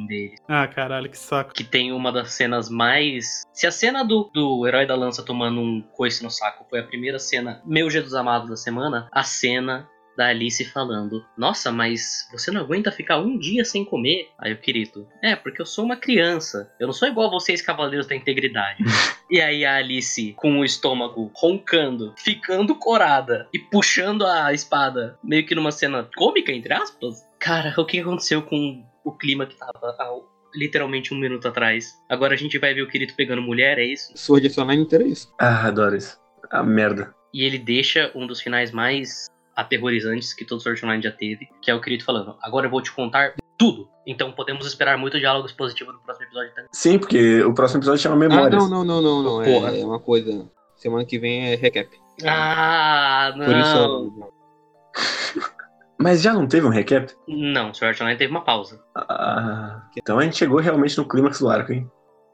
deles. 0.06 0.40
Ah, 0.48 0.66
caralho, 0.66 1.08
que 1.08 1.18
saco. 1.18 1.52
Que 1.52 1.64
tem 1.64 1.92
uma 1.92 2.10
das 2.10 2.32
cenas 2.32 2.68
mais. 2.68 3.44
Se 3.52 3.66
a 3.66 3.70
cena 3.70 4.04
do, 4.04 4.30
do 4.32 4.66
Herói 4.66 4.86
da 4.86 4.96
Lança 4.96 5.22
tomando 5.22 5.60
um 5.60 5.82
coice 5.82 6.22
no 6.22 6.30
saco 6.30 6.66
foi 6.68 6.80
a 6.80 6.84
primeira 6.84 7.18
cena, 7.18 7.62
meu 7.64 7.88
Jesus 7.90 8.14
amado 8.14 8.48
da 8.48 8.56
semana, 8.56 9.08
a 9.12 9.22
cena 9.22 9.88
da 10.16 10.28
Alice 10.28 10.64
falando: 10.64 11.24
Nossa, 11.36 11.70
mas 11.70 12.26
você 12.32 12.50
não 12.50 12.62
aguenta 12.62 12.90
ficar 12.90 13.18
um 13.18 13.38
dia 13.38 13.64
sem 13.64 13.84
comer? 13.84 14.30
Aí 14.38 14.52
o 14.52 14.56
Kirito: 14.56 15.06
É, 15.22 15.36
porque 15.36 15.60
eu 15.60 15.66
sou 15.66 15.84
uma 15.84 15.96
criança. 15.96 16.72
Eu 16.80 16.86
não 16.86 16.94
sou 16.94 17.06
igual 17.06 17.28
a 17.28 17.30
vocês, 17.30 17.60
cavaleiros 17.60 18.06
da 18.06 18.16
integridade. 18.16 18.82
e 19.30 19.40
aí 19.40 19.64
a 19.64 19.76
Alice, 19.76 20.32
com 20.36 20.60
o 20.60 20.64
estômago 20.64 21.30
roncando, 21.34 22.14
ficando 22.16 22.74
corada 22.74 23.46
e 23.52 23.58
puxando 23.58 24.26
a 24.26 24.52
espada, 24.52 25.18
meio 25.22 25.46
que 25.46 25.54
numa 25.54 25.70
cena 25.70 26.08
cômica, 26.16 26.50
entre 26.50 26.72
aspas. 26.72 27.26
Cara, 27.38 27.74
o 27.76 27.84
que 27.84 28.00
aconteceu 28.00 28.42
com 28.42 28.84
o 29.06 29.12
clima 29.12 29.46
que 29.46 29.56
tava 29.56 29.72
há 29.98 30.18
literalmente 30.54 31.14
um 31.14 31.18
minuto 31.18 31.46
atrás? 31.46 31.94
Agora 32.08 32.34
a 32.34 32.36
gente 32.36 32.58
vai 32.58 32.74
ver 32.74 32.82
o 32.82 32.88
Kirito 32.88 33.14
pegando 33.14 33.40
mulher, 33.40 33.78
é 33.78 33.84
isso? 33.84 34.12
Sword 34.16 34.48
Art 34.48 34.58
Online 34.58 34.82
inteiro 34.82 35.04
é 35.04 35.08
isso. 35.08 35.32
Ah, 35.38 35.68
adoro 35.68 35.96
isso. 35.96 36.18
Ah, 36.50 36.62
merda. 36.62 37.14
E 37.32 37.44
ele 37.44 37.58
deixa 37.58 38.10
um 38.14 38.26
dos 38.26 38.40
finais 38.40 38.72
mais 38.72 39.26
aterrorizantes 39.54 40.34
que 40.34 40.44
todo 40.44 40.60
Sword 40.60 40.78
Art 40.80 40.84
Online 40.84 41.02
já 41.02 41.12
teve, 41.12 41.48
que 41.62 41.70
é 41.70 41.74
o 41.74 41.80
Kirito 41.80 42.04
falando: 42.04 42.36
Agora 42.42 42.66
eu 42.66 42.70
vou 42.70 42.82
te 42.82 42.92
contar 42.92 43.34
tudo. 43.56 43.88
Então 44.06 44.32
podemos 44.32 44.66
esperar 44.66 44.98
muito 44.98 45.18
diálogos 45.18 45.52
positivos 45.52 45.94
no 45.94 46.00
próximo 46.00 46.26
episódio 46.26 46.50
também. 46.54 46.68
Sim, 46.72 46.98
porque 46.98 47.42
o 47.42 47.54
próximo 47.54 47.78
episódio 47.78 48.02
chama 48.02 48.16
Ah, 48.16 48.28
Memórias. 48.28 48.62
não, 48.62 48.68
não, 48.68 48.84
não, 48.84 49.02
não, 49.02 49.22
não. 49.22 49.44
Porra. 49.44 49.70
É, 49.74 49.80
é 49.80 49.84
uma 49.84 50.00
coisa. 50.00 50.48
Semana 50.76 51.04
que 51.04 51.18
vem 51.18 51.52
é 51.52 51.54
recap. 51.56 51.88
Ah, 52.24 53.32
não. 53.36 53.46
Por 53.46 53.56
isso. 53.56 55.55
Mas 55.98 56.22
já 56.22 56.32
não 56.32 56.46
teve 56.46 56.66
um 56.66 56.70
recap? 56.70 57.12
Não, 57.26 57.72
Sword 57.72 57.94
Art 57.94 58.00
Online 58.00 58.18
teve 58.18 58.30
uma 58.30 58.44
pausa. 58.44 58.80
Ah, 58.94 59.82
então 59.96 60.18
a 60.18 60.22
gente 60.22 60.36
chegou 60.36 60.60
realmente 60.60 60.96
no 60.98 61.08
clímax 61.08 61.40
do 61.40 61.48
arco, 61.48 61.72
hein? 61.72 61.90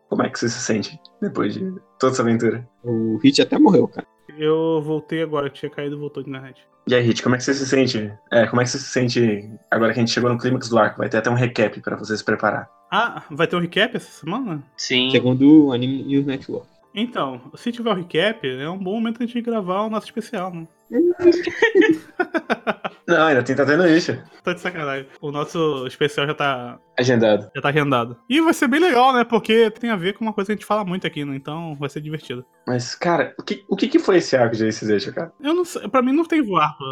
Como 0.08 0.22
é 0.22 0.28
que 0.28 0.38
você 0.38 0.48
se 0.48 0.60
sente 0.60 0.98
depois 1.20 1.54
de 1.54 1.72
toda 1.98 2.12
essa 2.12 2.22
aventura? 2.22 2.68
O 2.84 3.16
Hit 3.18 3.40
até 3.40 3.58
morreu, 3.58 3.88
cara. 3.88 4.06
Eu 4.36 4.82
voltei 4.82 5.22
agora, 5.22 5.48
tinha 5.48 5.70
caído 5.70 5.96
e 5.96 5.98
voltou 5.98 6.22
de 6.22 6.28
internet. 6.28 6.66
E 6.86 6.94
aí, 6.94 7.02
Hit, 7.02 7.22
como 7.22 7.34
é 7.34 7.38
que 7.38 7.44
você 7.44 7.54
se 7.54 7.66
sente? 7.66 8.12
É, 8.30 8.46
como 8.46 8.60
é 8.60 8.64
que 8.64 8.70
você 8.70 8.78
se 8.78 8.88
sente 8.88 9.50
agora 9.70 9.92
que 9.92 10.00
a 10.00 10.02
gente 10.02 10.12
chegou 10.12 10.30
no 10.30 10.38
clímax 10.38 10.68
do 10.68 10.78
arco? 10.78 10.98
Vai 10.98 11.08
ter 11.08 11.18
até 11.18 11.30
um 11.30 11.34
recap 11.34 11.80
pra 11.80 11.96
você 11.96 12.16
se 12.16 12.24
preparar. 12.24 12.68
Ah, 12.90 13.22
vai 13.30 13.46
ter 13.46 13.56
um 13.56 13.60
recap 13.60 13.96
essa 13.96 14.10
semana? 14.10 14.62
Sim. 14.76 15.10
Segundo 15.10 15.66
o 15.66 15.72
Anime 15.72 16.02
News 16.02 16.26
Network. 16.26 16.66
Então, 16.94 17.40
se 17.54 17.72
tiver 17.72 17.90
o 17.90 17.94
recap, 17.94 18.46
é 18.46 18.68
um 18.68 18.76
bom 18.76 18.94
momento 18.94 19.22
a 19.22 19.26
gente 19.26 19.40
gravar 19.40 19.82
o 19.82 19.90
nosso 19.90 20.06
especial, 20.06 20.52
né? 20.52 20.66
Não, 23.07 23.26
ainda 23.26 23.42
tem 23.42 23.55
tá 23.57 23.64
tendo 23.66 23.86
isso. 23.88 24.16
Tá 24.44 24.53
de 24.53 24.61
sacanagem. 24.61 25.07
O 25.20 25.30
nosso 25.32 25.86
especial 25.86 26.26
já 26.26 26.34
tá, 26.34 26.78
Agendado. 26.98 27.50
já 27.55 27.61
tá 27.62 27.68
agendado. 27.68 28.16
E 28.28 28.40
vai 28.40 28.55
ser 28.55 28.68
bem 28.68 28.80
legal, 28.80 29.12
né? 29.12 29.24
Porque 29.24 29.70
tem 29.70 29.90
a 29.90 29.96
ver 29.96 30.14
com 30.14 30.24
uma 30.24 30.32
coisa 30.32 30.46
que 30.46 30.53
a 30.53 30.57
gente 30.57 30.66
fala 30.66 30.84
muito 30.84 31.07
aqui, 31.07 31.24
né? 31.24 31.34
Então 31.36 31.74
vai 31.76 31.88
ser 31.88 32.00
divertido. 32.00 32.44
Mas, 32.66 32.94
cara, 32.94 33.34
o 33.38 33.42
que, 33.42 33.64
o 33.68 33.76
que, 33.76 33.88
que 33.88 33.98
foi 33.98 34.18
esse 34.18 34.36
arco 34.36 34.57
de 34.57 34.66
Ace 34.66 34.84
Zeta, 34.84 35.12
cara? 35.12 35.32
Eu 35.40 35.55
não 35.55 35.64
sei, 35.64 35.88
pra 35.88 36.03
mim 36.03 36.12
não 36.12 36.24
teve 36.24 36.50
o 36.50 36.57
arco. 36.57 36.82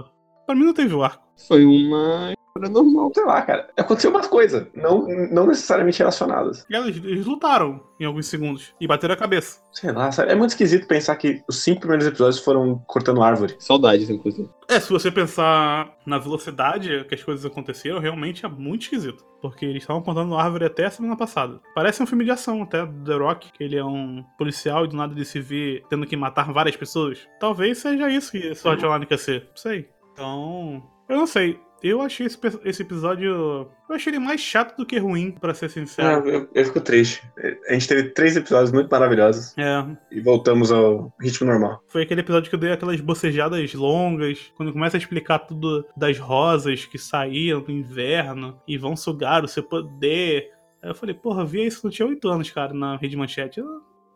Pra 0.47 0.55
mim 0.55 0.65
não 0.65 0.75
teve 0.75 0.95
o 0.95 1.03
arco. 1.05 1.23
Foi 1.47 1.65
uma 1.65 2.33
normal. 2.59 3.11
Sei 3.15 3.25
lá, 3.25 3.43
cara. 3.43 3.69
Aconteceu 3.77 4.11
umas 4.11 4.27
coisas, 4.27 4.67
não, 4.75 5.07
não 5.31 5.47
necessariamente 5.47 5.99
relacionadas. 5.99 6.67
E 6.69 6.75
eles, 6.75 6.97
eles 6.97 7.27
lutaram 7.27 7.81
em 7.99 8.05
alguns 8.05 8.27
segundos 8.27 8.75
e 8.81 8.87
bateram 8.87 9.15
a 9.15 9.17
cabeça. 9.17 9.61
Sei 9.73 9.93
lá, 9.93 10.11
sabe? 10.11 10.33
É 10.33 10.35
muito 10.35 10.51
esquisito 10.51 10.87
pensar 10.87 11.17
que 11.17 11.43
os 11.49 11.63
cinco 11.63 11.81
primeiros 11.81 12.07
episódios 12.07 12.43
foram 12.43 12.79
cortando 12.87 13.23
árvore. 13.23 13.57
Saudades, 13.59 14.09
inclusive. 14.11 14.49
É, 14.69 14.81
se 14.81 14.91
você 14.91 15.11
pensar 15.11 15.97
na 16.07 16.19
velocidade 16.19 17.05
que 17.09 17.15
as 17.15 17.23
coisas 17.23 17.45
aconteceram, 17.45 17.99
realmente 17.99 18.45
é 18.45 18.49
muito 18.49 18.83
esquisito. 18.83 19.25
Porque 19.41 19.65
eles 19.65 19.83
estavam 19.83 20.03
contando 20.03 20.37
árvore 20.37 20.67
até 20.67 20.87
a 20.87 20.91
semana 20.91 21.17
passada. 21.17 21.61
Parece 21.75 22.03
um 22.03 22.07
filme 22.07 22.25
de 22.25 22.31
ação 22.31 22.63
até, 22.63 22.85
do 22.85 23.05
The 23.05 23.17
Rock, 23.17 23.53
que 23.53 23.65
ele 23.65 23.77
é 23.77 23.85
um 23.85 24.23
policial 24.37 24.85
e 24.85 24.89
do 24.89 24.97
nada 24.97 25.15
ele 25.15 25.25
se 25.25 25.41
vê 25.41 25.83
tendo 25.89 26.07
que 26.07 26.17
matar 26.17 26.53
várias 26.53 26.77
pessoas. 26.77 27.27
Talvez 27.39 27.79
seja 27.79 28.09
isso 28.11 28.33
que 28.33 28.55
Sword 28.55 28.85
Online 28.85 29.07
quer 29.07 29.19
ser. 29.19 29.47
Não 29.49 29.57
sei. 29.57 29.89
Então, 30.13 30.83
eu 31.09 31.17
não 31.17 31.27
sei. 31.27 31.59
Eu 31.83 32.03
achei 32.03 32.27
esse, 32.27 32.39
esse 32.65 32.83
episódio. 32.83 33.31
Eu 33.89 33.97
achei 33.97 34.13
ele 34.13 34.19
mais 34.19 34.41
chato 34.41 34.77
do 34.77 34.87
que 34.87 34.99
ruim, 34.99 35.31
pra 35.33 35.55
ser 35.55 35.71
sincero. 35.71 36.29
eu, 36.29 36.49
eu 36.55 36.65
fico 36.65 36.81
triste. 36.81 37.23
A 37.69 37.73
gente 37.73 37.89
teve 37.89 38.03
três 38.11 38.37
episódios 38.37 38.71
muito 38.73 38.89
maravilhosos 38.91 39.57
É, 39.57 39.85
e 40.11 40.21
voltamos 40.21 40.71
ao 40.71 41.13
ritmo 41.21 41.47
normal. 41.47 41.83
Foi 41.89 42.03
aquele 42.03 42.21
episódio 42.21 42.49
que 42.49 42.55
eu 42.55 42.61
dei 42.61 42.73
aquelas 42.73 43.01
bocejadas 43.01 43.73
longas, 43.75 44.53
quando 44.57 44.73
começa 44.73 44.97
a 44.97 44.99
explicar 44.99 45.41
tudo 45.41 45.85
das 45.97 46.19
rosas 46.19 46.85
que 46.85 46.99
saíram 46.99 47.61
do 47.61 47.71
inverno 47.73 48.61
e 48.67 48.77
vão 48.79 48.97
sugar 48.97 49.45
o 49.45 49.49
seu 49.49 49.63
poder. 49.63 50.51
Aí 50.83 50.91
eu 50.91 50.95
falei, 50.95 51.15
porra, 51.15 51.45
via 51.45 51.67
isso, 51.67 51.81
não 51.85 51.91
tinha 51.91 52.07
oito 52.09 52.29
anos, 52.29 52.51
cara, 52.51 52.73
na 52.73 52.97
Rede 52.97 53.17
Manchete. 53.17 53.61
Eu 53.61 53.67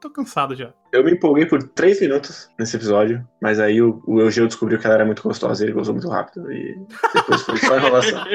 tô 0.04 0.10
cansado 0.10 0.54
já. 0.54 0.72
Eu 0.92 1.02
me 1.02 1.12
empolguei 1.12 1.46
por 1.46 1.62
três 1.62 1.98
minutos 2.00 2.50
nesse 2.58 2.76
episódio, 2.76 3.26
mas 3.40 3.58
aí 3.58 3.80
o, 3.80 4.02
o 4.06 4.20
Eugeu 4.20 4.46
descobriu 4.46 4.78
que 4.78 4.84
ela 4.86 4.96
era 4.96 5.04
muito 5.04 5.22
gostosa 5.22 5.62
e 5.62 5.66
ele 5.66 5.72
gozou 5.72 5.94
muito 5.94 6.08
rápido. 6.10 6.52
E 6.52 6.78
depois 7.14 7.40
foi 7.42 7.56
só 7.56 7.76
enrolação. 7.78 8.22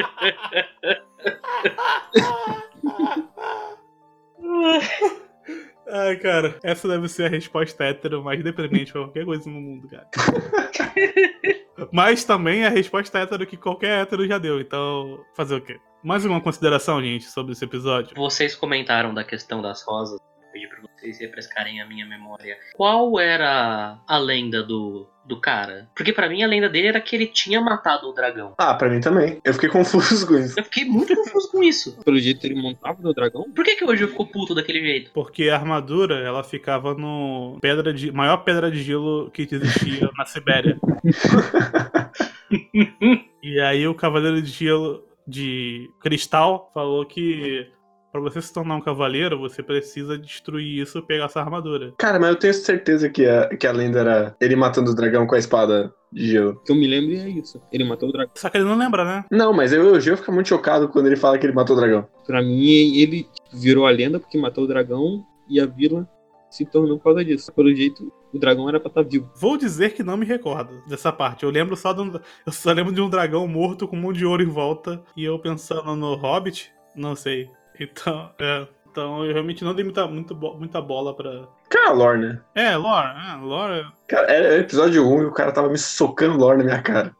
Ai, 5.92 6.16
cara, 6.18 6.60
essa 6.64 6.88
deve 6.88 7.08
ser 7.08 7.26
a 7.26 7.30
resposta 7.30 7.84
hétero 7.84 8.24
mais 8.24 8.44
deprimente 8.44 8.92
pra 8.92 9.02
qualquer 9.04 9.26
coisa 9.26 9.50
no 9.50 9.60
mundo, 9.60 9.88
cara. 9.88 10.08
Mas 11.94 12.24
também 12.24 12.64
é 12.64 12.68
a 12.68 12.72
resposta 12.72 13.18
hétero 13.20 13.46
que 13.48 13.58
qualquer 13.58 14.02
hétero 14.02 14.28
já 14.28 14.38
deu, 14.38 14.60
então 14.60 15.20
fazer 15.36 15.56
o 15.56 15.62
quê? 15.62 15.80
Mais 16.04 16.24
uma 16.26 16.40
consideração, 16.42 17.02
gente, 17.02 17.26
sobre 17.26 17.54
esse 17.54 17.66
episódio? 17.66 18.16
Vocês 18.16 18.56
comentaram 18.56 19.14
da 19.14 19.24
questão 19.24 19.62
das 19.62 19.82
rosas. 19.84 20.20
Eu 20.50 20.52
pedi 20.52 20.68
pra 20.68 20.80
vocês 20.82 21.20
refrescarem 21.20 21.80
a 21.80 21.86
minha 21.86 22.08
memória. 22.08 22.58
Qual 22.76 23.20
era 23.20 24.00
a 24.08 24.18
lenda 24.18 24.64
do, 24.64 25.08
do 25.24 25.40
cara? 25.40 25.88
Porque 25.96 26.12
pra 26.12 26.28
mim 26.28 26.42
a 26.42 26.48
lenda 26.48 26.68
dele 26.68 26.88
era 26.88 27.00
que 27.00 27.16
ele 27.16 27.28
tinha 27.28 27.62
matado 27.62 28.10
o 28.10 28.14
dragão. 28.14 28.56
Ah, 28.58 28.74
pra 28.74 28.90
mim 28.90 29.00
também. 29.00 29.40
Eu 29.46 29.54
fiquei 29.54 29.70
confuso 29.70 30.28
com 30.28 30.38
isso. 30.38 30.60
Eu 30.60 30.64
fiquei 30.64 30.86
muito 30.86 31.16
confuso 31.16 31.52
com 31.52 31.64
isso. 31.64 31.98
Pelo 32.04 32.18
jeito 32.18 32.44
ele 32.46 32.60
montava 32.60 33.00
no 33.02 33.14
dragão. 33.14 33.44
Por 33.52 33.64
que, 33.64 33.76
que 33.76 33.86
hoje 33.86 34.08
ficou 34.08 34.26
puto 34.26 34.56
daquele 34.56 34.82
jeito? 34.82 35.12
Porque 35.12 35.50
a 35.50 35.56
armadura, 35.56 36.20
ela 36.20 36.44
ficava 36.44 36.96
no 36.96 37.60
pedra 37.62 37.94
de 37.94 38.12
maior 38.12 38.38
pedra 38.38 38.72
de 38.72 38.82
gelo 38.82 39.30
que 39.32 39.48
existia 39.52 40.10
na 40.18 40.26
Sibéria. 40.26 40.80
e 43.44 43.60
aí 43.60 43.88
o 43.88 43.94
cavaleiro 43.94 44.42
de 44.42 44.50
gelo 44.50 45.06
de 45.28 45.92
cristal 46.00 46.72
falou 46.74 47.06
que 47.06 47.72
pra 48.12 48.22
você 48.22 48.42
se 48.42 48.54
tornar 48.54 48.76
um 48.76 48.82
cavaleiro, 48.82 49.40
você 49.40 49.62
precisa 49.62 50.18
destruir 50.18 50.82
isso 50.82 50.98
e 51.00 51.02
pegar 51.02 51.26
essa 51.26 51.40
armadura. 51.40 51.94
Cara, 51.98 52.20
mas 52.20 52.30
eu 52.30 52.36
tenho 52.36 52.54
certeza 52.54 53.10
que 53.10 53.26
a, 53.26 53.48
que 53.56 53.68
a 53.68 53.72
lenda 53.72 54.00
era 54.00 54.36
ele 54.40 54.56
matando 54.56 54.92
o 54.92 54.96
dragão 54.96 55.28
com 55.28 55.36
a 55.36 55.40
espada 55.40 55.94
de 56.12 56.28
gelo. 56.28 56.52
O 56.52 56.64
que 56.64 56.72
eu 56.72 56.76
me 56.76 56.88
lembro 56.88 57.14
é 57.16 57.30
isso. 57.30 57.62
Ele 57.72 57.84
matou 57.84 58.10
o 58.10 58.12
dragão. 58.12 58.32
Só 58.36 58.50
que 58.50 58.58
ele 58.58 58.66
não 58.66 58.78
lembra, 58.78 59.04
né? 59.04 59.26
Não, 59.32 59.54
mas 59.54 59.72
eu, 59.72 59.84
o 59.84 59.96
Eugeu 59.96 60.18
fica 60.18 60.32
muito 60.32 60.50
chocado 60.50 60.90
quando 60.90 61.08
ele 61.08 61.16
fala 61.16 61.38
que 61.38 61.46
ele 61.46 61.54
matou 61.54 61.76
o 61.76 61.80
dragão. 61.80 62.08
Pra 62.26 62.42
mim, 62.42 62.98
ele 62.98 63.28
virou 63.54 63.86
a 63.86 63.92
lenda 63.92 64.20
porque 64.20 64.38
matou 64.38 64.64
o 64.64 64.68
dragão 64.68 65.26
e 65.48 65.60
a 65.60 65.66
vila 65.66 66.08
se 66.50 66.66
tornou 66.66 66.98
por 66.98 67.06
causa 67.06 67.24
disso. 67.24 67.52
Pelo 67.54 67.74
jeito, 67.74 68.12
o 68.34 68.40
dragão 68.40 68.68
era 68.68 68.80
pra 68.80 68.90
estar 68.90 69.04
vivo. 69.04 69.30
Vou 69.36 69.58
dizer 69.58 69.94
que 69.94 70.04
não 70.04 70.18
me 70.18 70.26
recordo 70.26 70.82
dessa 70.88 71.12
parte. 71.12 71.44
Eu 71.44 71.50
lembro 71.50 71.76
só 71.76 71.94
de 71.94 72.02
um, 72.02 72.12
eu 72.46 72.52
só 72.52 72.72
lembro 72.72 72.94
de 72.94 73.02
um 73.02 73.10
dragão 73.10 73.48
morto 73.48 73.88
com 73.88 73.96
um 73.96 74.02
monte 74.02 74.18
de 74.18 74.26
ouro 74.26 74.44
em 74.44 74.48
volta 74.48 75.02
e 75.16 75.24
eu 75.24 75.38
pensando 75.40 75.96
no 75.96 76.16
Hobbit, 76.16 76.72
não 76.96 77.16
sei. 77.16 77.50
Então, 77.80 78.30
é, 78.40 78.68
então 78.92 79.24
eu 79.24 79.32
realmente 79.32 79.64
não 79.64 79.74
dei 79.74 79.84
muita, 79.84 80.08
muita, 80.08 80.34
muita 80.34 80.82
bola 80.82 81.16
pra. 81.16 81.48
Cara, 81.70 81.92
lore, 81.92 82.20
né? 82.20 82.42
É, 82.56 82.76
lore, 82.76 83.08
é, 83.08 83.36
lore. 83.42 83.88
Cara, 84.08 84.32
era 84.32 84.58
episódio 84.58 85.08
1 85.08 85.22
e 85.22 85.26
o 85.26 85.32
cara 85.32 85.52
tava 85.52 85.70
me 85.70 85.78
socando 85.78 86.38
lore 86.38 86.58
na 86.58 86.64
minha 86.64 86.82
cara. 86.82 87.16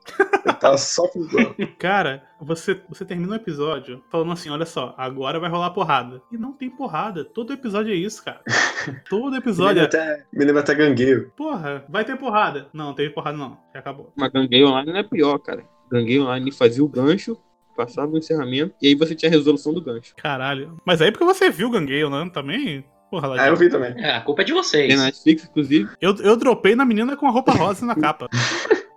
Eu 0.46 0.54
tava 0.56 0.78
só 0.78 1.08
fuzão. 1.08 1.56
Cara, 1.78 2.24
você, 2.42 2.82
você 2.90 3.06
termina 3.06 3.34
o 3.34 3.36
episódio 3.36 4.04
falando 4.10 4.32
assim: 4.32 4.50
olha 4.50 4.66
só, 4.66 4.96
agora 4.98 5.40
vai 5.40 5.50
rolar 5.50 5.70
porrada. 5.70 6.22
E 6.32 6.38
não 6.38 6.54
tem 6.54 6.70
porrada. 6.70 7.24
Todo 7.24 7.54
episódio 7.54 7.94
é 7.94 7.96
isso, 7.96 8.24
cara. 8.24 8.42
Todo 9.10 9.26
Me 9.26 9.32
lembra 9.32 9.38
episódio 9.38 9.82
é. 9.82 9.86
até, 9.86 10.26
me 10.34 10.46
lembra 10.46 10.62
até 10.62 10.74
gangueio. 10.74 11.32
Porra, 11.36 11.86
vai 11.88 12.04
ter 12.04 12.18
porrada. 12.18 12.68
Não, 12.74 12.94
teve 12.94 13.14
porrada 13.14 13.38
não. 13.38 13.58
Já 13.74 13.80
acabou. 13.80 14.12
Mas 14.16 14.32
Gangue 14.32 14.64
Online 14.64 14.92
não 14.92 15.00
é 15.00 15.04
pior, 15.04 15.38
cara. 15.38 15.64
Gangue 15.92 16.20
Online 16.20 16.52
fazia 16.52 16.84
o 16.84 16.88
gancho, 16.88 17.38
passava 17.86 18.12
o 18.12 18.18
encerramento, 18.18 18.74
e 18.82 18.88
aí 18.90 18.96
você 18.96 19.16
tinha 19.16 19.30
a 19.30 19.32
resolução 19.34 19.74
do 19.74 19.82
gancho. 19.82 20.14
Caralho. 20.18 20.78
Mas 20.86 21.02
aí 21.02 21.12
porque 21.12 21.24
você 21.26 21.50
viu 21.50 21.68
o 21.68 21.72
Gangueio, 21.72 22.10
né? 22.10 22.30
Também. 22.34 22.84
Porra, 23.10 23.42
Ah, 23.42 23.48
eu 23.48 23.56
vi 23.56 23.70
também. 23.70 23.94
É, 23.98 24.12
a 24.18 24.22
culpa 24.22 24.42
é 24.44 24.46
de 24.46 24.52
Tem 24.54 24.62
vocês. 24.62 24.96
na 24.98 25.06
Netflix, 25.06 25.44
inclusive. 25.46 25.90
Eu, 26.00 26.16
eu 26.18 26.36
dropei 26.38 26.76
na 26.76 26.86
menina 26.86 27.16
com 27.18 27.26
a 27.26 27.32
roupa 27.32 27.52
rosa 27.54 27.84
na 27.86 27.96
capa. 28.00 28.28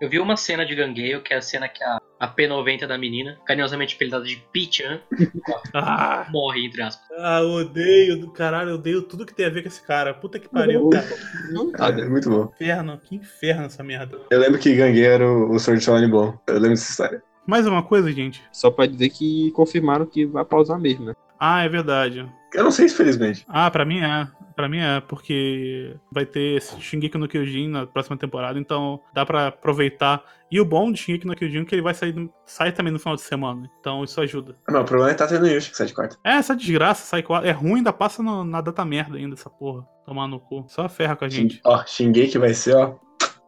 Eu 0.01 0.09
vi 0.11 0.19
uma 0.19 0.37
cena 0.37 0.67
de 0.67 0.75
Gangueio, 0.75 1.23
que 1.23 1.33
é 1.33 1.37
a 1.37 1.41
cena 1.41 1.67
que 1.69 1.83
a, 1.83 1.99
a 2.21 2.29
P90 2.29 2.87
da 2.89 2.99
menina, 2.99 3.39
carinhosamente 3.47 3.95
apelidada 3.95 4.25
de 4.25 4.37
Peach, 4.53 4.83
né, 4.83 5.01
Ah, 5.73 6.27
morre, 6.31 6.67
entre 6.67 6.83
aspas. 6.83 7.07
ah, 7.19 7.41
eu 7.41 7.51
odeio 7.51 8.19
do 8.21 8.31
caralho, 8.33 8.71
eu 8.71 8.75
odeio 8.75 9.03
tudo 9.03 9.25
que 9.25 9.33
tem 9.35 9.47
a 9.47 9.51
ver 9.51 9.63
com 9.63 9.69
esse 9.69 9.83
cara. 9.87 10.13
Puta 10.13 10.39
que 10.39 10.49
pariu, 10.49 10.91
cara. 10.91 11.07
Não, 11.53 11.69
Ah, 11.75 11.79
cara. 11.79 12.01
é 12.03 12.09
muito 12.09 12.29
bom. 12.29 12.51
Inferno, 12.55 12.99
que 13.03 13.15
inferno 13.17 13.65
essa 13.67 13.83
merda. 13.83 14.19
Eu 14.31 14.41
lembro 14.41 14.59
que 14.59 14.75
gangueio 14.75 15.07
era 15.07 15.27
o, 15.27 15.53
o 15.55 15.59
Sword 15.59 15.81
Art 15.83 15.89
Online 15.89 16.11
bom. 16.13 16.37
Eu 16.49 16.55
lembro 16.55 16.71
dessa 16.71 16.91
história. 16.91 17.23
Mais 17.47 17.67
uma 17.67 17.83
coisa, 17.83 18.11
gente. 18.13 18.43
Só 18.53 18.71
pra 18.71 18.87
dizer 18.87 19.09
que 19.11 19.51
confirmaram 19.53 20.07
que 20.07 20.25
vai 20.27 20.45
pausar 20.45 20.79
mesmo, 20.81 21.07
né? 21.07 21.15
Ah, 21.39 21.63
é 21.65 21.69
verdade. 21.69 22.29
Eu 22.55 22.65
não 22.65 22.71
sei 22.71 22.89
se 22.89 22.95
felizmente. 22.95 23.45
Ah, 23.49 23.71
pra 23.71 23.85
mim 23.85 23.99
é. 24.01 24.29
Pra 24.55 24.69
mim 24.69 24.79
é, 24.79 25.01
porque 25.01 25.97
vai 26.13 26.27
ter 26.27 26.59
esse 26.59 26.79
Shingeki 26.79 27.17
no 27.17 27.27
Kyojin 27.27 27.69
na 27.69 27.87
próxima 27.87 28.19
temporada, 28.19 28.59
então 28.59 29.01
dá 29.15 29.25
pra 29.25 29.47
aproveitar. 29.49 30.23
E 30.51 30.61
o 30.61 30.65
bom 30.65 30.93
de 30.93 30.99
Shingeki 31.01 31.27
no 31.27 31.35
Kyojin 31.35 31.63
é 31.63 31.65
que 31.65 31.75
ele 31.75 31.81
vai 31.83 31.95
sair, 31.95 32.15
sai 32.45 32.71
também 32.71 32.93
no 32.93 32.99
final 32.99 33.17
de 33.17 33.23
semana, 33.23 33.69
então 33.81 34.05
isso 34.05 34.21
ajuda. 34.21 34.55
Ah, 34.69 34.73
Não, 34.73 34.83
o 34.83 34.85
problema 34.85 35.11
é 35.11 35.15
que 35.15 35.19
tá 35.19 35.27
tendo 35.27 35.49
Yushi 35.49 35.71
que 35.71 35.77
sai 35.79 35.87
de 35.87 35.95
quarta. 35.95 36.19
É, 36.23 36.33
essa 36.35 36.55
desgraça, 36.55 37.03
sai 37.07 37.23
quatro. 37.23 37.49
É 37.49 37.51
ruim, 37.53 37.77
ainda 37.77 37.95
passa 37.95 38.23
no- 38.23 38.45
na 38.45 38.61
data 38.61 38.85
merda 38.85 39.17
ainda, 39.17 39.35
essa 39.35 39.49
porra. 39.49 39.85
Tomar 40.05 40.29
no 40.29 40.39
cu. 40.39 40.67
Só 40.69 40.87
ferra 40.91 41.17
com 41.17 41.25
a 41.25 41.29
gente. 41.31 41.59
Ó, 41.65 41.83
Shingeki 41.87 42.37
vai 42.37 42.53
ser, 42.53 42.77
ó. 42.77 42.95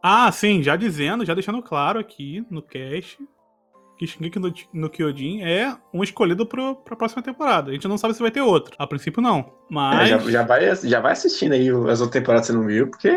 Ah, 0.01 0.31
sim, 0.31 0.63
já 0.63 0.75
dizendo, 0.75 1.23
já 1.23 1.35
deixando 1.35 1.61
claro 1.61 1.99
aqui 1.99 2.43
no 2.49 2.63
cast 2.63 3.19
que 3.97 4.07
Shingeki 4.07 4.39
no, 4.39 4.53
no 4.73 4.89
Kyojin 4.89 5.41
é 5.41 5.75
um 5.93 6.03
escolhido 6.03 6.45
pro, 6.45 6.75
pra 6.75 6.95
próxima 6.95 7.21
temporada. 7.21 7.71
A 7.71 7.73
gente 7.73 7.87
não 7.87 7.97
sabe 7.97 8.13
se 8.13 8.21
vai 8.21 8.31
ter 8.31 8.41
outro. 8.41 8.75
A 8.77 8.85
princípio, 8.87 9.21
não. 9.21 9.39
É, 9.39 9.43
Mas. 9.69 10.09
já, 10.09 10.17
já, 10.19 10.43
vai, 10.43 10.75
já 10.75 10.99
vai 10.99 11.11
assistindo 11.13 11.53
aí 11.53 11.69
as 11.69 12.01
outras 12.01 12.09
temporadas 12.09 12.47
que 12.47 12.53
você 12.53 12.57
não 12.57 12.67
viu, 12.67 12.89
porque 12.89 13.11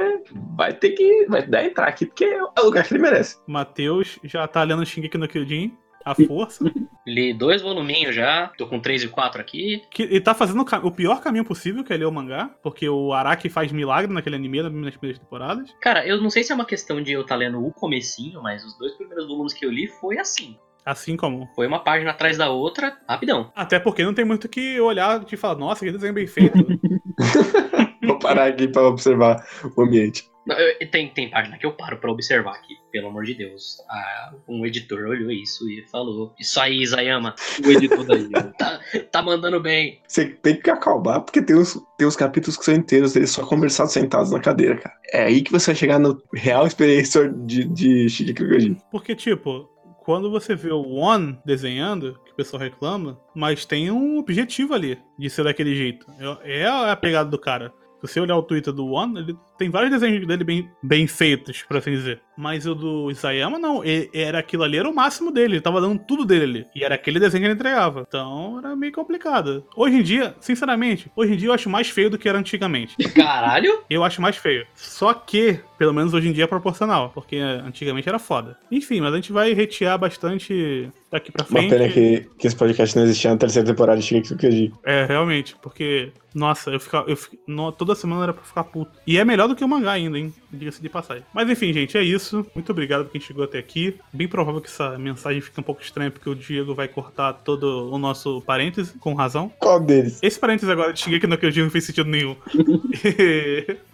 vai 0.57 0.73
ter 0.73 0.91
que. 0.91 1.27
Vai 1.29 1.47
dar 1.47 1.65
entrar 1.65 1.89
aqui, 1.89 2.07
porque 2.07 2.25
é 2.25 2.43
o 2.43 2.65
lugar 2.65 2.85
que 2.85 2.95
ele 2.95 3.03
merece. 3.03 3.39
Matheus 3.47 4.19
já 4.25 4.47
tá 4.47 4.63
lendo 4.63 4.87
Shingeki 4.87 5.19
no 5.19 5.29
Kyojin, 5.29 5.77
a 6.05 6.15
força. 6.15 6.65
Li 7.07 7.33
dois 7.33 7.63
voluminhos 7.63 8.15
já, 8.15 8.49
tô 8.59 8.67
com 8.67 8.81
três 8.81 9.03
e 9.03 9.09
quatro 9.09 9.41
aqui. 9.41 9.83
que, 9.91 10.03
e 10.03 10.21
tá 10.21 10.35
fazendo 10.35 10.63
o, 10.63 10.87
o 10.87 10.91
pior 10.91 11.21
caminho 11.21 11.45
possível, 11.45 11.83
que 11.83 11.93
é 11.93 11.97
ler 11.97 12.07
o 12.07 12.13
mangá, 12.13 12.51
porque 12.63 12.89
o 12.89 13.13
Araki 13.13 13.49
faz 13.49 13.73
milagre 13.73 14.13
naquele 14.13 14.37
anime 14.37 14.63
nas 14.63 14.97
primeiras 14.97 15.19
temporadas. 15.19 15.75
Cara, 15.81 16.07
eu 16.07 16.21
não 16.21 16.31
sei 16.31 16.45
se 16.45 16.53
é 16.53 16.55
uma 16.55 16.67
questão 16.67 17.03
de 17.03 17.13
eu 17.13 17.23
estar 17.23 17.37
lendo 17.37 17.65
o 17.65 17.73
comecinho, 17.73 18.43
mas 18.43 18.65
os 18.65 18.77
dois 18.79 18.93
primeiros 18.95 19.27
volumes 19.27 19.53
que 19.53 19.65
eu 19.65 19.71
li 19.71 19.87
foi 19.87 20.19
assim. 20.19 20.57
Assim 20.85 21.17
como. 21.17 21.49
Foi 21.55 21.67
uma 21.67 21.81
página 21.81 22.11
atrás 22.13 22.37
da 22.39 22.49
outra, 22.51 22.97
rapidão. 23.09 23.53
Até 23.55 23.79
porque 23.79 24.03
não 24.05 24.15
tem 24.15 24.25
muito 24.25 24.45
o 24.45 24.49
que 24.49 24.81
olhar 24.81 25.25
e 25.31 25.37
falar, 25.37 25.57
nossa, 25.59 25.85
que 25.85 25.93
desenho 25.93 26.15
bem 26.15 26.27
feito. 26.27 26.57
Vou 28.07 28.19
parar 28.19 28.47
aqui 28.49 28.69
pra 28.69 28.83
observar 28.89 29.45
o 29.77 29.83
ambiente. 29.83 30.25
Não, 30.47 30.57
eu- 30.59 30.91
Tem, 30.91 31.09
tem 31.13 31.29
página 31.31 31.59
que 31.59 31.67
eu 31.67 31.73
paro 31.73 31.99
pra 31.99 32.11
observar 32.11 32.53
aqui, 32.53 32.75
pelo 32.91 33.09
amor 33.09 33.25
de 33.25 33.35
Deus. 33.35 33.77
Ah, 33.91 34.33
um 34.49 34.65
editor 34.65 35.01
olhou 35.07 35.31
isso 35.31 35.69
e 35.69 35.85
falou: 35.91 36.33
Isso 36.41 36.59
aí, 36.59 36.81
Isayama, 36.81 37.35
O 37.63 37.71
editor 37.71 38.05
daí. 38.07 38.31
tá, 38.57 38.81
tá 39.13 39.21
mandando 39.23 39.61
bem. 39.61 40.01
Você 40.09 40.25
tem 40.27 40.59
que 40.59 40.71
acalmar, 40.71 41.21
porque 41.21 41.43
tem 41.43 41.55
uns, 41.55 41.79
tem 41.99 42.07
uns 42.09 42.17
capítulos 42.17 42.57
que 42.57 42.65
são 42.65 42.75
inteiros 42.75 43.13
deles 43.13 43.31
só 43.31 43.45
conversados 43.45 43.93
sentados 43.93 44.31
na 44.31 44.41
cadeira, 44.41 44.77
cara. 44.79 44.95
É 45.13 45.25
aí 45.25 45.43
que 45.43 45.53
você 45.53 45.67
vai 45.73 45.75
chegar 45.77 45.99
no 45.99 46.19
real 46.33 46.67
experiência 46.67 47.29
de, 47.45 47.65
de 47.65 48.33
Kyojin. 48.33 48.77
porque, 48.91 49.15
tipo, 49.15 49.69
quando 50.09 50.31
você 50.31 50.55
vê 50.55 50.73
o 50.73 50.89
One 50.89 51.39
desenhando, 51.45 52.19
que 52.25 52.33
o 52.33 52.35
pessoal 52.35 52.63
reclama, 52.63 53.21
mas 53.35 53.67
tem 53.67 53.91
um 53.91 54.17
objetivo 54.17 54.73
ali 54.73 54.99
de 55.19 55.29
ser 55.29 55.45
daquele 55.45 55.77
jeito. 55.77 56.07
É, 56.43 56.63
é 56.63 56.67
a 56.67 56.97
pegada 56.97 57.29
do 57.29 57.39
cara. 57.39 57.75
Se 58.01 58.09
você 58.09 58.19
olhar 58.19 58.39
o 58.39 58.43
Twitter 58.43 58.73
do 58.73 58.87
One, 58.87 59.21
ele 59.21 59.37
tem 59.59 59.69
vários 59.71 59.91
desenhos 59.91 60.27
dele 60.27 60.45
bem, 60.45 60.71
bem 60.83 61.07
feitos, 61.07 61.63
por 61.63 61.77
assim 61.77 61.91
dizer. 61.91 62.21
Mas 62.37 62.67
o 62.67 62.75
do 62.75 63.11
Isayama, 63.11 63.59
não. 63.59 63.85
E- 63.85 64.09
Era 64.15 64.39
aquilo 64.39 64.63
ali, 64.63 64.79
era 64.79 64.89
o 64.89 64.95
máximo 64.95 65.33
dele. 65.33 65.55
Ele 65.55 65.61
tava 65.61 65.81
dando 65.81 65.99
tudo 66.07 66.25
dele 66.25 66.45
ali. 66.45 66.67
E 66.75 66.85
era 66.85 66.95
aquele 66.95 67.19
desenho 67.19 67.43
que 67.43 67.47
ele 67.49 67.55
entregava. 67.55 68.05
Então 68.07 68.59
era 68.59 68.77
meio 68.77 68.93
complicado. 68.93 69.65
Hoje 69.77 69.97
em 69.97 70.03
dia, 70.03 70.35
sinceramente, 70.41 71.11
hoje 71.17 71.33
em 71.35 71.37
dia 71.37 71.49
eu 71.49 71.53
acho 71.53 71.69
mais 71.69 71.89
feio 71.91 72.09
do 72.11 72.17
que 72.17 72.29
era 72.29 72.39
antigamente. 72.39 72.95
Caralho! 73.13 73.83
Eu 73.91 74.05
acho 74.05 74.23
mais 74.23 74.37
feio. 74.37 74.65
Só 74.75 75.13
que, 75.13 75.59
pelo 75.77 75.93
menos 75.93 76.15
hoje 76.15 76.29
em 76.29 76.33
dia 76.33 76.45
é 76.45 76.47
proporcional. 76.47 77.11
Porque 77.13 77.37
antigamente 77.37 78.09
era 78.09 78.21
foda. 78.21 78.57
Enfim, 78.71 79.01
mas 79.01 79.13
a 79.13 79.17
gente 79.17 79.33
vai 79.33 79.53
retear 79.53 79.99
bastante 79.99 80.89
daqui 81.11 81.33
pra 81.33 81.45
Uma 81.49 81.59
frente. 81.61 81.71
pena 81.71 81.89
que, 81.89 82.29
que 82.39 82.47
esse 82.47 82.55
podcast 82.57 82.95
não 82.97 83.03
existia 83.05 83.31
na 83.33 83.37
terceira 83.37 83.67
temporada 83.67 83.99
de 83.99 84.07
Shingeki 84.07 84.33
no 84.33 84.39
Kyojin. 84.39 84.73
É, 84.85 85.07
realmente, 85.07 85.57
porque, 85.61 86.13
nossa, 86.35 86.71
eu 86.71 86.79
ficava. 86.79 87.11
Eu, 87.11 87.17
fi- 87.17 87.39
no- 87.49 87.73
toda 87.73 87.95
semana 87.97 88.25
era 88.25 88.33
pra 88.33 88.45
ficar 88.45 88.65
puto. 88.65 88.93
E 89.07 89.19
é 89.19 89.25
melhor 89.25 89.48
do 89.49 89.57
que 89.57 89.65
o 89.65 89.69
mangá 89.69 89.93
ainda, 89.93 90.19
hein? 90.19 90.33
Diga-se 90.53 90.81
de 90.81 90.89
passagem. 90.89 91.25
Mas 91.33 91.49
enfim, 91.49 91.73
gente, 91.73 91.97
é 91.97 92.03
isso. 92.03 92.47
Muito 92.55 92.71
obrigado 92.71 93.05
por 93.05 93.13
quem 93.13 93.21
chegou 93.21 93.45
até 93.45 93.59
aqui. 93.59 93.97
Bem 94.13 94.29
provável 94.29 94.61
que 94.61 94.69
essa 94.69 94.99
mensagem 94.99 95.41
fique 95.41 95.59
um 95.59 95.63
pouco 95.63 95.83
estranha, 95.83 96.11
porque 96.11 96.29
o 96.29 96.35
Diego 96.35 96.75
vai 96.75 96.89
cortar 96.89 97.33
todo 97.33 97.93
o 97.93 97.99
nosso 97.99 98.43
parêntese, 98.43 98.93
com 98.99 99.15
razão. 99.15 99.51
Qual 99.59 99.81
deles? 99.81 100.19
Esse 100.23 100.39
parênteses 100.39 100.69
agora 100.69 100.93
de 100.93 101.01
Shingeki 101.01 101.27
no 101.27 101.39
Kyojin 101.39 101.63
não 101.63 101.71
fez 101.71 101.85
sentido 101.85 102.09
nenhum. 102.09 102.37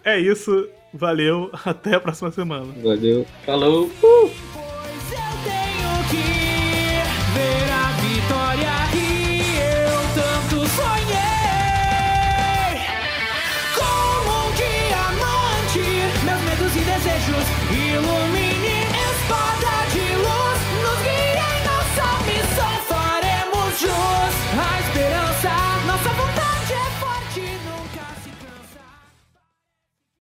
É 0.03 0.19
isso. 0.19 0.67
Valeu. 0.93 1.49
Até 1.65 1.95
a 1.95 1.99
próxima 1.99 2.31
semana. 2.31 2.67
Valeu. 2.81 3.25
Falou! 3.45 3.89
Pois 3.99 4.64